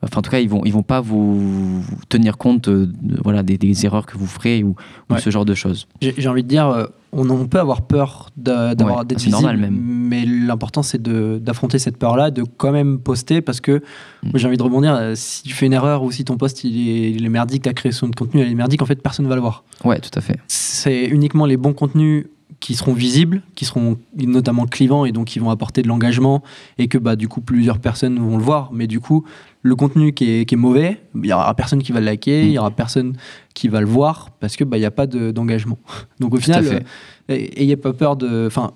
[0.01, 2.89] Enfin, en tout cas, ils vont, ils vont pas vous tenir compte de,
[3.25, 4.77] voilà, des, erreurs que vous ferez ou,
[5.19, 5.89] ce genre de choses.
[6.01, 9.79] J'ai envie de dire, on, on peut avoir peur d'avoir d'être visible, normal même.
[9.79, 13.83] mais l'important c'est d'affronter cette peur-là, de quand même poster parce que
[14.23, 14.31] mm.
[14.35, 14.95] j'ai envie de rebondir.
[14.95, 17.63] Euh, si tu fais une erreur ou si ton post il est, il est merdique,
[17.63, 19.65] ta création de contenu elle est merdique, en fait personne ne va le voir.
[19.85, 20.39] Ouais, tout à fait.
[20.79, 22.27] C'est uniquement les bons contenus
[22.61, 26.43] qui seront visibles, qui seront notamment clivants et donc qui vont apporter de l'engagement
[26.79, 28.71] et que bah, du coup plusieurs personnes vont le voir.
[28.73, 29.25] Mais du coup,
[29.63, 32.47] le contenu qui est, qui est mauvais, il y aura personne qui va le liker,
[32.47, 33.17] il y aura personne
[33.55, 35.79] qui va le voir parce que bah, il n'y a pas d'engagement.
[36.21, 36.81] donc au final, euh,
[37.29, 38.47] ayez pas peur de.
[38.47, 38.73] Enfin,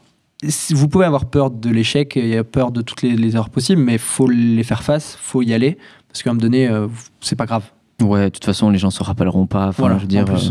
[0.70, 3.50] vous pouvez avoir peur de l'échec, il y a peur de toutes les, les erreurs
[3.50, 5.78] possibles, mais faut les faire face, faut y aller
[6.12, 6.88] parce qu'à un moment donné, euh,
[7.20, 7.64] c'est pas grave.
[8.02, 9.70] Ouais, de toute façon, les gens se rappelleront pas.
[9.70, 10.50] voilà, je veux dire, euh,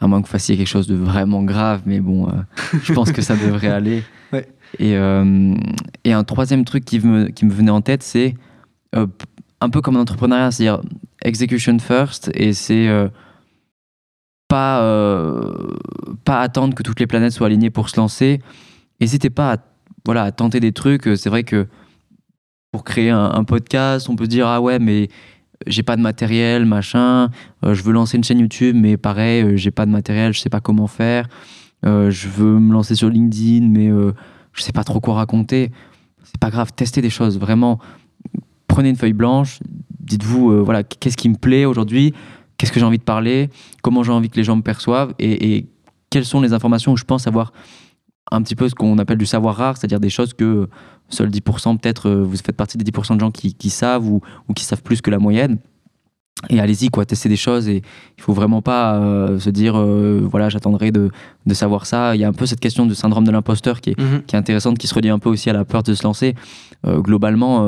[0.00, 2.32] à moins que vous fassiez quelque chose de vraiment grave, mais bon, euh,
[2.82, 4.02] je pense que ça devrait aller.
[4.78, 5.54] Et, euh,
[6.04, 8.34] et, un troisième truc qui me, qui me venait en tête, c'est
[8.94, 9.06] euh,
[9.60, 10.82] un peu comme un entrepreneuriat, c'est-à-dire
[11.22, 12.88] execution first, et c'est
[14.48, 14.80] pas,
[16.24, 18.40] pas attendre que toutes les planètes soient alignées pour se lancer.
[19.00, 19.56] N'hésitez pas à,
[20.04, 21.04] voilà, à tenter des trucs.
[21.16, 21.66] C'est vrai que
[22.72, 25.08] pour créer un, un, podcast, on peut dire ah ouais, mais
[25.66, 27.30] j'ai pas de matériel, machin,
[27.64, 30.40] euh, je veux lancer une chaîne YouTube, mais pareil, euh, j'ai pas de matériel, je
[30.40, 31.28] sais pas comment faire,
[31.84, 33.90] euh, je veux me lancer sur LinkedIn, mais
[34.52, 35.70] je sais pas trop quoi raconter.
[36.24, 37.78] C'est pas grave, testez des choses, vraiment.
[38.66, 39.60] Prenez une feuille blanche,
[40.00, 42.12] dites-vous, voilà, qu'est-ce qui me plaît aujourd'hui,
[42.58, 43.50] qu'est-ce que j'ai envie de parler,
[43.82, 45.66] comment j'ai envie que les gens me perçoivent, et, et
[46.10, 47.52] quelles sont les informations où je pense avoir
[48.32, 50.68] un petit peu ce qu'on appelle du savoir rare, c'est-à-dire des choses que
[51.08, 54.20] seuls 10%, peut-être, euh, vous faites partie des 10% de gens qui, qui savent ou,
[54.48, 55.58] ou, qui savent plus que la moyenne.
[56.50, 57.82] Et allez-y, quoi, testez des choses et
[58.18, 61.10] il faut vraiment pas euh, se dire, euh, voilà, j'attendrai de,
[61.46, 62.14] de, savoir ça.
[62.14, 64.22] Il y a un peu cette question du syndrome de l'imposteur qui, est, mhm.
[64.26, 66.34] qui est intéressante, qui se relie un peu aussi à la peur de se lancer.
[66.84, 67.66] globalement,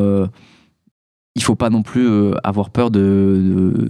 [1.34, 3.88] il faut pas non plus avoir peur de,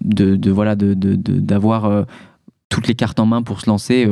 [0.00, 2.04] de, de voilà, d'avoir
[2.68, 4.08] toutes les cartes en main pour se lancer.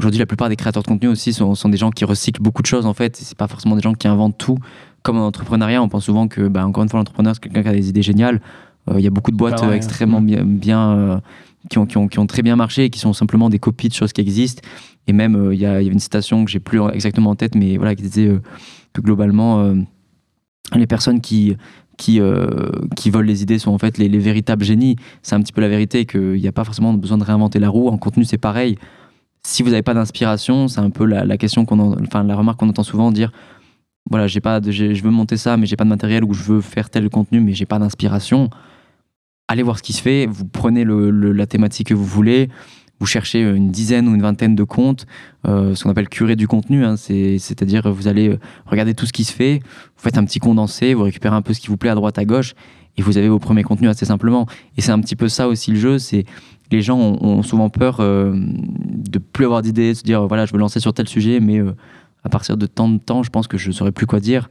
[0.00, 2.66] Aujourd'hui, la plupart des créateurs de contenu aussi sont, des gens qui recyclent beaucoup de
[2.66, 3.16] choses en fait.
[3.16, 4.56] C'est pas forcément des gens qui inventent tout.
[5.02, 7.68] Comme en entrepreneuriat, on pense souvent que, bah, encore une fois, l'entrepreneur c'est quelqu'un qui
[7.68, 8.40] a des idées géniales.
[8.88, 11.20] Euh, il y a beaucoup de boîtes euh, extrêmement bien, bien euh,
[11.68, 13.90] qui, ont, qui, ont, qui, ont, très bien marché et qui sont simplement des copies
[13.90, 14.62] de choses qui existent.
[15.06, 17.54] Et même, il y, a, y, a une citation que j'ai plus exactement en tête,
[17.54, 18.40] mais voilà, qui disait
[18.94, 19.74] que globalement,
[20.74, 21.58] les personnes qui
[21.98, 22.18] qui,
[22.96, 24.96] qui volent les idées sont en fait les, les véritables génies.
[25.20, 27.68] C'est un petit peu la vérité qu'il n'y a pas forcément besoin de réinventer la
[27.68, 27.88] roue.
[27.88, 28.78] En contenu, c'est pareil
[29.42, 32.68] si vous n'avez pas d'inspiration, c'est un peu la, question qu'on, enfin la remarque qu'on
[32.68, 33.32] entend souvent dire,
[34.08, 36.60] voilà, j'ai pas, je veux monter ça, mais j'ai pas de matériel ou je veux
[36.60, 38.50] faire tel contenu, mais j'ai pas d'inspiration.
[39.48, 40.26] Allez voir ce qui se fait.
[40.26, 42.48] Vous prenez la thématique que vous voulez,
[42.98, 45.06] vous cherchez une dizaine ou une vingtaine de comptes,
[45.46, 49.24] euh, ce qu'on appelle curer du contenu, hein, c'est-à-dire vous allez regarder tout ce qui
[49.24, 49.60] se fait,
[49.96, 52.18] vous faites un petit condensé, vous récupérez un peu ce qui vous plaît à droite,
[52.18, 52.54] à gauche,
[52.96, 54.46] et vous avez vos premiers contenus assez simplement.
[54.76, 56.24] Et c'est un petit peu ça aussi le jeu, c'est
[56.70, 60.52] les gens ont, souvent peur euh, de plus avoir d'idées, de se dire voilà je
[60.52, 61.60] veux lancer sur tel sujet, mais
[62.24, 64.48] à partir de tant de temps, je pense que je ne saurais plus quoi dire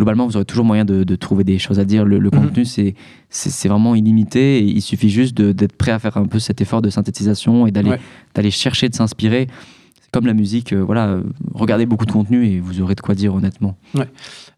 [0.00, 2.06] globalement, vous aurez toujours moyen de, trouver des choses à dire.
[2.06, 2.30] Le, mhm.
[2.30, 4.58] contenu, c'est, vraiment illimité.
[4.58, 7.70] Et il suffit juste d'être prêt à faire un peu cet effort de synthétisation et
[7.70, 9.46] d'aller, chercher, de s'inspirer.
[10.00, 11.18] C'est comme la musique, euh, voilà,
[11.52, 13.76] regardez beaucoup de contenu et vous aurez de quoi dire honnêtement.
[13.94, 14.08] Ouais.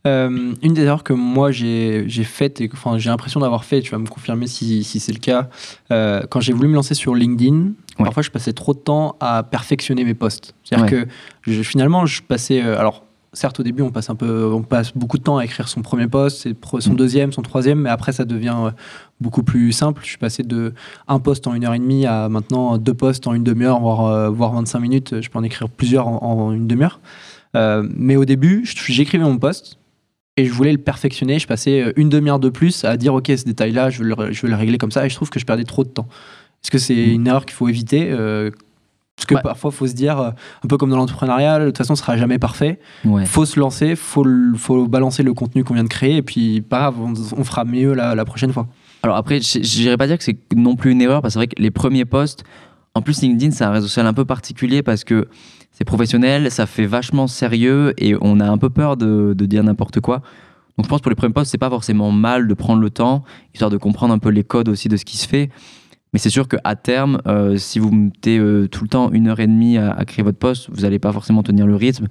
[0.06, 3.92] Euh, une des erreurs que moi j'ai, faites et enfin, j'ai l'impression d'avoir fait, tu
[3.92, 5.48] vas me confirmer si, si c'est le cas,
[5.92, 9.44] euh, quand j'ai voulu me lancer sur LinkedIn, parfois je passais trop de temps à
[9.44, 10.54] perfectionner mes posts.
[10.64, 11.08] C'est-à-dire que
[11.42, 12.60] je, finalement, je passais.
[12.60, 15.68] alors, certes, au début, on passe un peu, on passe beaucoup de temps à écrire
[15.68, 16.48] son premier poste,
[16.80, 16.96] son mm.
[16.96, 18.70] deuxième, son troisième, mais après, ça devient euh,
[19.20, 20.02] beaucoup plus simple.
[20.02, 20.74] Je suis passé de
[21.08, 24.06] un poste en une heure et demie à maintenant deux postes en une demi-heure, voire,
[24.06, 25.20] euh, voire 25 minutes.
[25.20, 27.00] Je peux en écrire plusieurs en, une demi-heure.
[27.54, 29.78] Euh, mais au début, j'écrivais mon poste
[30.36, 31.38] et je voulais le perfectionner.
[31.38, 34.42] Je passais une demi-heure de plus à dire, OK, ce détail-là, je, veux le, je
[34.42, 35.04] veux le régler comme ça.
[35.04, 36.08] Et je trouve que je perdais trop de temps.
[36.62, 37.10] Est-ce que c'est mm.
[37.10, 38.12] une erreur qu'il faut éviter
[39.16, 40.30] parce que parfois, il faut se dire, euh,
[40.64, 42.80] un peu comme dans l'entrepreneuriat, de toute façon, ce sera jamais parfait.
[43.04, 44.24] Il faut se lancer, il faut,
[44.56, 47.92] faut, balancer le contenu qu'on vient de créer, et puis, pas grave, on, fera mieux
[47.92, 48.66] la, la, prochaine fois.
[49.02, 51.46] Alors après, je n'irais pas dire que c'est non plus une erreur, parce que c'est
[51.46, 52.42] vrai que les premiers posts,
[52.94, 55.28] en plus, LinkedIn, c'est un réseau social un peu particulier parce que
[55.84, 60.22] professionnel, ça fait vachement sérieux, et on a un peu peur de, dire n'importe quoi.
[60.76, 63.24] Donc je pense pour les premiers posts, c'est pas forcément mal de prendre le temps,
[63.54, 65.50] histoire de comprendre un peu les codes aussi de ce qui se fait.
[66.12, 69.40] Mais c'est sûr qu'à terme, euh, si vous mettez euh, tout le temps une heure
[69.40, 72.08] et demie à, créer votre poste, vous n'allez pas forcément tenir le rythme.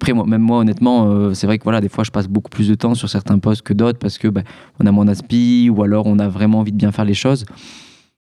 [0.00, 2.50] Après, moi, même moi, honnêtement, euh, c'est vrai que voilà, des fois, je passe beaucoup
[2.50, 4.42] plus de temps sur certains postes que d'autres parce que bah,
[4.80, 7.46] on a moins d'aspi ou alors on a vraiment envie de bien faire les choses.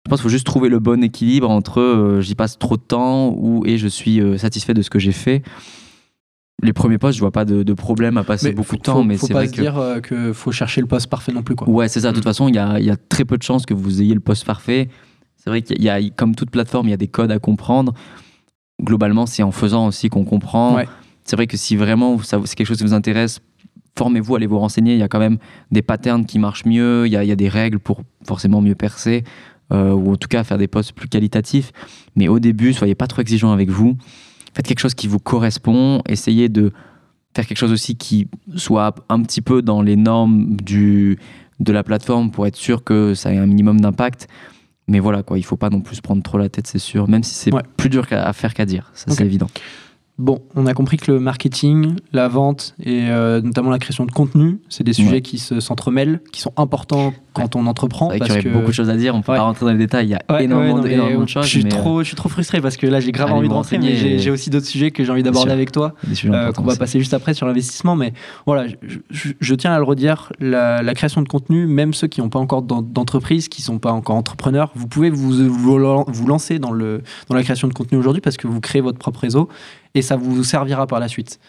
[0.06, 3.36] Je pense qu'il faut juste trouver le bon équilibre entre j'y passe trop de temps
[3.38, 5.44] ou et je suis satisfait de ce que j'ai fait
[6.64, 9.04] les premiers postes, je vois pas de, problème à passer beaucoup de temps.
[9.04, 9.62] mais c'est vrai se que...
[9.62, 11.56] dire qu'il faut chercher le poste parfait non plus.
[11.56, 11.68] Quoi.
[11.70, 12.10] Ouais, c'est ça.
[12.10, 12.30] De toute mm.
[12.30, 14.46] façon, il y a, y a, très peu de chances que vous ayez le poste
[14.46, 14.90] parfait.
[15.38, 17.94] C'est vrai qu'il y, a, comme toute plateforme, il y a des codes à comprendre.
[18.82, 20.78] Globalement, c'est en faisant aussi qu'on comprend.
[21.24, 23.40] C'est vrai que si vraiment c'est quelque chose qui vous intéresse,
[23.98, 24.94] formez-vous, allez vous renseigner.
[24.94, 25.38] Il y a quand même
[25.72, 27.08] des patterns qui marchent mieux.
[27.08, 29.24] Il y a, des règles pour forcément mieux percer.
[29.72, 31.72] Euh, ou en tout cas faire des posts plus qualitatifs.
[32.16, 33.96] Mais au début, soyez pas trop exigeant avec vous.
[34.54, 36.02] Faites quelque chose qui vous correspond.
[36.08, 36.74] Essayez de
[37.34, 41.18] faire quelque chose aussi qui soit un petit peu dans les normes du,
[41.62, 44.28] de la plateforme pour être sûr que ça ait un minimum d'impact.
[44.88, 47.24] Mais voilà, quoi, il faut pas non plus prendre trop la tête, c'est sûr, même
[47.24, 49.48] si c'est plus dur à faire qu'à dire, ça c'est évident.
[50.18, 54.12] Bon, on a compris que le marketing, la vente et euh, notamment la création de
[54.12, 58.12] contenu, c'est des sujets qui se s'entremêlent, qui sont importants quand on entreprend.
[58.12, 60.08] Il y aurait beaucoup de choses à dire, on peut pas rentrer dans les détails,
[60.08, 61.46] il y a énormément, de, choses.
[61.46, 63.80] Je suis, trop, je suis trop frustré parce que là j'ai grave envie de rentrer,
[63.80, 67.00] mais j'ai aussi d'autres sujets que j'ai envie d'aborder avec toi, euh, qu'on va passer
[67.00, 67.96] juste après sur l'investissement.
[67.96, 68.14] Mais
[68.46, 68.68] voilà,
[69.10, 72.62] je, tiens à le redire, la, création de contenu, même ceux qui n'ont pas encore
[72.62, 77.36] d'entreprise, qui ne sont pas encore entrepreneurs, vous pouvez vous, vous, lancer dans, le, dans
[77.36, 79.50] la création de contenu aujourd'hui parce que vous créez votre propre réseau
[79.96, 81.40] et ça vous servira par la suite.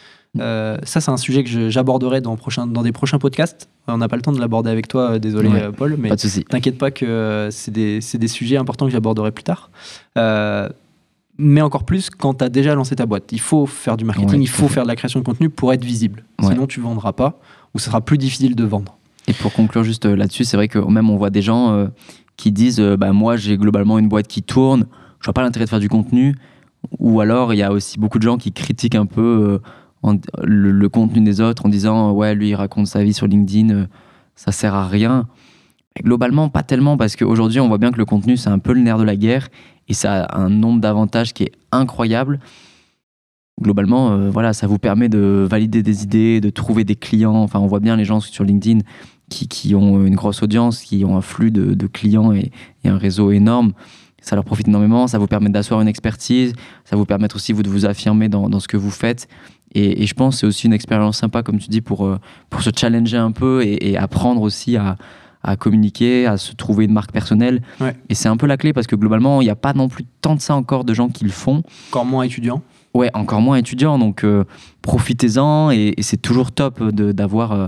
[0.40, 2.36] Euh, ça, c'est un sujet que j'aborderai dans,
[2.66, 3.68] dans des prochains podcasts.
[3.86, 6.10] On n'a pas le temps de l'aborder avec toi, euh, désolé euh, Paul, mais
[6.48, 9.70] t'inquiète pas que c'est des, des, sujets importants que j'aborderai plus tard.
[11.38, 13.32] mais encore plus quand tu as déjà lancé ta boîte.
[13.32, 15.84] Il faut faire du marketing, il faut faire de la création de contenu pour être
[15.84, 16.24] visible.
[16.40, 17.38] Sinon, tu vendras pas
[17.74, 18.98] ou ce sera plus difficile de vendre.
[19.28, 21.88] Et pour conclure juste là-dessus, c'est vrai que même on voit des gens
[22.36, 24.86] qui disent bah, Moi, j'ai globalement une boîte qui tourne,
[25.20, 26.36] je vois pas l'intérêt de faire du contenu.
[26.98, 29.60] Ou alors, il y a aussi beaucoup de gens qui critiquent un peu
[30.04, 33.70] euh, le, contenu des autres en disant Ouais, lui, il raconte sa vie sur LinkedIn,
[33.70, 33.86] euh,
[34.34, 35.28] ça sert à rien.
[36.02, 38.80] globalement, pas tellement, parce qu'aujourd'hui, on voit bien que le contenu, c'est un peu le
[38.80, 39.48] nerf de la guerre
[39.88, 42.40] et ça a un nombre d'avantages qui est incroyable.
[43.60, 47.36] Globalement, euh, voilà, ça vous permet de valider des idées, de trouver des clients.
[47.36, 48.80] Enfin, on voit bien les gens sur LinkedIn
[49.28, 52.50] qui, qui ont une grosse audience, qui ont un flux de, clients et,
[52.84, 53.72] un réseau énorme
[54.22, 56.54] ça leur profite énormément, ça vous permet d'asseoir une expertise,
[56.84, 59.28] ça vous permet aussi vous de vous affirmer dans, dans ce que vous faites.
[59.74, 62.18] Et, je pense que c'est aussi une expérience sympa, comme tu dis, pour, euh,
[62.50, 64.96] pour se challenger un peu et, apprendre aussi à,
[65.42, 67.62] à, communiquer, à se trouver une marque personnelle.
[68.08, 70.04] Et c'est un peu la clé parce que globalement, il n'y a pas non plus
[70.20, 71.62] tant de ça encore de gens qui le font.
[71.90, 72.62] Encore moins étudiants
[72.94, 73.98] Ouais, encore moins étudiants.
[73.98, 74.44] Donc euh,
[74.82, 77.52] profitez-en et, c'est toujours top d'avoir.
[77.52, 77.66] Euh,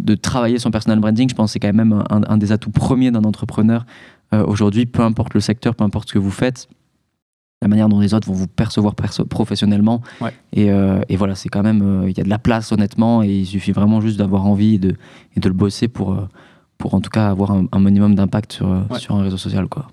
[0.00, 2.70] de travailler son personal branding, je pense que c'est quand même un, un, des atouts
[2.70, 3.86] premiers d'un entrepreneur
[4.34, 6.68] euh, aujourd'hui, peu importe le secteur, peu importe ce que vous faites,
[7.62, 10.02] la manière dont les autres vont vous percevoir professionnellement.
[10.56, 13.28] Euh, et, voilà, c'est quand même, euh, il y a de la place honnêtement, et
[13.28, 14.94] il suffit vraiment juste d'avoir envie et de,
[15.36, 16.16] et de le bosser pour,
[16.78, 19.68] pour en tout cas avoir un, minimum d'impact sur, sur un réseau social.
[19.68, 19.86] Quoi.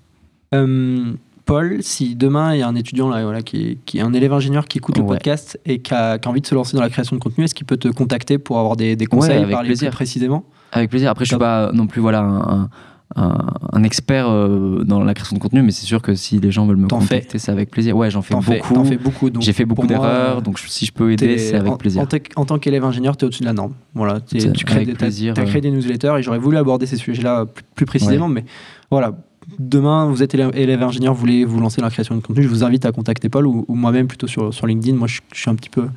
[0.50, 4.12] Paul, Paul, si demain il y a un étudiant là, voilà, qui, qui est un
[4.12, 5.08] élève ingénieur qui écoute le Ouais.
[5.16, 7.44] podcast et qui a, qui a envie de se lancer dans la création de contenu,
[7.44, 9.90] est-ce qu'il peut te contacter pour avoir des, des conseils, avec parler plaisir.
[9.90, 10.44] plus précisément?
[10.72, 11.10] Avec plaisir.
[11.10, 11.40] Après, je suis Top.
[11.40, 12.70] pas non plus voilà un, un-
[13.16, 16.66] un expert euh, dans la création de contenu, mais c'est sûr que si les gens
[16.66, 17.96] veulent me T'en contacter, c'est avec plaisir.
[17.96, 18.84] Ouais, j'en fais beaucoup.
[18.84, 18.98] fais
[19.40, 22.06] J'ai fait beaucoup d'erreurs, donc si je peux aider, c'est avec en- plaisir.
[22.36, 23.74] En, tant qu'élève ingénieur, tu es au-dessus de la norme.
[23.94, 25.46] Voilà, tu crées des, plaisir, t'as euh.
[25.46, 28.44] créé des newsletters et j'aurais voulu aborder ces sujets-là plus, plus précisément, mais
[28.90, 29.12] voilà.
[29.58, 32.44] Demain, vous êtes élève, élève ingénieur, vous voulez vous lancer dans la création de contenu,
[32.44, 34.96] je vous invite à contacter Paul ou, ou moi-même plutôt sur, sur LinkedIn.
[34.96, 35.88] Moi, je, je suis un petit peu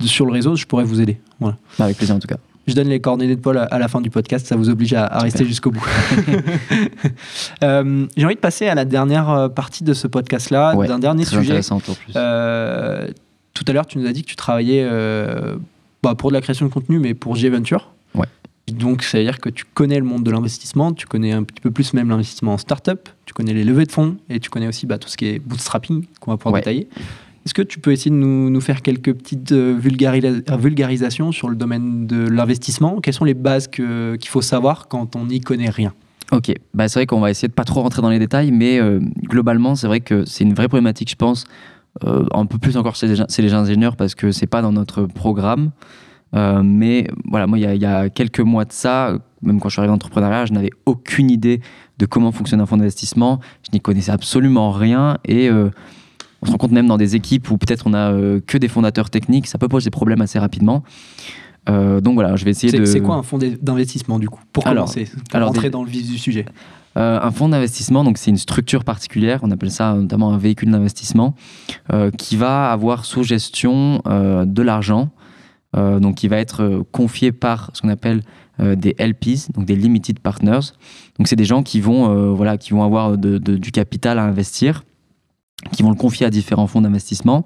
[0.00, 1.20] sur le réseau, je pourrais vous aider.
[1.38, 1.56] Voilà.
[1.78, 2.38] Avec plaisir en tout cas.
[2.68, 4.92] Je donne les coordonnées de Paul à, à la fin du podcast, ça vous oblige
[4.94, 5.84] à, à rester jusqu'au bout.
[7.62, 10.98] Euh, J'ai envie de passer à la dernière euh, partie de ce podcast-là, Ouais, d'un
[10.98, 11.40] dernier sujet.
[11.40, 11.96] intéressant en plus.
[12.16, 13.08] Euh,
[13.54, 15.56] tout à l'heure, tu nous as dit que tu travaillais euh,
[16.02, 17.90] bah, pour de la création de contenu, mais pour G-Venture.
[18.14, 18.26] Ouais.
[18.72, 21.60] Donc, ça veut dire que tu connais le monde de l'investissement, tu connais un petit
[21.60, 24.68] peu plus même l'investissement en start-up, tu connais les levées de fonds et tu connais
[24.68, 26.60] aussi bah, tout ce qui est bootstrapping qu'on va pouvoir Ouais.
[26.60, 26.88] détailler.
[27.48, 31.56] Est-ce que tu peux essayer de nous, faire quelques petites euh, euh, vulgarisations sur le
[31.56, 33.00] domaine de l'investissement?
[33.00, 35.94] Quelles sont les bases qu'il faut savoir quand on n'y connaît rien?
[36.30, 38.78] Ok, bah, c'est vrai qu'on va essayer de pas trop rentrer dans les détails, mais
[38.78, 41.46] euh, globalement, c'est vrai que c'est une vraie problématique, je pense,
[42.04, 45.70] un peu plus encore chez les, ingénieurs parce que c'est pas dans notre programme.
[46.34, 49.88] Mais voilà, moi, il y, a- quelques mois de ça, même quand je suis arrivé
[49.88, 51.62] dans l'entrepreneuriat, je n'avais aucune idée
[51.96, 53.40] de comment fonctionne un fonds d'investissement.
[53.62, 55.48] Je n'y connaissais absolument rien et
[56.42, 58.68] on se rend compte même dans des équipes où peut-être on a euh, que des
[58.68, 60.82] fondateurs techniques, ça peut poser des problèmes assez rapidement.
[61.68, 62.84] Euh, donc voilà, je vais essayer de.
[62.84, 65.82] c'est quoi un fonds d'investissement du coup Pour Alors- commencer, pour alors, rentrer des- dans
[65.84, 66.46] le vif du sujet?
[66.96, 70.70] Euh, un fonds d'investissement, donc c'est une structure particulière, on appelle ça notamment un véhicule
[70.70, 71.34] d'investissement,
[71.92, 75.10] euh, qui va avoir sous gestion de l'argent,
[75.76, 78.22] donc qui va être confié par ce qu'on appelle
[78.58, 80.72] des LPs, donc des limited partners.
[81.18, 84.24] Donc c'est des gens qui vont, voilà, qui vont avoir de- de- du capital à
[84.24, 84.82] investir,
[85.72, 87.44] qui vont le confier à différents fonds d'investissement.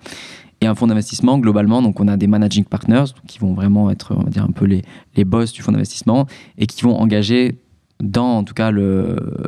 [0.60, 4.14] Et un fonds d'investissement, globalement, donc on a des managing partners qui vont vraiment être,
[4.16, 4.82] on va dire, un peu les,
[5.16, 6.26] les boss du fonds d'investissement
[6.56, 7.59] et qui vont engager
[8.02, 8.70] dans, en tout cas,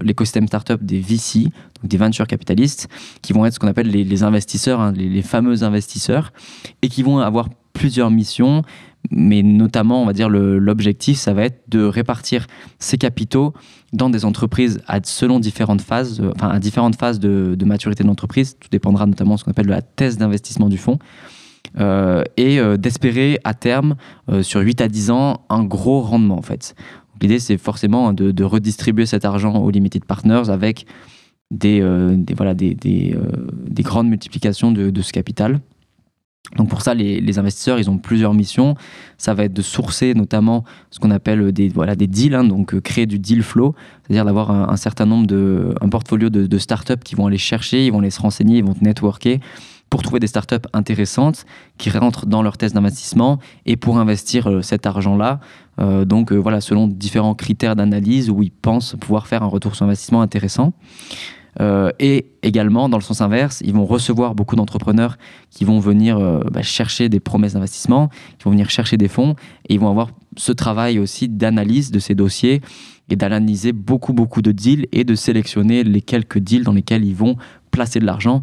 [0.03, 2.89] l'écosystème startup des VC, donc des venture capitalistes,
[3.21, 6.33] qui vont être ce qu'on appelle les, investisseurs, hein, les fameux investisseurs,
[6.81, 7.49] et qui vont avoir
[7.85, 8.63] plusieurs missions,
[9.11, 12.47] mais notamment, on va dire, l'objectif, ça va être de répartir
[12.79, 13.53] ces capitaux
[13.93, 18.03] dans des entreprises à, selon différentes phases, euh, enfin à différentes phases de, de maturité
[18.03, 18.57] de l'entreprise.
[18.59, 20.99] Tout dépendra notamment de ce qu'on appelle la thèse d'investissement du fonds.
[21.79, 23.97] Euh, et euh, d'espérer à terme,
[24.41, 26.75] sur 8 à 10 ans, un gros rendement en fait.
[27.21, 30.87] L'idée, c'est forcément de, redistribuer cet argent aux limited partners avec
[31.51, 31.83] des,
[32.17, 33.15] des, voilà, des, des,
[33.69, 35.61] des grandes multiplications de ce capital.
[36.57, 38.75] Donc pour ça, les, investisseurs, ils ont plusieurs missions.
[39.17, 42.75] Ça va être de sourcer notamment ce qu'on appelle des, voilà, des deals, hein, donc
[42.75, 47.03] euh, créer du deal flow, c'est-à-dire d'avoir un, certain nombre de, un portfolio de, startups
[47.03, 49.41] qui vont aller chercher, ils vont aller se renseigner, ils vont networker
[49.95, 51.47] pour trouver des startups intéressantes
[51.79, 55.39] qui rentrent dans leur thèse d'investissement et pour investir euh, cet argent-là.
[55.79, 59.77] Euh, donc euh, voilà, selon différents critères d'analyse où ils pensent pouvoir faire un retour
[59.77, 60.73] sur investissement intéressant.
[61.61, 65.17] Euh, et également, dans le sens inverse, ils vont recevoir beaucoup d'entrepreneurs
[65.51, 68.09] qui vont venir euh, bah, chercher des promesses d'investissement,
[68.39, 69.37] qui vont venir chercher des fonds,
[69.69, 72.61] et ils vont avoir ce travail aussi d'analyse de ces dossiers
[73.09, 77.15] et d'analyser beaucoup, beaucoup de deals et de sélectionner les quelques deals dans lesquels ils
[77.15, 77.37] vont
[77.71, 78.43] placer de l'argent,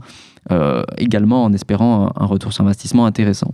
[0.51, 3.53] euh, également en espérant un, retour sur investissement intéressant.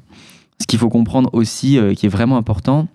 [0.59, 2.87] Ce qu'il faut comprendre aussi, qui est vraiment important,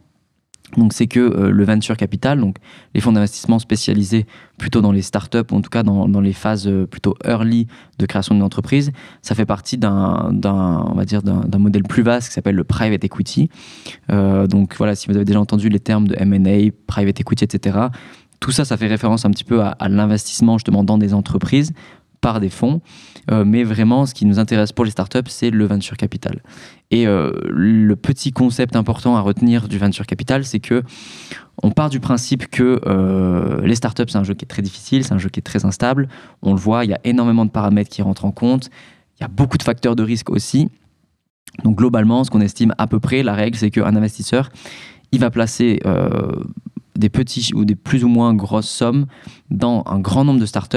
[0.77, 2.57] donc c'est que euh, le venture capital, donc
[2.94, 4.27] les fonds d'investissement spécialisés
[4.59, 7.66] plutôt dans les startups, ou en tout cas dans, dans les phases euh, plutôt early
[7.99, 12.65] de création d'une entreprise, ça fait partie d'un, d'un, modèle plus vaste qui s'appelle le
[12.65, 13.51] private equity.
[14.11, 17.78] Euh, donc voilà, si vous avez déjà entendu les termes de M&A, private equity, etc.,
[18.40, 21.73] tout ça, ça fait référence un petit peu à, l'investissement justement dans des entreprises
[22.20, 22.81] par des fonds.
[23.31, 26.43] Mais vraiment, ce qui nous intéresse pour les startups, c'est le venture capital.
[26.93, 30.82] Et euh, le petit concept important à retenir du venture capital, c'est que
[31.62, 35.02] on part du principe que euh, les startups, c'est un jeu qui est très difficile,
[35.02, 36.09] c'est un jeu qui est très instable.
[36.43, 38.69] On le voit, il y a énormément de paramètres qui rentrent en compte.
[39.19, 40.69] Il y a beaucoup de facteurs de risque aussi.
[41.64, 44.51] Donc globalement, ce qu'on estime à peu près, la règle, c'est qu'un investisseur,
[45.12, 46.32] il va placer euh,
[46.97, 49.06] des petits ou des plus ou moins grosses sommes
[49.51, 50.77] dans un grand nombre de startups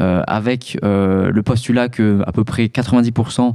[0.00, 3.54] avec le postulat que à peu près 90%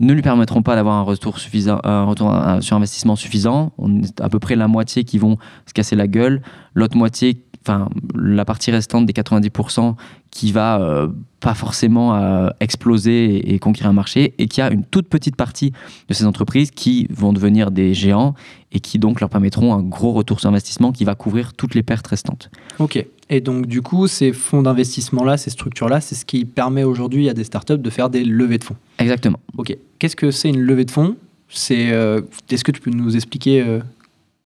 [0.00, 3.72] ne lui permettront pas d'avoir un retour euh, sur investissement suffisant.
[3.78, 5.36] On est à peu près la moitié qui vont
[5.66, 6.42] se casser la gueule,
[6.74, 9.94] l'autre moitié, enfin la partie restante des 90%
[10.30, 11.08] qui va euh,
[11.40, 15.72] pas forcément euh, exploser et conquérir un marché, et qui a une toute petite partie
[16.08, 18.34] de ces entreprises qui vont devenir des géants
[18.72, 21.82] et qui donc leur permettront un gros retour sur investissement qui va couvrir toutes les
[21.82, 22.50] pertes restantes.
[22.78, 23.04] Ok.
[23.30, 27.32] Et donc, du coup, ces fonds d'investissement-là, ces structures-là, c'est ce qui permet aujourd'hui à
[27.32, 28.76] des startups de faire des levées de fonds.
[28.98, 29.38] Exactement.
[29.56, 29.76] Ok.
[30.00, 31.16] Qu'est-ce que c'est une levée de fonds?
[31.48, 32.20] C'est, euh,
[32.50, 33.80] Est-ce que tu peux nous expliquer euh,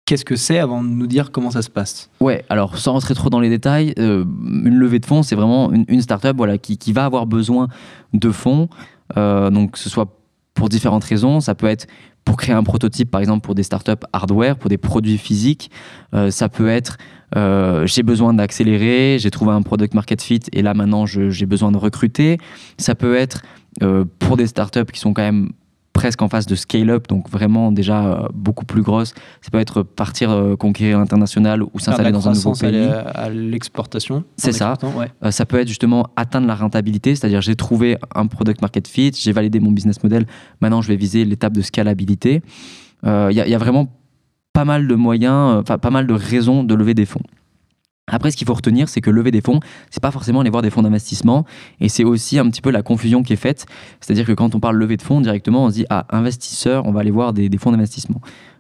[0.06, 2.10] qu'est-ce que c'est avant de nous dire comment ça se passe?
[2.20, 4.26] Ouais, alors sans rentrer trop dans les détails, euh,
[4.66, 7.68] une levée de fonds, c'est vraiment une, une startup voilà, qui, qui va avoir besoin
[8.14, 8.68] de fonds,
[9.16, 10.08] donc que ce soit
[10.54, 11.40] pour différentes raisons.
[11.40, 11.88] Ça peut être
[12.26, 15.72] pour créer un prototype, par exemple, pour des startups hardware, pour des produits physiques.
[16.14, 16.98] Euh, ça peut être
[17.36, 21.72] euh, j'ai besoin d'accélérer, j'ai trouvé un product market fit et là maintenant j'ai besoin
[21.72, 22.38] de recruter.
[22.78, 23.42] Ça peut être
[23.82, 25.52] euh, pour des startups qui sont quand même
[25.94, 29.14] presque en phase de scale-up, donc vraiment déjà euh, beaucoup plus grosses.
[29.42, 32.90] Ça peut être partir euh, conquérir l'international ou s'installer dans un nouveau pays.
[33.14, 34.24] à l'exportation.
[34.38, 34.76] C'est ça.
[34.96, 35.12] ouais.
[35.24, 39.12] Euh, ça peut être justement atteindre la rentabilité, c'est-à-dire j'ai trouvé un product market fit,
[39.16, 40.26] j'ai validé mon business model,
[40.62, 42.42] maintenant je vais viser l'étape de scalabilité.
[43.06, 43.88] Euh, y, il y a vraiment
[44.54, 47.22] pas mal de moyens, euh, enfin pas mal de raisons de lever des fonds.
[48.12, 49.60] Après, ce qu'il faut retenir, c'est que lever des fonds,
[49.90, 51.46] c'est pas forcément aller voir des fonds d'investissement,
[51.80, 53.66] et c'est aussi un petit peu la confusion qui est faite.
[54.02, 56.92] C'est-à-dire que quand on parle lever de fonds, directement, on se dit ah investisseur, on
[56.92, 58.20] va aller voir des, des fonds d'investissement.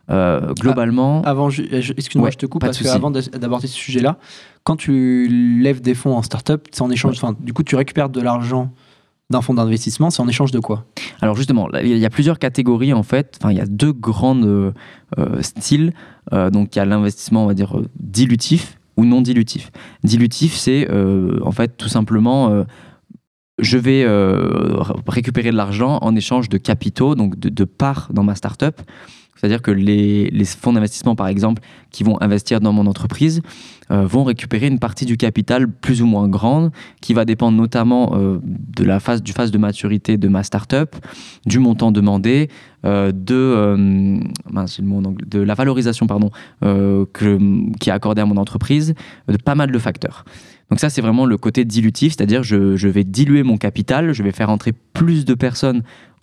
[0.09, 3.73] Euh, globalement, Avant, je- je- excuse-moi, Ouais, je te coupe parce qu'avant de- d'aborder ce
[3.73, 4.18] sujet-là,
[4.63, 5.27] quand tu
[5.61, 7.15] lèves des fonds en startup, c'est en échange.
[7.18, 8.72] Enfin, du coup, tu récupères de l'argent
[9.31, 10.85] d'un fonds d'investissement, c'est en échange de quoi
[11.21, 13.39] Alors justement, il y a plusieurs catégories en fait.
[13.49, 14.71] Il y a deux grandes euh,
[15.17, 15.93] euh, styles.
[16.33, 19.71] Euh, donc il y a l'investissement, on va dire dilutif ou non dilutif.
[20.03, 22.65] Dilutif, c'est en fait tout simplement
[23.57, 24.05] je vais
[25.07, 28.81] récupérer de l'argent en échange de capitaux, donc de, de parts dans ma startup.
[29.41, 33.41] C'est-à-dire que les, fonds d'investissement, par exemple, qui vont investir dans mon entreprise,
[33.89, 36.69] euh, vont récupérer une partie du capital plus ou moins grande,
[37.01, 40.95] qui va dépendre notamment euh, de la phase, du phase de maturité de ma startup,
[41.47, 42.49] du montant demandé,
[42.85, 44.19] euh, de,
[45.39, 46.30] la valorisation pardon,
[47.80, 48.93] qui est accordée à mon entreprise,
[49.27, 50.23] de pas mal de facteurs.
[50.69, 54.22] Donc ça, c'est vraiment le côté dilutif, c'est-à-dire je, je vais diluer mon capital, je
[54.22, 55.81] vais faire entrer plus de personnes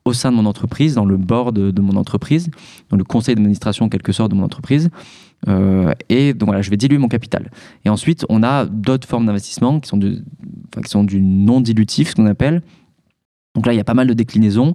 [0.09, 2.51] au sein de mon entreprise, dans le board de, mon entreprise,
[2.91, 4.91] dans le conseil d'administration en quelque sorte de mon entreprise.
[5.47, 7.51] Euh, et donc voilà, je vais diluer mon capital.
[7.85, 12.11] Et ensuite, on a d'autres formes d'investissement qui sont, enfin, qui sont du non dilutif,
[12.11, 12.63] ce qu'on appelle.
[13.55, 14.75] Donc là, il y a pas mal de déclinaisons.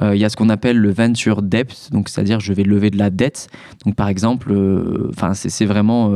[0.00, 2.90] Euh, il y a ce qu'on appelle le venture debt, donc c'est-à-dire je vais lever
[2.90, 3.48] de la dette.
[3.84, 6.10] Donc par exemple, euh, enfin c'est vraiment,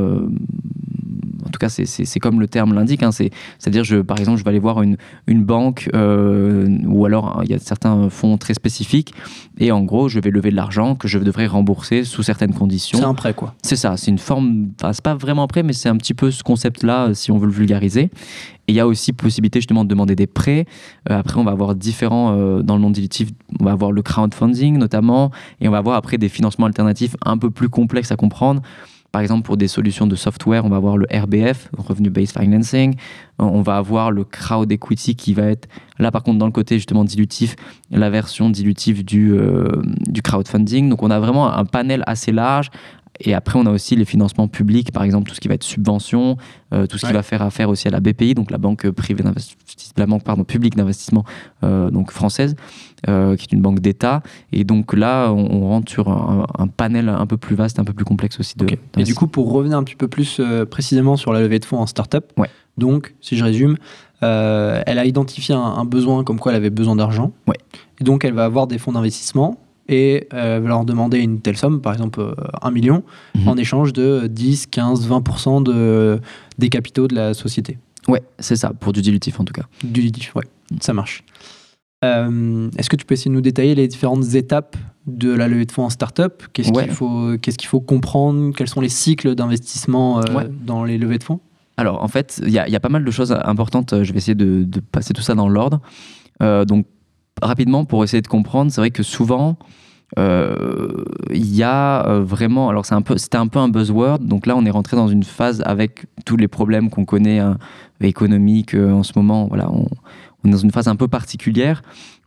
[1.46, 4.44] en tout cas c'est- comme le terme l'indique, hein, c'est- c'est-à-dire je, par exemple je
[4.44, 4.96] vais aller voir une,
[5.26, 9.14] une banque euh, ou alors il y a certains fonds très spécifiques
[9.58, 12.98] et en gros je vais lever de l'argent que je devrais rembourser sous certaines conditions.
[12.98, 13.54] C'est un prêt, quoi.
[13.62, 16.30] C'est ça, c'est une forme, enfin, c'est pas vraiment prêt, mais c'est un petit peu
[16.30, 18.10] ce concept-là, euh, si on veut le vulgariser.
[18.68, 20.66] Et il y a aussi possibilité justement de demander des prêts.
[21.10, 23.28] Euh, après, on va avoir différents, euh, dans le monde dilutif,
[23.60, 27.38] on va avoir le crowdfunding notamment, et on va avoir après des financements alternatifs un
[27.38, 28.62] peu plus complexes à comprendre.
[29.16, 32.96] Par exemple, pour des solutions de software, on va avoir le RBF, Revenue Based Financing.
[33.40, 35.68] Euh, On va avoir le crowd equity qui va être,
[35.98, 37.56] là par contre, dans le côté justement dilutif,
[37.90, 40.90] la version dilutive du, euh, du crowdfunding.
[40.90, 42.68] Donc on a vraiment un panel assez large.
[43.20, 45.62] Et après, on a aussi les financements publics, par exemple, tout ce qui va être
[45.64, 46.36] subvention,
[46.72, 49.22] euh, tout ce qui va faire affaire aussi à la BPI, donc la banque privée
[49.22, 51.24] d'investissement, la banque pardon, publique d'investissement
[51.64, 52.56] euh, donc française,
[53.08, 54.22] euh, qui est une banque d'État.
[54.52, 57.84] Et donc là, on, on rentre sur un, un panel un peu plus vaste, un
[57.84, 58.66] peu plus complexe aussi de.
[58.98, 60.40] Et du coup, pour revenir un petit peu plus
[60.70, 62.50] précisément sur la levée de fonds en startup, Ouais.
[62.76, 63.76] donc, si je résume,
[64.20, 67.32] elle a identifié un, un besoin comme quoi elle avait besoin d'argent.
[67.46, 67.56] Ouais.
[68.00, 69.58] Et donc, elle va avoir des fonds d'investissement
[69.88, 73.02] et euh, leur demander une telle somme, par exemple euh, 1 million,
[73.34, 73.48] Mhm.
[73.48, 76.20] en échange de 10, 15, 20% de,
[76.58, 77.78] des capitaux de la société.
[78.08, 79.64] Ouais, c'est ça, pour du dilutif en tout cas.
[79.84, 80.44] Du litige, ouais,
[80.80, 81.24] ça marche.
[82.04, 84.76] Euh, Est-ce que tu peux essayer de nous détailler les différentes étapes
[85.06, 86.42] de la levée de fonds en startup?
[86.52, 86.84] Qu'est-ce Ouais.
[86.84, 88.52] qu'il faut, qu'est-ce qu'il faut comprendre?
[88.54, 90.46] Quels sont les cycles d'investissement euh, Ouais.
[90.64, 91.40] dans les levées de fonds?
[91.78, 94.02] Alors, en fait, il y, a- il y a pas mal de choses importantes.
[94.02, 95.80] Je vais essayer de, de passer tout ça dans l'ordre.
[96.42, 96.86] Euh, donc,
[97.42, 99.56] rapidement, pour essayer de comprendre, c'est vrai que souvent,
[100.18, 102.68] euh, il y a euh, vraiment.
[102.68, 104.20] Alors, c'est un peu, c'était un peu un buzzword.
[104.20, 107.58] Donc là, on est rentré dans une phase avec tous les problèmes qu'on connaît hein,
[108.00, 109.46] économiques euh, en ce moment.
[109.48, 109.86] Voilà, on,
[110.48, 111.82] est dans une phase un peu particulière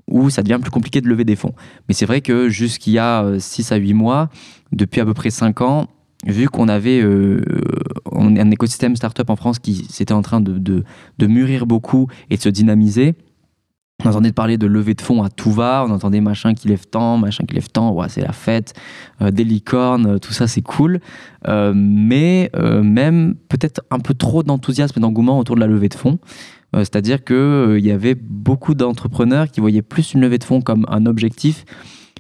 [0.07, 1.53] où ça devient plus compliqué de lever des fonds.
[1.88, 4.30] Mais c'est vrai que jusqu'il y a 6 à 8 mois,
[4.72, 5.88] depuis à peu près 5 ans,
[6.26, 6.99] vu qu'on avait
[8.11, 12.41] un écosystème startup en France qui s'était en train de, de mûrir beaucoup et de
[12.41, 13.14] se dynamiser,
[14.03, 16.85] on entendait parler de levée de fonds à tout va, on entendait machin qui lève
[16.88, 18.73] tant, machin qui lève tant, c'est la fête,
[19.21, 20.99] euh, des licornes, euh, tout ça c'est cool.
[21.47, 22.51] Euh, mais
[22.84, 26.19] même peut-être un peu trop d'enthousiasme et d'engouement autour de la levée de fonds.
[26.73, 30.85] C'est-à-dire qu'il il y avait beaucoup d'entrepreneurs qui voyaient plus une levée de fonds comme
[30.88, 31.65] un objectif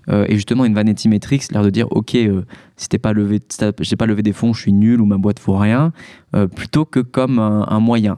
[0.09, 2.43] Euh, et justement, une vanity metrics, l'air de dire, ok, euh,
[2.77, 5.57] si t'es pas levé, pas levé des fonds, je suis nul ou ma boîte vaut
[5.57, 5.91] rien,
[6.35, 8.17] euh, plutôt que comme un, moyen.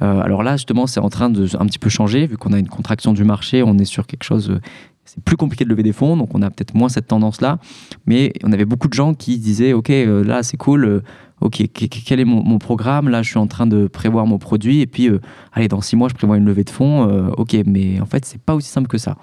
[0.00, 2.68] alors là, justement, c'est en train de un petit peu changer, vu qu'on a une
[2.68, 4.58] contraction du marché, on est sur quelque chose
[5.04, 7.60] c'est plus compliqué de lever des fonds, donc on a peut-être moins cette tendance-là.
[8.06, 11.02] Mais on avait beaucoup de gens qui disaient, OK, là, c'est cool,
[11.40, 13.08] OK, quel est mon, programme?
[13.08, 15.08] Là, je suis en train de prévoir mon produit, et puis,
[15.52, 17.04] allez, dans six mois, je prévois une levée de fonds.
[17.36, 19.16] OK, mais en fait, c'est pas aussi simple que ça.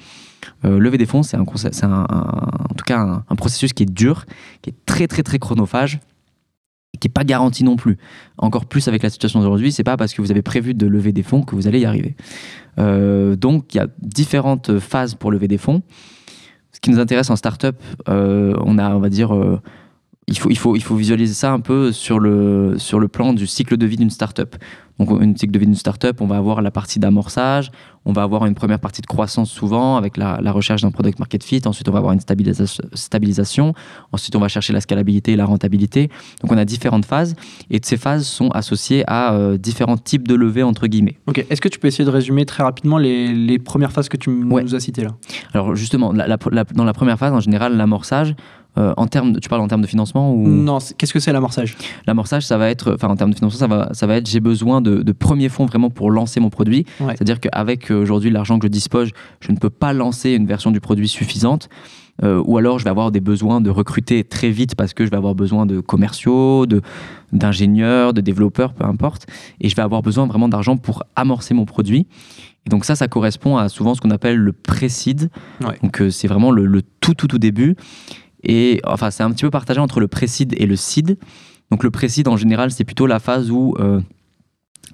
[0.66, 4.26] Euh, lever des fonds, c'est un, en tout cas un, processus qui est dur,
[4.62, 6.00] qui est très très très chronophage,
[6.94, 7.98] et qui n'est pas garanti non plus.
[8.38, 11.12] Encore plus avec la situation d'aujourd'hui, c'est pas parce que vous avez prévu de lever
[11.12, 12.16] des fonds que vous allez y arriver.
[12.80, 15.82] Euh, donc il y a différentes phases pour lever des fonds.
[16.72, 17.76] Ce qui nous intéresse en startup,
[18.10, 19.32] euh, on a, on va dire,
[20.28, 23.34] il faut, il, faut, il faut visualiser ça un peu sur le, sur le plan
[23.34, 24.56] du cycle de vie d'une startup.
[25.00, 27.72] Donc, une cycle de vie d'une startup, on va avoir la partie d'amorçage,
[28.06, 31.44] on va avoir une première partie de croissance souvent avec la, recherche d'un product market
[31.44, 31.62] fit.
[31.66, 33.74] Ensuite, on va avoir une stabilisation.
[34.12, 36.10] Ensuite, on va chercher la scalabilité et la rentabilité.
[36.42, 37.36] Donc, on a différentes phases
[37.70, 41.18] et ces phases sont associées à euh, différents types de levées entre guillemets.
[41.28, 41.46] Ok.
[41.50, 44.76] Est-ce que tu peux essayer de résumer très rapidement les, premières phases que tu nous
[44.76, 45.12] as citées là?
[45.54, 48.36] Alors, justement, dans la première phase, en général, l'amorçage,
[48.78, 50.48] euh, en termes, tu parles en termes de financement ou?
[50.48, 51.78] Non, qu'est-ce que c'est l'amorçage?
[52.08, 54.40] L'amorçage, ça va être, enfin en termes de financement, ça va, ça va être, j'ai
[54.40, 56.86] besoin de, premiers fonds vraiment pour lancer mon produit.
[56.98, 60.72] C'est-à-dire qu'avec euh, aujourd'hui l'argent que je dispose, je ne peux pas lancer une version
[60.72, 61.70] du produit suffisante.
[62.22, 65.10] Euh, ou alors je vais avoir des besoins de recruter très vite parce que je
[65.10, 66.82] vais avoir besoin de commerciaux, de,
[67.32, 69.28] d'ingénieurs, de développeurs, peu importe.
[69.62, 72.08] Et je vais avoir besoin vraiment d'argent pour amorcer mon produit.
[72.66, 75.30] Et donc ça, ça correspond à souvent ce qu'on appelle le pré-seed.
[75.82, 77.76] Donc c'est vraiment le, le, tout, tout, tout début.
[78.44, 81.18] Et enfin, c'est un petit peu partagé entre le pré-seed et le seed.
[81.72, 84.02] Donc le pré-seed, en général, c'est plutôt la phase où euh,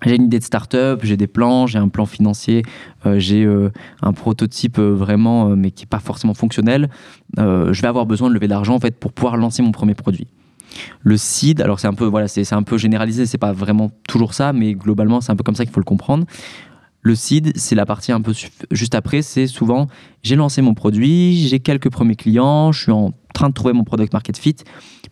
[0.05, 2.63] j'ai une idée de start-up, j'ai des plans, j'ai un plan financier,
[3.05, 3.71] euh, j'ai euh,
[4.01, 6.89] un prototype vraiment, mais qui n'est pas forcément fonctionnel.
[7.38, 9.95] je vais avoir besoin de lever de l'argent en fait, pour pouvoir lancer mon premier
[9.95, 10.27] produit.
[11.01, 14.34] Le seed, alors c'est un peu voilà, c'est un peu généralisé, c'est pas vraiment toujours
[14.34, 16.26] ça, mais globalement c'est un peu comme ça qu'il faut le comprendre.
[17.01, 18.34] Le seed, c'est la partie un peu
[18.71, 19.88] juste après, c'est souvent
[20.21, 23.85] j'ai lancé mon produit, j'ai quelques premiers clients, je suis en train de trouver mon
[23.85, 24.57] product market fit,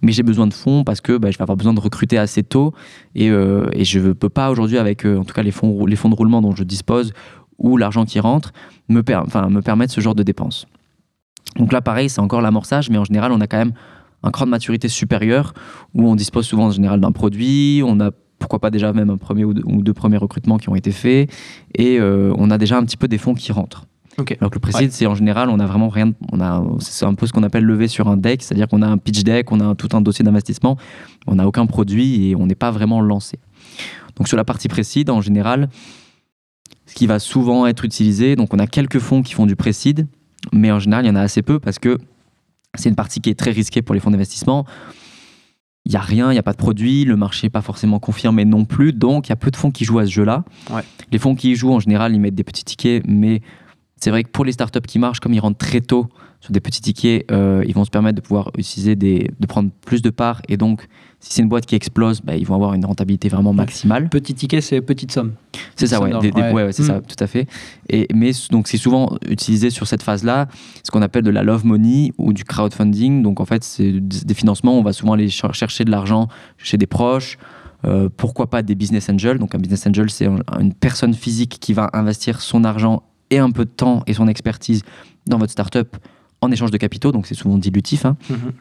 [0.01, 2.43] mais j'ai besoin de fonds parce que bah, je vais avoir besoin de recruter assez
[2.43, 2.73] tôt
[3.15, 6.15] et, euh, je ne peux pas aujourd'hui, avec euh, en tout cas les fonds, de
[6.15, 7.13] roulement dont je dispose
[7.57, 8.51] ou l'argent qui rentre,
[8.89, 10.67] me, me permettre ce genre de dépenses.
[11.55, 13.73] Donc là, pareil, c'est encore l'amorçage, mais en général, on a quand même
[14.23, 15.53] un cran de maturité supérieur
[15.93, 19.17] où on dispose souvent en général d'un produit, on a pourquoi pas déjà même un
[19.17, 21.29] premier ou deux, premiers recrutements qui ont été faits
[21.75, 23.85] et euh, on a déjà un petit peu des fonds qui rentrent.
[24.39, 26.11] Alors que le précide, c'est en général, on a vraiment rien.
[26.31, 28.87] On a, c'est un peu ce qu'on appelle lever sur un deck, c'est-à-dire qu'on a
[28.87, 30.75] un pitch deck, on a tout un dossier d'investissement,
[31.27, 33.37] on n'a aucun produit et on n'est pas vraiment lancé.
[34.15, 35.69] Donc sur la partie précide, en général,
[36.87, 40.07] ce qui va souvent être utilisé, donc on a quelques fonds qui font du précide,
[40.51, 41.99] mais en général, il y en a assez peu parce que
[42.73, 44.65] c'est une partie qui est très risquée pour les fonds d'investissement.
[45.87, 47.97] Il n'y a rien, il n'y a pas de produit, le marché n'est pas forcément
[47.97, 50.43] confirmé non plus, donc il y a peu de fonds qui jouent à ce jeu-là.
[51.13, 53.41] Les fonds qui y jouent, en général, ils mettent des petits tickets, mais
[53.95, 56.09] c'est vrai que pour les startups qui marchent, comme ils rentrent très tôt
[56.41, 59.71] sur des petits tickets, euh, ils vont se permettre de pouvoir utiliser des, de prendre
[59.85, 60.41] plus de parts.
[60.49, 60.87] Et donc,
[61.19, 64.07] si c'est une boîte qui explose, bah, ils vont avoir une rentabilité vraiment maximale.
[64.09, 65.33] Petit ticket, c'est petite somme.
[65.75, 67.01] C'est ça, ouais, c'est ça, mm.
[67.01, 67.47] tout à fait.
[67.89, 70.47] Et, mais donc, c'est souvent utilisé sur cette phase-là,
[70.83, 73.23] ce qu'on appelle de la love money ou du crowdfunding.
[73.23, 74.77] Donc, en fait, c'est des financements.
[74.77, 76.27] On va souvent aller chercher de l'argent
[76.57, 77.37] chez des proches.
[77.85, 80.27] Euh, pourquoi pas des business angels Donc un business angel, c'est
[80.59, 84.27] une personne physique qui va investir son argent et un peu de temps et son
[84.27, 84.83] expertise
[85.27, 85.97] dans votre startup
[86.41, 88.05] en échange de capitaux, donc c'est souvent dilutif.
[88.05, 88.15] Hein.
[88.29, 88.51] Mhm.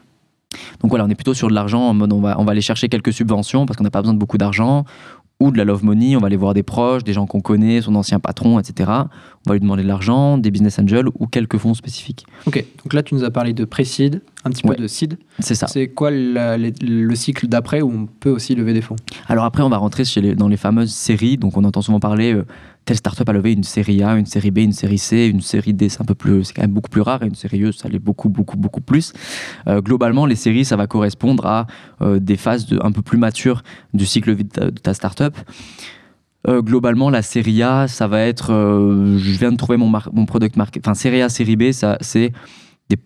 [0.81, 2.60] Donc voilà, on est plutôt sur de l'argent en mode on va, on va aller
[2.60, 4.85] chercher quelques subventions parce qu'on n'a pas besoin de beaucoup d'argent,
[5.39, 7.82] ou de la love money, on va aller voir des proches, des gens qu'on connaît,
[7.82, 8.90] son ancien patron, etc.
[8.90, 12.24] On va lui demander de l'argent, des business angels ou quelques fonds spécifiques.
[12.47, 15.18] Ok, donc là tu nous as parlé de pré-seed, un petit peu de seed.
[15.40, 15.66] C'est ça.
[15.66, 18.97] C'est quoi le cycle d'après où on peut aussi lever des fonds?
[19.28, 22.01] Alors après, on va rentrer chez les, dans les fameuses séries, donc on entend souvent
[22.01, 22.32] parler.
[22.32, 22.47] Euh,
[22.87, 25.75] telle startup a levé une série A, une série B, une série C, une série
[25.75, 27.73] D, c'est un peu plus, c'est quand même beaucoup plus rare, et une série E,
[27.73, 29.13] ça l'est beaucoup, beaucoup, beaucoup plus.
[29.67, 31.67] Euh, globalement, les séries, ça va correspondre à
[32.01, 35.37] euh, des phases un peu plus matures du cycle de ta, de ta startup.
[36.47, 40.57] Euh, globalement, la série A, ça va être, je viens de trouver mon, mon product
[40.57, 42.31] market, enfin série A, série B, ça, c'est
[42.89, 42.97] des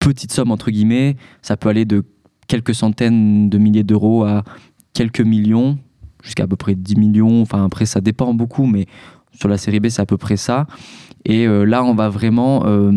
[0.00, 2.04] petites sommes entre guillemets, ça peut aller de
[2.46, 4.44] quelques centaines de milliers d'euros à
[4.92, 5.78] quelques millions
[6.24, 7.42] jusqu'à à peu près 10 millions.
[7.42, 8.86] Enfin, après, ça dépend beaucoup, mais
[9.38, 10.66] sur la série B, c'est à peu près ça.
[11.26, 12.90] Et euh, là, on va vraiment, euh,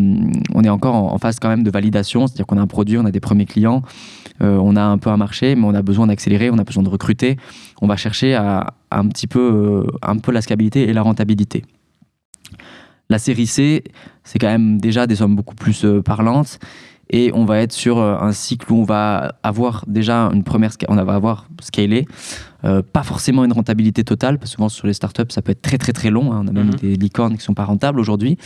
[0.54, 3.06] on est encore en, phase quand même de validation, c'est-à-dire qu'on a un produit, on
[3.06, 3.84] a des premiers clients,
[4.42, 6.84] euh, on a un peu un marché, mais on a besoin d'accélérer, on a besoin
[6.84, 7.38] de recruter.
[7.82, 11.64] On va chercher un petit peu, un peu la scalabilité et la rentabilité.
[13.10, 13.84] La série C,
[14.26, 16.60] c'est quand même déjà des sommes beaucoup plus parlantes.
[17.10, 20.72] Et on va être sur euh, un cycle où on va avoir déjà une première,
[20.90, 22.06] on va avoir scalé,
[22.66, 25.62] euh, pas forcément une rentabilité totale, parce que souvent sur les startups ça peut être
[25.62, 26.34] très très très long.
[26.34, 26.42] hein.
[26.44, 26.76] On a même Mhm.
[26.76, 28.38] des licornes qui sont pas rentables aujourd'hui.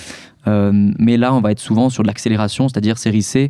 [0.48, 3.50] Euh, mais là, on va être souvent sur de l'accélération, c'est-à-dire série C.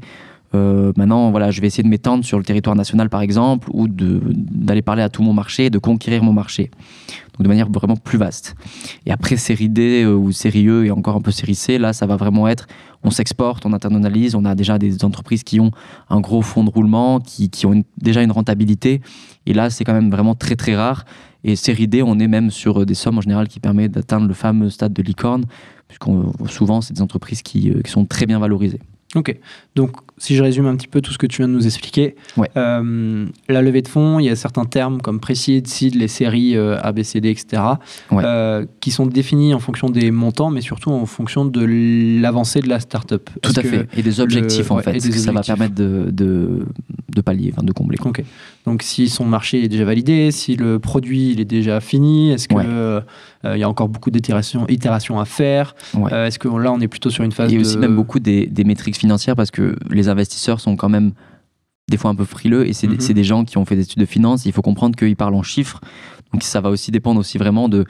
[0.53, 3.87] Euh, maintenant, voilà, je vais essayer de m'étendre sur le territoire national, par exemple, ou
[3.89, 6.69] d'aller parler à tout mon marché, de conquérir mon marché.
[7.33, 8.55] Donc de manière vraiment plus vaste.
[9.05, 11.93] Et après, série D euh, ou série E et encore un peu série C, là,
[11.93, 12.67] ça va vraiment être,
[13.03, 15.71] on s'exporte, on internalise, on a déjà des entreprises qui ont
[16.09, 19.01] un gros fonds de roulement, qui, ont déjà une rentabilité.
[19.45, 21.05] Et là, c'est quand même vraiment très très rare.
[21.43, 24.27] Et série D, on est même sur euh, des sommes en général qui permettent d'atteindre
[24.27, 25.45] le fameux stade de licorne,
[25.87, 28.79] puisqu'on souvent, c'est des entreprises qui, euh, qui sont très bien valorisées.
[29.15, 29.35] Ok.
[29.75, 32.15] Donc, si je résume un petit peu tout ce que tu viens de nous expliquer,
[32.37, 32.49] Ouais.
[32.55, 36.55] euh, la levée de fonds, il y a certains termes comme précide, seed, les séries
[36.55, 37.61] euh, A, B, C, D, etc.,
[38.11, 38.23] Ouais.
[38.25, 41.65] euh, qui sont définis en fonction des montants, mais surtout en fonction de
[42.21, 43.29] l'avancée de la startup.
[43.41, 43.87] Tout à fait.
[43.97, 46.65] Et des objectifs, le- en ouais, fait, que ça va permettre de, de,
[47.13, 47.97] de pallier, enfin, de combler.
[47.97, 48.11] quoi.
[48.11, 48.23] Ok.
[48.65, 52.47] Donc, si son marché est déjà validé, si le produit il est déjà fini, est-ce
[52.47, 52.65] qu'il Ouais.
[53.43, 56.13] il y a encore beaucoup d'itérations itérations à faire Ouais.
[56.13, 57.61] Euh, Est-ce que là, on est plutôt sur une phase Et de...
[57.61, 61.13] aussi même beaucoup des, des métriques financières parce que les investisseurs sont quand même
[61.89, 62.99] des fois un peu frileux et c'est Mhm.
[62.99, 64.45] c'est des gens qui ont fait des études de finance.
[64.45, 65.81] Il faut comprendre qu'ils parlent en chiffres.
[66.31, 67.85] Donc ça va aussi dépendre aussi vraiment de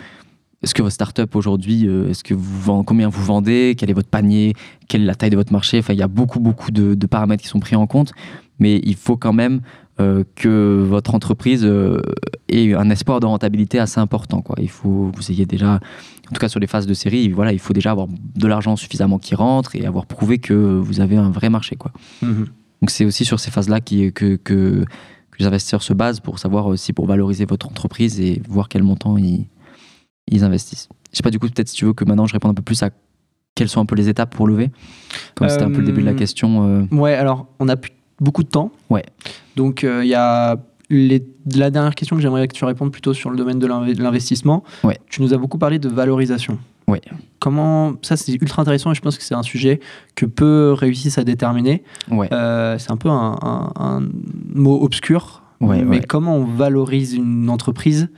[0.63, 4.09] est-ce que votre startup aujourd'hui, euh, est-ce que vous combien vous vendez, quel est votre
[4.09, 4.53] panier,
[4.87, 5.79] quelle est la taille de votre marché.
[5.79, 8.13] Enfin, il y a beaucoup beaucoup de, de paramètres qui sont pris en compte,
[8.59, 9.59] mais il faut quand même euh,
[10.35, 12.01] que votre entreprise euh,
[12.49, 14.41] ait un espoir de rentabilité assez important.
[14.41, 14.55] Quoi.
[14.61, 15.75] Il faut vous ayez déjà
[16.29, 18.75] en tout cas sur les phases de série, voilà, il faut déjà avoir de l'argent
[18.77, 21.75] suffisamment qui rentre et avoir prouvé que vous avez un vrai marché.
[21.75, 21.91] Quoi.
[22.21, 22.45] Mhm.
[22.81, 24.83] Donc c'est aussi sur ces phases-là qui- que, que,
[25.31, 28.83] que les investisseurs se basent pour savoir aussi, pour valoriser votre entreprise et voir quel
[28.83, 29.45] montant ils,
[30.31, 30.87] ils investissent.
[31.11, 32.61] Je sais pas du coup, peut-être si tu veux que maintenant je réponde un peu
[32.63, 32.89] plus à
[33.53, 34.71] quelles sont un peu les étapes pour lever,
[35.35, 36.65] comme c'était un peu le début de la Euh, question.
[36.65, 37.91] euh, Ouais, alors on a plus-
[38.21, 38.71] beaucoup de temps.
[38.89, 39.03] Ouais.
[39.57, 40.57] Donc euh, il y a
[40.89, 41.25] les-
[41.55, 44.01] la dernière question que j'aimerais que tu répondes plutôt sur le domaine de l'inve- de
[44.03, 44.63] l'investissement.
[44.83, 44.97] Ouais.
[45.09, 46.57] Tu nous as beaucoup parlé de valorisation.
[46.87, 47.01] Ouais.
[47.39, 49.79] Comment ça c'est ultra intéressant et je pense que c'est un sujet
[50.15, 51.83] que peu réussissent à déterminer.
[52.09, 52.27] ouais.
[52.33, 54.01] Euh, c'est un peu un, un- un
[54.53, 55.43] mot obscur.
[55.61, 58.09] Ouais, mais comment on valorise une entreprise?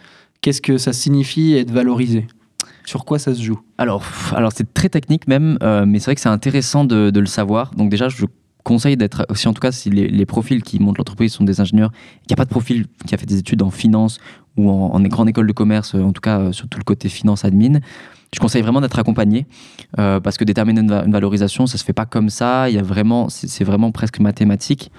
[0.42, 2.26] Qu'est-ce que ça signifie être valorisé?
[2.86, 3.60] Sur quoi ça se joue?
[3.78, 4.02] Alors,
[4.34, 7.26] alors c'est très technique même, euh, mais c'est vrai que c'est intéressant de, de le
[7.26, 7.72] savoir.
[7.76, 8.26] Donc déjà, je
[8.64, 11.92] conseille d'être, si en tout cas, si les, profils qui montent l'entreprise sont des ingénieurs,
[11.92, 14.20] qu'il n'y a pas de profil qui a fait des études en finance
[14.58, 17.10] ou en, grande école de commerce, euh, en tout cas euh, sur tout le côté
[17.10, 17.80] finance admin,
[18.34, 19.46] je conseille vraiment d'être accompagné
[20.00, 22.70] euh, parce que déterminer une, va- une valorisation, ça se fait pas comme ça.
[22.70, 24.92] Il y a vraiment, c'est vraiment presque mathématique.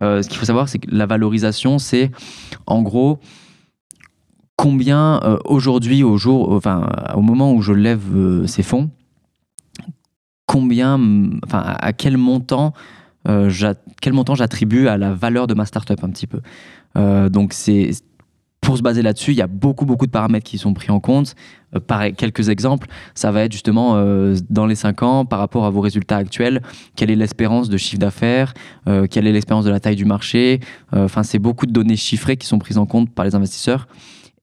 [0.00, 2.10] Ce qu'il faut savoir, c'est que la valorisation, c'est
[2.66, 3.20] en gros
[4.56, 8.02] combien aujourd'hui, au jour, enfin au moment où je lève
[8.46, 8.90] ces fonds,
[10.46, 11.00] combien,
[11.44, 12.72] enfin à quel montant,
[13.28, 16.40] euh, quel montant j'attribue à la valeur de ma startup un petit peu.
[16.96, 17.90] Euh, donc c'est
[18.60, 21.00] pour se baser là-dessus, il y a beaucoup beaucoup de paramètres qui sont pris en
[21.00, 21.34] compte.
[21.74, 23.96] Euh, pareil, quelques exemples, ça va être justement
[24.50, 26.62] dans les 5 ans par rapport à vos résultats actuels,
[26.94, 28.54] quelle est l'espérance de chiffre d'affaires,
[29.10, 30.60] quelle est l'espérance de la taille du marché.
[30.92, 33.88] Enfin, c'est beaucoup de données chiffrées qui sont prises en compte par les investisseurs.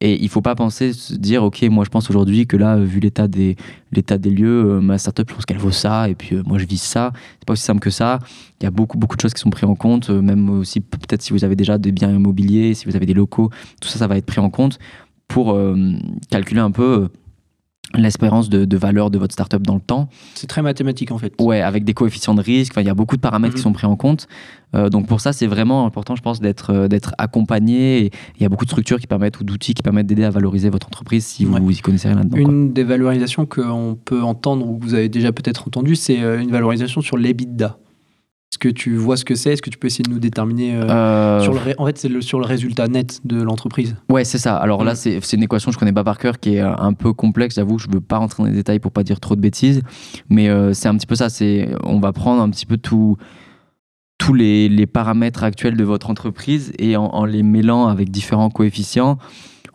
[0.02, 3.02] Et il faut pas penser, se dire, OK, moi je pense aujourd'hui que là, vu
[3.02, 3.58] l'état des,
[3.92, 6.66] des lieux, euh, ma startup, je pense qu'elle vaut ça, et puis euh, moi je
[6.66, 7.12] vise ça.
[7.40, 8.20] C'est pas aussi simple que ça.
[8.62, 10.80] Il y a beaucoup, beaucoup de choses qui sont prises en compte, euh, même aussi
[10.80, 13.50] peut-être si vous avez déjà des biens immobiliers, si vous avez des locaux,
[13.82, 14.80] tout ça, ça va être pris en compte
[15.28, 15.56] pour
[16.32, 17.10] calculer un peu
[17.96, 20.10] l'espérance de, de valeur de votre startup dans le temps.
[20.36, 21.34] C'est très mathématique en fait.
[21.42, 22.74] Ouais, avec des coefficients de risque.
[22.78, 23.64] Il y a beaucoup de paramètres qui Mhm.
[23.64, 24.28] sont pris en compte.
[24.76, 28.12] Euh, donc pour ça, c'est vraiment important, je pense, d'être euh, d'être accompagné.
[28.38, 30.70] Il y a beaucoup de structures qui permettent ou d'outils qui permettent d'aider à valoriser
[30.70, 31.60] votre entreprise si Ouais.
[31.60, 32.38] vous y connaissez rien là-dedans.
[32.44, 32.54] quoi.
[32.54, 36.40] Une des valorisations qu'on peut entendre ou que vous avez déjà peut-être entendu, c'est euh,
[36.42, 37.78] une valorisation sur l'EBITDA.
[38.52, 39.54] Est-ce que tu vois ce que c'est?
[39.54, 42.00] Est-ce que tu peux essayer de nous déterminer euh, Euh, sur le ré- En fait,
[42.00, 43.96] c'est le, sur le résultat net de l'entreprise.
[44.10, 44.58] Ouais, c'est ça.
[44.58, 44.96] Alors là, Mm.
[44.96, 47.14] c'est c'est une équation que je connais pas par cœur qui est euh, un peu
[47.14, 47.56] complexe.
[47.56, 49.84] J'avoue, je veux pas rentrer dans les détails pour pas dire trop de bêtises,
[50.30, 51.30] mais euh, c'est un petit peu ça.
[51.30, 53.18] C'est on va prendre un petit peu tout
[54.18, 58.50] tous les, les paramètres actuels de votre entreprise et en, en les mêlant avec différents
[58.50, 59.18] coefficients,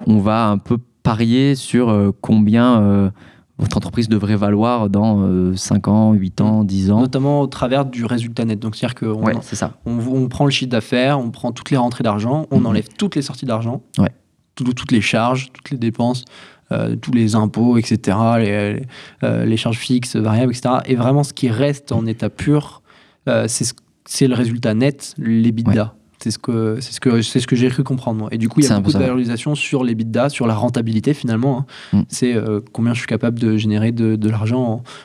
[0.06, 3.12] on va un peu parier sur combien
[3.58, 7.00] votre entreprise devrait valoir dans euh, 5 ans, 8 ans, 10 ans.
[7.00, 8.58] Notamment au travers du résultat net.
[8.58, 9.34] Donc, c'est-à-dire qu'on Ouais,
[9.86, 12.66] on, on prend le chiffre d'affaires, on prend toutes les rentrées d'argent, on Mhm.
[12.66, 14.10] enlève toutes les sorties d'argent, Ouais.
[14.56, 16.24] tout- toutes les charges, toutes les dépenses,
[16.72, 18.82] euh, tous les impôts, etc., les,
[19.22, 20.76] euh, les charges fixes, variables, etc.
[20.86, 22.82] Et vraiment, ce qui reste en état pur,
[23.28, 23.74] euh, c'est ce-
[24.06, 25.94] c'est le résultat net, l'EBITDA.
[26.24, 28.28] C'est ce que c'est ce que c'est ce que j'ai cru comprendre moi.
[28.32, 31.12] Et du coup, il y a beaucoup de valorisation sur les bidas, sur la rentabilité
[31.12, 31.66] finalement.
[31.92, 31.98] hein.
[31.98, 32.02] Mm.
[32.08, 34.62] C'est euh, combien je suis capable de générer de, de l'argent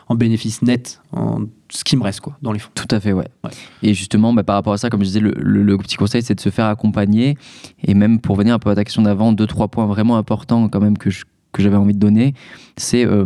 [0.07, 2.71] en, en bénéfice net, en ce qui me reste quoi dans les fonds.
[2.73, 3.27] Tout à fait, ouais.
[3.43, 3.49] Ouais.
[3.83, 6.23] Et justement, bah, par rapport à ça, comme je disais, le, le- le petit conseil,
[6.23, 7.35] c'est de se faire accompagner.
[7.83, 10.69] Et même pour venir un peu à ta question d'avant, deux, trois points vraiment importants
[10.69, 12.33] quand même que je- que j'avais envie de donner.
[12.77, 13.25] C'est, euh,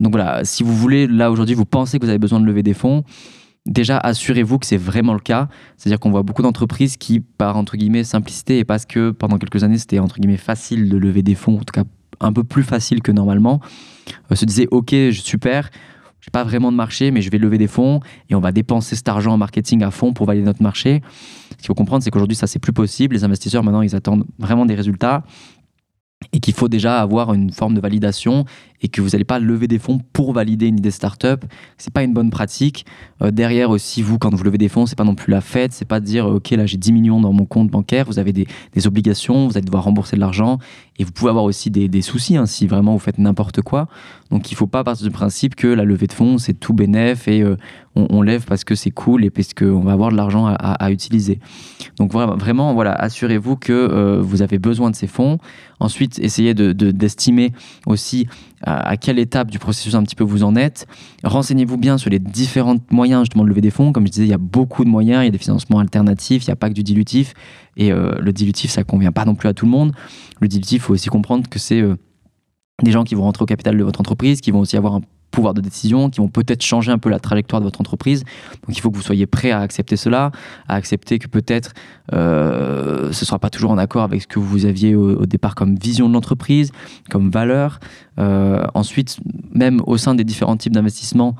[0.00, 2.64] donc voilà, si vous voulez, là aujourd'hui, vous pensez que vous avez besoin de lever
[2.64, 3.04] des fonds,
[3.66, 5.48] déjà assurez-vous que c'est vraiment le cas.
[5.76, 9.64] C'est-à-dire qu'on voit beaucoup d'entreprises qui, par entre guillemets simplicité et parce que pendant quelques
[9.64, 11.84] années c'était entre guillemets facile de lever des fonds, en tout cas
[12.20, 13.60] un peu plus facile que normalement,
[14.30, 15.70] euh, se disaient ok super,
[16.20, 18.96] j'ai pas vraiment de marché mais je vais lever des fonds et on va dépenser
[18.96, 21.02] cet argent en marketing à fond pour valider notre marché.
[21.50, 23.14] Ce qu'il faut comprendre c'est qu'aujourd'hui ça c'est plus possible.
[23.14, 25.24] Les investisseurs maintenant ils attendent vraiment des résultats
[26.32, 28.44] et qu'il faut déjà avoir une forme de validation
[28.82, 31.44] et que vous n'allez pas lever des fonds pour valider une idée startup.
[31.78, 32.84] C'est pas une bonne pratique.
[33.22, 35.72] Euh, derrière aussi, vous, quand vous levez des fonds, c'est pas non plus la fête.
[35.72, 38.06] C'est pas de dire, OK, là, j'ai 10 millions dans mon compte bancaire.
[38.06, 38.46] Vous avez des,
[38.86, 40.58] obligations, vous allez devoir rembourser de l'argent.
[40.98, 43.88] Et vous pouvez avoir aussi des, des soucis hein, si vraiment vous faites n'importe quoi.
[44.30, 47.28] Donc, il faut pas partir du principe que la levée de fonds, c'est tout bénef
[47.28, 47.56] et euh,
[47.94, 51.38] on, lève parce que c'est cool et parce qu'on va avoir de l'argent à, utiliser.
[51.98, 55.38] Donc, vraiment, voilà, assurez-vous que euh, vous avez besoin de ces fonds.
[55.78, 57.52] Ensuite, essayez de- de- d'estimer
[57.86, 58.26] aussi
[58.62, 60.86] à, à quelle étape du processus un petit peu vous en êtes.
[61.22, 63.92] Renseignez-vous bien sur les différents moyens justement de lever des fonds.
[63.92, 66.44] Comme je disais, il y a beaucoup de moyens, il y a des financements alternatifs,
[66.44, 67.34] il n'y a pas que du dilutif.
[67.76, 69.92] Et euh, le dilutif, ça convient pas non plus à tout le monde.
[70.40, 71.96] Le dilutif, il faut aussi comprendre que c'est euh,
[72.82, 75.02] des gens qui vont rentrer au capital de votre entreprise, qui vont aussi avoir un
[75.32, 78.22] pouvoir de décision, qui vont peut-être changer un peu la trajectoire de votre entreprise.
[78.66, 80.30] Donc il faut que vous soyez prêt à accepter cela,
[80.68, 81.72] à accepter que peut-être
[82.12, 85.54] euh, ce ne sera pas toujours en accord avec ce que vous aviez au, départ
[85.54, 86.70] comme vision de l'entreprise,
[87.10, 87.80] comme valeur.
[88.18, 89.18] Euh, ensuite,
[89.52, 91.34] même au sein des différents types d'investissements,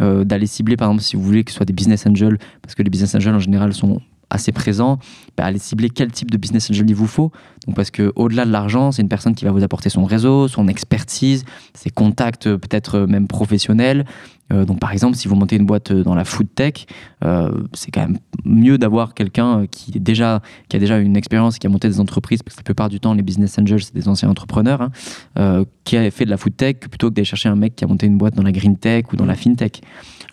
[0.00, 2.74] euh, d'aller cibler, par exemple, si vous voulez que ce soit des business angels, parce
[2.74, 4.98] que les business angels en général sont assez présents,
[5.36, 7.32] bah, allez cibler quel type de business angel il vous faut.
[7.66, 10.48] Donc parce que au-delà de l'argent, c'est une personne qui va vous apporter son réseau,
[10.48, 11.44] son expertise,
[11.74, 14.04] ses contacts euh, peut-être euh, même professionnels.
[14.52, 16.86] Euh, donc par exemple, si vous montez une boîte euh, dans la food tech,
[17.24, 21.58] euh, c'est quand même mieux d'avoir quelqu'un qui est déjà qui a déjà une expérience,
[21.58, 23.94] qui a monté des entreprises, parce que la plupart du temps, les business angels, c'est
[23.94, 24.90] des anciens entrepreneurs, hein,
[25.38, 27.84] euh, qui a fait de la food tech, plutôt que d'aller chercher un mec qui
[27.84, 29.82] a monté une boîte dans la green tech ou dans la fintech.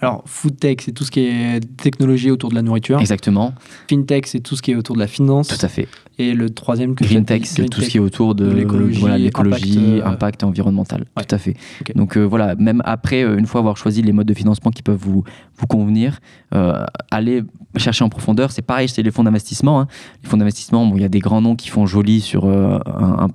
[0.02, 3.00] Alors food tech, c'est tout ce qui est technologie autour de la nourriture.
[3.00, 3.54] Exactement,
[3.90, 5.48] Fintech, c'est tout ce qui est autour de la finance.
[5.48, 5.88] tout à fait.
[6.18, 9.16] Et le troisième que Green Tech, c'est tout ce qui est autour de l'écologie, voilà,
[9.16, 11.06] impact, impact, euh, environnemental.
[11.18, 11.24] ouais.
[11.26, 11.56] Tout à fait.
[11.96, 14.82] Donc euh, voilà, même après, euh, une fois avoir choisi les modes de financement qui
[14.82, 15.24] peuvent vous,
[15.58, 16.20] vous convenir,
[16.54, 17.44] euh, allez
[17.76, 18.52] chercher en profondeur.
[18.52, 19.82] C'est pareil chez les fonds d'investissement.
[19.82, 19.88] hein.
[20.24, 22.80] Les fonds d'investissement, bon, il y a des grands noms qui font joli sur un,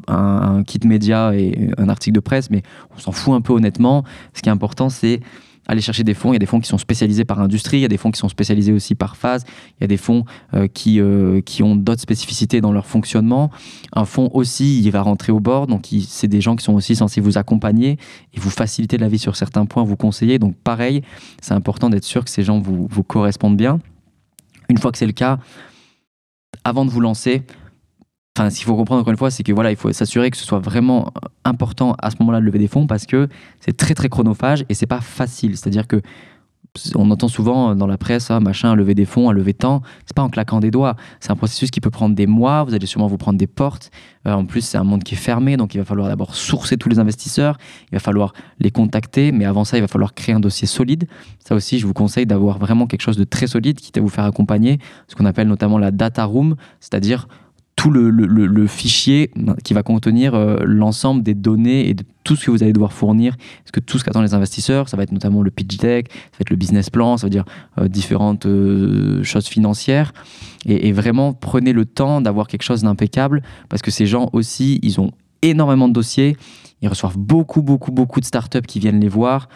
[0.09, 2.63] un- un kit média et un article de presse, mais
[2.97, 4.05] on s'en fout un peu honnêtement.
[4.33, 5.21] Ce qui est important, c'est
[5.71, 6.33] aller chercher des fonds.
[6.33, 8.11] Il y a des fonds qui sont spécialisés par industrie, il y a des fonds
[8.11, 9.45] qui sont spécialisés aussi par phase,
[9.79, 10.25] il y a des fonds
[10.55, 13.51] euh, qui, euh, qui ont d'autres spécificités dans leur fonctionnement.
[13.93, 16.97] Un fonds aussi, il va rentrer au bord, donc c'est des gens qui sont aussi
[16.97, 17.99] censés vous accompagner
[18.35, 20.39] et vous faciliter la vie sur certains points, vous conseiller.
[20.39, 21.03] Donc pareil,
[21.41, 23.79] c'est important d'être sûr que ces gens vous correspondent bien.
[24.69, 25.39] Une fois que c'est le cas,
[26.65, 27.43] avant de vous lancer,
[28.49, 30.45] Ce qu'il faut comprendre encore une fois, c'est que voilà, il faut s'assurer que ce
[30.45, 33.29] soit vraiment euh, important à ce moment-là de lever des fonds parce que
[33.61, 35.57] c'est très très chronophage et c'est pas facile.
[35.57, 36.01] C'est-à-dire que
[36.95, 39.83] on entend souvent dans la presse, ah, machin, lever des fonds, à lever tant.
[40.07, 40.95] C'est pas en claquant des doigts.
[41.19, 42.65] C'est un processus qui peut prendre des mois.
[42.65, 43.91] Vous allez sûrement vous prendre des portes.
[44.27, 46.77] Euh, en plus, c'est un monde qui est fermé, donc il va falloir d'abord sourcer
[46.77, 47.59] tous les investisseurs.
[47.91, 51.09] Il va falloir les contacter, mais avant ça, il va falloir créer un dossier solide.
[51.45, 54.09] Ça aussi, je vous conseille d'avoir vraiment quelque chose de très solide, quitte à vous
[54.09, 57.27] faire accompagner, ce qu'on appelle notamment la data room, c'est-à-dire
[57.81, 59.31] tout le, fichier
[59.65, 62.93] qui va contenir euh, l'ensemble des données et de tout ce que vous allez devoir
[62.93, 63.39] fournir.
[63.39, 66.19] Parce que tout ce qu'attendent les investisseurs, ça va être notamment le pitch deck, ça
[66.33, 67.47] va être le business plan, ça veut dire
[67.79, 70.13] euh, différentes euh, choses financières.
[70.67, 74.79] Et, et vraiment, prenez le temps d'avoir quelque chose d'impeccable parce que ces gens aussi,
[74.83, 76.37] ils ont énormément de dossiers.
[76.83, 79.49] Ils reçoivent beaucoup, beaucoup, beaucoup de startups qui viennent les voir.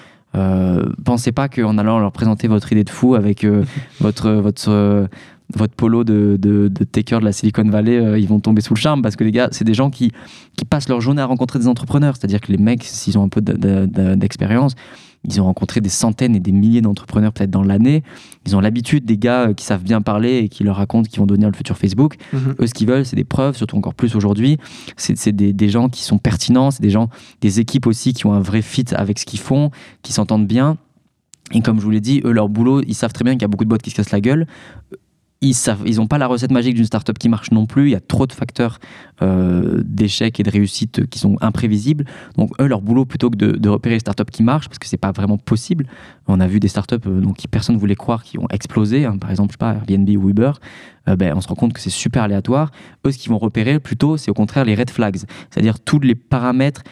[1.04, 3.46] Pensez pas qu'en allant leur présenter votre idée de fou avec
[4.00, 5.08] votre, votre,
[5.54, 8.74] votre polo de, de, de taker de la Silicon Valley, euh, ils vont tomber sous
[8.74, 10.10] le charme parce que les gars, c'est des gens qui,
[10.56, 12.16] qui passent leur journée à rencontrer des entrepreneurs.
[12.16, 14.74] C'est-à-dire que les mecs, s'ils ont un peu de- de- de- d'expérience,
[15.26, 18.02] ils ont rencontré des centaines et des milliers d'entrepreneurs peut-être dans l'année.
[18.46, 21.20] Ils ont l'habitude des gars euh, qui savent bien parler et qui leur racontent qu'ils
[21.20, 22.16] vont devenir le futur Facebook.
[22.32, 22.54] Mhm.
[22.60, 24.58] Eux, ce qu'ils veulent, c'est des preuves, surtout encore plus aujourd'hui.
[24.96, 27.08] C'est c'est des, des gens qui sont pertinents, c'est des gens,
[27.42, 29.70] des équipes aussi qui ont un vrai fit avec ce qu'ils font,
[30.02, 30.76] qui s'entendent bien.
[31.52, 33.44] Et comme je vous l'ai dit, eux, leur boulot, ils savent très bien qu'il y
[33.44, 34.46] a beaucoup de boîtes qui se cassent la gueule.
[35.40, 37.88] Ils savent, ils n'ont pas la recette magique d'une startup qui marche non plus.
[37.88, 38.78] Il y a trop de facteurs
[39.22, 42.06] euh, d'échec et de réussite qui sont imprévisibles.
[42.36, 44.96] Donc eux, leur boulot plutôt que de, repérer les startups qui marchent, parce que c'est
[44.96, 45.86] pas vraiment possible.
[46.26, 49.04] On a vu des startups euh, qui personne voulait croire qui ont explosé.
[49.04, 49.18] Hein.
[49.18, 50.52] par exemple, je sais pas Airbnb ou Uber.
[51.08, 52.70] Euh, ben, on se rend compte que c'est super aléatoire.
[53.06, 55.18] Eux, ce qu'ils vont repérer plutôt, c'est au contraire les red flags,
[55.50, 56.82] c'est-à-dire tous les paramètres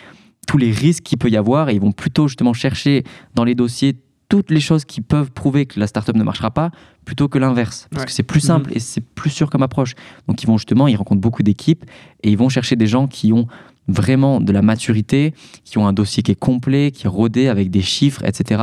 [0.48, 3.04] tous les risques qu'il peut y avoir et ils vont plutôt justement chercher
[3.36, 3.96] dans les dossiers
[4.32, 6.70] toutes les choses qui peuvent prouver que la startup ne marchera pas
[7.04, 7.86] plutôt que l'inverse.
[7.90, 8.76] Parce que c'est plus simple mhm.
[8.76, 9.92] et c'est plus sûr comme approche.
[10.26, 11.84] Donc ils vont justement, ils rencontrent beaucoup d'équipes
[12.22, 13.46] et ils vont chercher des gens qui ont
[13.88, 15.34] vraiment de la maturité,
[15.64, 18.62] qui ont un dossier qui est complet, qui est rodé avec des chiffres, etc.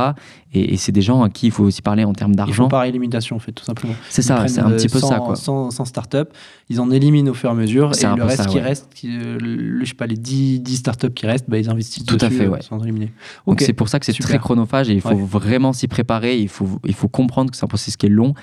[0.52, 2.68] Et, c'est des gens à qui il faut aussi parler en termes d'argent.
[2.68, 3.94] Par élimination, en fait, tout simplement.
[4.08, 5.18] C'est ça, c'est un petit peu ça.
[5.18, 5.36] Quoi.
[5.36, 6.32] 100, start-up,
[6.68, 7.92] ils en éliminent au fur et à mesure.
[8.00, 11.48] Et le reste qui reste, euh, je sais pas, les 10, 10 start-up qui restent,
[11.48, 12.62] bah, ils investissent tout à fait, euh, ouais.
[12.62, 13.12] sans éliminer.
[13.46, 16.38] Donc c'est pour ça que c'est très chronophage et il faut vraiment s'y préparer.
[16.38, 18.34] Il faut, il faut comprendre que c'est un processus qui est long.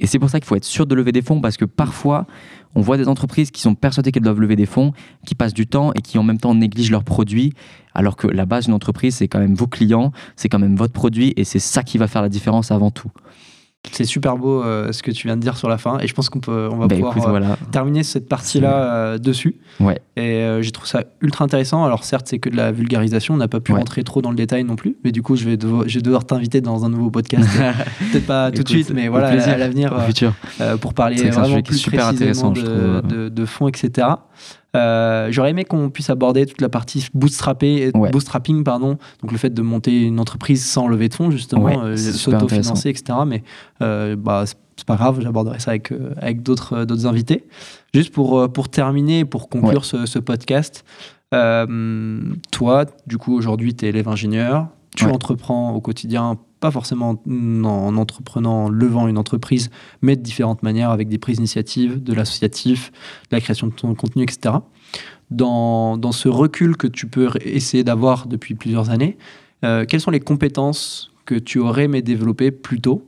[0.00, 2.26] Et c'est pour ça qu'il faut être sûr de lever des fonds parce que parfois,
[2.74, 4.92] on voit des entreprises qui sont persuadées qu'elles doivent lever des fonds,
[5.26, 7.52] qui passent du temps et qui en même temps négligent leurs produits,
[7.94, 10.94] alors que la base d'une entreprise, c'est quand même vos clients, c'est quand même votre
[10.94, 13.10] produit et c'est ça qui va faire la différence avant tout.
[13.92, 16.12] C'est super beau euh, ce que tu viens de dire sur la fin et je
[16.12, 17.40] pense qu'on peut on va bah, pouvoir euh,
[17.72, 19.56] terminer cette partie là euh, dessus.
[19.80, 20.00] Ouais.
[20.16, 21.84] Et j'ai trouvé ça ultra intéressant.
[21.84, 24.36] Alors certes c'est que de la vulgarisation, on n'a pas pu rentrer trop dans le
[24.36, 26.90] détail non plus, mais du coup je vais devoir, je vais devoir t'inviter dans un
[26.90, 27.48] nouveau podcast.
[28.12, 29.94] Peut-être pas tout de suite, mais voilà à l'avenir
[30.80, 34.08] pour parler vraiment plus super précisément de, de, de, fond, etc.
[34.76, 39.62] Euh, j'aurais aimé qu'on puisse aborder toute la partie bootstrapping, pardon, donc le fait de
[39.62, 43.18] monter une entreprise sans lever de fonds, justement, euh, s'autofinancer, etc.
[43.26, 43.42] Mais
[43.82, 47.46] euh, bah, c'est pas grave, j'aborderai ça avec, avec d'autres, d'autres invités.
[47.92, 50.84] Juste pour, pour terminer, pour conclure ce, ce, podcast,
[51.32, 57.96] toi, du coup, aujourd'hui, tu es élève ingénieur, tu entreprends au quotidien pas forcément en
[57.96, 59.70] entreprenant, en levant une entreprise,
[60.02, 62.92] mais de différentes manières, avec des prises d'initiative, de l'associatif,
[63.30, 64.56] de la création de ton contenu, etc.
[65.30, 69.16] Dans, dans ce recul que tu peux essayer d'avoir depuis plusieurs années,
[69.64, 73.06] euh, quelles sont les compétences que tu aurais aimé développer plus tôt,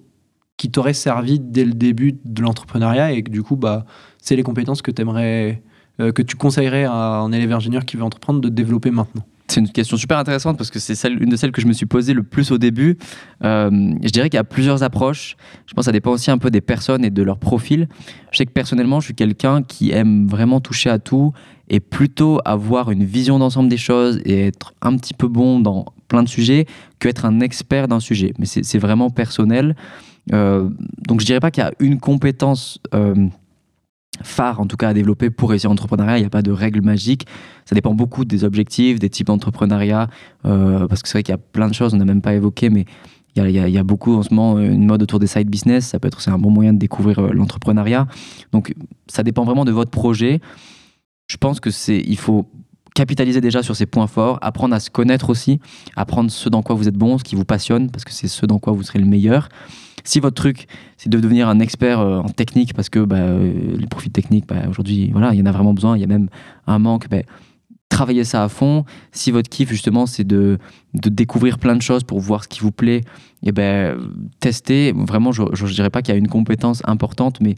[0.57, 3.85] qui t'auraient servi dès le début de l'entrepreneuriat et que du coup, bah,
[4.19, 5.63] c'est les compétences que, aimerais,
[6.01, 9.25] euh, que tu conseillerais à un élève ingénieur qui veut entreprendre de développer maintenant?
[9.49, 11.87] C'est une question super intéressante parce que c'est une de celles que je me suis
[11.87, 12.97] posée le plus au début.
[13.45, 13.71] Euh,
[14.03, 15.37] je dirais qu'il y a plusieurs approches.
[15.67, 17.89] Je pense que ça dépend aussi un peu des personnes et de leur profil.
[18.31, 21.33] Je sais que personnellement, je suis quelqu'un qui aime vraiment toucher à tout
[21.69, 25.87] et plutôt avoir une vision d'ensemble des choses et être un petit peu bon dans
[26.09, 26.67] plein de sujets
[26.99, 28.33] que être un expert d'un sujet.
[28.39, 29.77] Mais c'est vraiment personnel.
[30.33, 30.69] Euh,
[31.09, 32.79] donc je dirais pas qu'il y a une compétence.
[32.95, 33.29] Euh,
[34.23, 36.19] phare en tout cas à développer pour réussir l'entrepreneuriat.
[36.19, 37.27] Il n'y a pas de règle magique.
[37.65, 40.09] Ça dépend beaucoup des objectifs, des types d'entrepreneuriat,
[40.45, 42.35] euh, parce que c'est vrai qu'il y a plein de choses, on n'a même pas
[42.35, 42.85] évoqué, mais
[43.35, 45.87] il y, a, beaucoup en ce moment une mode autour des side business.
[45.87, 48.07] Ça peut être un bon moyen de découvrir euh, l'entrepreneuriat.
[48.53, 48.75] Donc
[49.07, 50.41] ça dépend vraiment de votre projet.
[51.29, 52.47] Je pense que c'est il faut
[52.95, 55.61] capitaliser déjà sur ses points forts, apprendre à se connaître aussi,
[55.97, 58.47] apprendre ce dans quoi vous êtes bon, ce qui vous passionne, parce que c'est ce
[58.47, 59.49] dans quoi vous serez le meilleur.
[60.05, 60.67] Si votre truc,
[60.97, 64.47] c'est de devenir un expert euh, en technique, parce que bah, euh, les profils techniques,
[64.47, 66.29] bah, aujourd'hui, voilà, il y en a vraiment besoin, il y a même
[66.67, 67.19] un manque, bah,
[67.89, 68.85] travaillez ça à fond.
[69.13, 70.59] Si votre kiff, justement, c'est de,
[70.95, 72.99] de, découvrir plein de choses pour voir ce qui vous plaît,
[73.45, 73.99] et eh ben,
[74.41, 74.93] testez.
[74.93, 77.55] Vraiment, je ne dirais pas qu'il y a une compétence importante, mais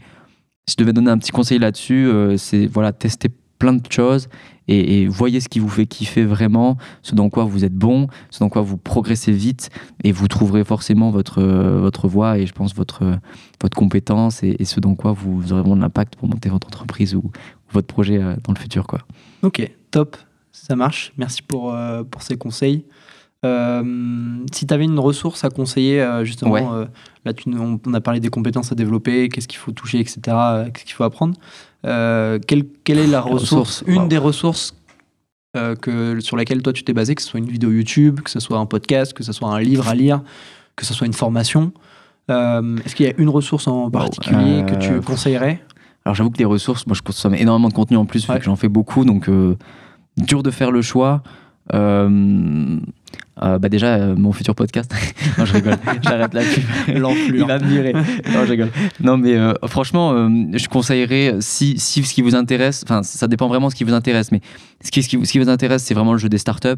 [0.67, 3.29] si je devais donner un petit conseil là-dessus, euh, c'est voilà, tester
[3.59, 4.27] plein de choses
[4.67, 8.39] et, voyez ce qui vous fait kiffer vraiment, ce dans quoi vous êtes bon, ce
[8.39, 9.69] dans quoi vous progressez vite
[10.03, 13.19] et vous trouverez forcément votre, votre voie et je pense votre,
[13.61, 17.13] votre compétence et, ce dans quoi vous aurez vraiment de l'impact pour monter votre entreprise
[17.15, 17.31] ou,
[17.71, 18.87] votre projet euh, dans le futur.
[18.87, 18.99] Quoi.
[19.43, 20.17] Ok, top,
[20.51, 21.13] ça marche.
[21.17, 22.85] Merci pour, euh, pour ces conseils.
[23.43, 26.87] Euh, si tu avais une ressource à conseiller, justement,
[27.25, 30.19] là tu, on, a parlé des compétences à développer, qu'est-ce qu'il faut toucher, etc.,
[30.73, 31.35] qu'est-ce qu'il faut apprendre.
[31.85, 34.75] Euh, quelle, est la ressource, une des ressources
[35.55, 38.29] euh, que, sur laquelle toi tu t'es basé, que ce soit une vidéo YouTube, que
[38.29, 40.21] ce soit un podcast, que ce soit un livre à lire,
[40.75, 41.73] que ce soit une formation
[42.31, 45.61] euh, Est-ce qu'il y a une ressource en particulier que tu conseillerais?
[46.05, 48.69] Alors j'avoue que les ressources, moi je consomme énormément de contenu en plus, j'en fais
[48.69, 49.29] beaucoup, donc
[50.17, 51.21] dur de faire le choix.
[53.43, 54.93] Euh, bah déjà, euh, mon futur podcast.
[55.37, 55.77] non, je rigole.
[56.01, 56.41] J'arrête là.
[56.87, 57.41] L'enflure.
[57.41, 57.93] Il va me virer.
[57.93, 58.69] Non, je rigole.
[59.01, 60.13] Non, mais euh, franchement,
[60.53, 63.83] je conseillerais, si, si ce qui vous intéresse, enfin, ça dépend vraiment de ce qui
[63.83, 64.41] vous intéresse, mais
[64.83, 66.69] ce qui, ce qui, ce qui vous intéresse, c'est vraiment le jeu des startups.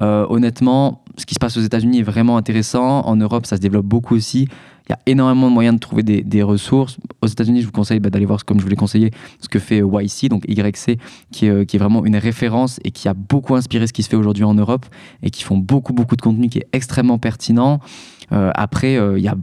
[0.00, 3.00] honnêtement, ce qui se passe aux États-Unis est vraiment intéressant.
[3.06, 4.48] En Europe, ça se développe beaucoup aussi.
[4.88, 6.98] Il y a énormément de moyens de trouver des, ressources.
[7.22, 9.58] Aux États-Unis, je vous conseille bah, d'aller voir, comme je vous l'ai conseillé, ce que
[9.58, 10.98] fait YC, donc YC,
[11.32, 14.10] qui est, qui est vraiment une référence et qui a beaucoup inspiré ce qui se
[14.10, 14.84] fait aujourd'hui en Europe
[15.22, 17.80] et qui font beaucoup beaucoup de contenu qui est extrêmement pertinent.
[18.32, 19.36] Euh, après, euh, il y a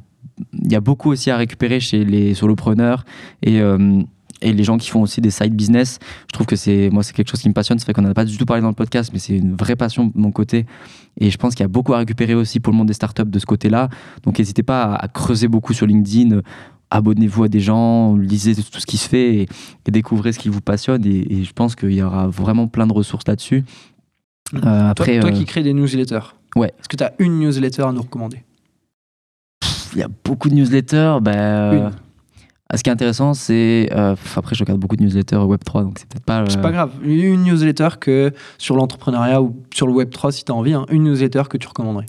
[0.54, 3.06] il y a beaucoup aussi à récupérer chez les solopreneurs
[3.44, 4.02] et, euh,
[4.42, 6.00] et les gens qui font aussi des side business.
[6.30, 7.78] Je trouve que c'est moi c'est quelque chose qui me passionne.
[7.80, 9.76] C'est vrai qu'on n'a pas du tout parlé dans le podcast, mais c'est une vraie
[9.76, 10.66] passion de mon côté.
[11.20, 13.26] Et je pense qu'il y a beaucoup à récupérer aussi pour le monde des startups
[13.26, 13.90] de ce côté-là.
[14.24, 16.42] Donc n'hésitez pas à, creuser beaucoup sur LinkedIn.
[16.90, 19.42] Abonnez-vous à des gens, lisez tout ce qui se fait et,
[19.88, 21.06] et découvrez ce qui vous passionne.
[21.06, 23.64] Et, et je pense qu'il y aura vraiment plein de ressources là-dessus.
[24.56, 26.74] Euh, toi, après, toi euh, qui crées des newsletters, Ouais.
[26.80, 28.44] est-ce que tu as une newsletter à nous recommander?
[29.94, 31.18] Il y a beaucoup de newsletters.
[31.22, 31.38] Bah, Une.
[31.80, 31.90] euh,
[32.78, 33.90] ce qui est intéressant, c'est.
[33.92, 36.44] euh, après, je regarde beaucoup de newsletters Web3, donc c'est peut-être pas.
[36.48, 36.92] C'est euh, pas grave.
[37.04, 41.04] Une newsletter que sur l'entrepreneuriat ou sur le Web3, si tu as envie, hein, une
[41.04, 42.06] newsletter que tu recommanderais.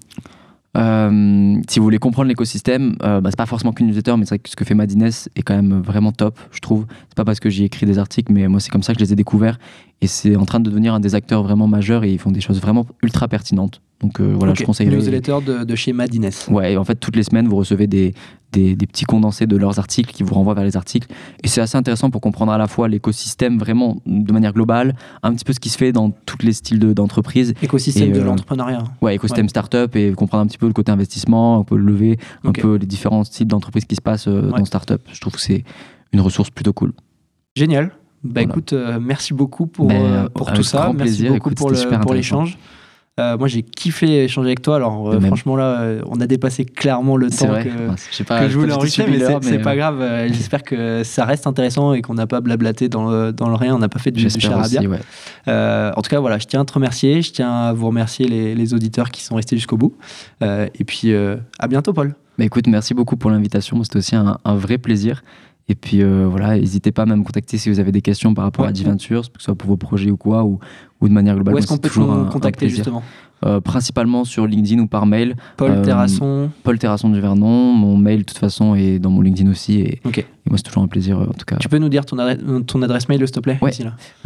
[0.74, 4.36] Euh, si vous voulez comprendre l'écosystème, euh, bah, c'est pas forcément qu'une newsletter, mais c'est
[4.36, 6.86] vrai que ce que fait Madines est quand même vraiment top, je trouve.
[7.08, 9.04] C'est pas parce que j'ai écrit des articles, mais moi c'est comme ça que je
[9.04, 9.58] les ai découverts.
[10.00, 12.40] Et c'est en train de devenir un des acteurs vraiment majeurs et ils font des
[12.40, 13.82] choses vraiment ultra pertinentes.
[14.00, 14.60] Donc euh, voilà, Ok.
[14.60, 14.96] je conseillerais.
[14.96, 16.30] Newsletter de, de chez Madines.
[16.48, 18.14] Ouais, et en fait, toutes les semaines, vous recevez des,
[18.52, 21.08] des, des petits condensés de leurs articles qui vous renvoient vers les articles.
[21.42, 25.32] Et c'est assez intéressant pour comprendre à la fois l'écosystème vraiment de manière globale, un
[25.34, 27.54] petit peu ce qui se fait dans tous les styles de- d'entreprise.
[27.62, 28.84] Écosystème Et, de euh, l'entrepreneuriat.
[29.00, 29.48] Ouais, écosystème Ouais.
[29.50, 32.76] startup et comprendre un petit peu le côté investissement, un peu le lever, un peu
[32.76, 34.58] les différents types d'entreprises qui se passent euh, Ouais.
[34.58, 35.00] dans startup.
[35.12, 35.64] Je trouve que c'est
[36.12, 36.92] une ressource plutôt cool.
[37.56, 37.92] Génial.
[38.24, 38.48] Bah Voilà.
[38.50, 40.84] écoute, euh, merci beaucoup pour, Ben, pour tout ça.
[40.86, 41.32] Merci plaisir.
[41.32, 41.58] beaucoup Écoute,
[42.02, 42.56] pour l'échange.
[43.20, 44.76] Euh, moi, j'ai kiffé échanger avec toi.
[44.76, 47.64] Alors, euh, franchement, là, euh, on a dépassé clairement le temps vrai.
[47.64, 50.02] que, Enfin, je sais pas, que je voulais enregistrer, mais c'est pas grave.
[50.28, 53.74] J'espère que ça reste intéressant et qu'on n'a pas blablaté dans le, dans le rien.
[53.74, 54.80] On n'a pas fait du, du charabia.
[54.80, 54.98] aussi, ouais.
[55.46, 57.20] En tout cas, voilà, je tiens à te remercier.
[57.20, 59.94] Je tiens à vous remercier les, les auditeurs qui sont restés jusqu'au bout.
[60.40, 62.14] Et puis, à bientôt, Paul.
[62.38, 63.82] Bah, écoute, merci beaucoup pour l'invitation.
[63.84, 65.22] C'était aussi un, un vrai plaisir.
[65.68, 68.44] Et puis euh, voilà, n'hésitez pas à me contacter si vous avez des questions par
[68.44, 68.68] rapport Ouais.
[68.68, 70.58] à Adventures, que ce soit pour vos projets ou quoi, ou,
[71.00, 71.54] ou de manière globale.
[71.54, 73.02] Où est-ce qu'on peut un contacter, justement
[73.44, 75.34] Euh, Principalement sur LinkedIn ou par mail.
[75.56, 76.50] Paul Euh, Terrasson.
[76.62, 79.80] Paul Terrasson du Vernon, mon mail de toute façon est dans mon LinkedIn aussi.
[79.80, 81.56] Et, et moi, c'est toujours un plaisir en tout cas.
[81.56, 83.72] Tu peux nous dire ton adresse, ton adresse mail, s'il te plaît Ouais.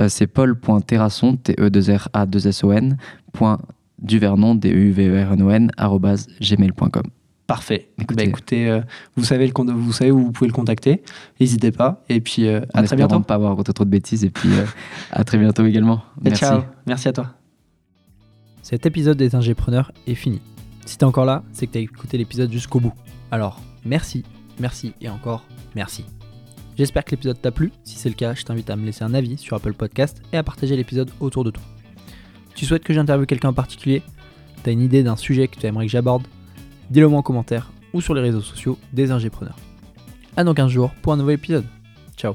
[0.00, 2.96] Euh, c'est paul.terrasson, t e 2 r a 2 s o n
[3.32, 3.58] point
[4.02, 7.04] duvernon, d u v r n o n arobase gmail.com.
[7.46, 7.90] Parfait.
[8.00, 8.14] Écoutez.
[8.24, 8.80] Bah, écoutez, euh,
[9.16, 11.02] vous, savez le, con- vous savez où vous pouvez le contacter.
[11.38, 12.02] N'hésitez pas.
[12.08, 13.18] Et puis, euh, à très bientôt.
[13.18, 14.24] ne pas avoir raconté trop de bêtises.
[14.24, 14.64] Et puis euh,
[15.12, 16.02] à très bientôt également.
[16.22, 16.40] Et Merci.
[16.40, 16.62] ciao.
[16.86, 17.34] Merci à toi.
[18.62, 20.40] Cet épisode des Ingépreneurs est fini.
[20.86, 22.92] Si t'es encore là, c'est que t'as écouté l'épisode jusqu'au bout.
[23.30, 24.24] Alors, merci,
[24.58, 25.44] merci et encore
[25.76, 26.04] merci.
[26.76, 27.72] J'espère que l'épisode t'a plu.
[27.84, 30.36] Si c'est le cas, je t'invite à me laisser un avis sur Apple Podcast et
[30.36, 31.62] à partager l'épisode autour de toi.
[32.54, 34.02] Tu souhaites que j'interviewe quelqu'un en particulier?
[34.62, 36.26] T'as une idée d'un sujet que tu aimerais que j'aborde?
[36.90, 39.56] Dis-le moi en commentaire ou sur les réseaux sociaux des Ingépreneurs.
[40.36, 41.64] À dans 15 jours pour un nouvel épisode.
[42.16, 42.34] Ciao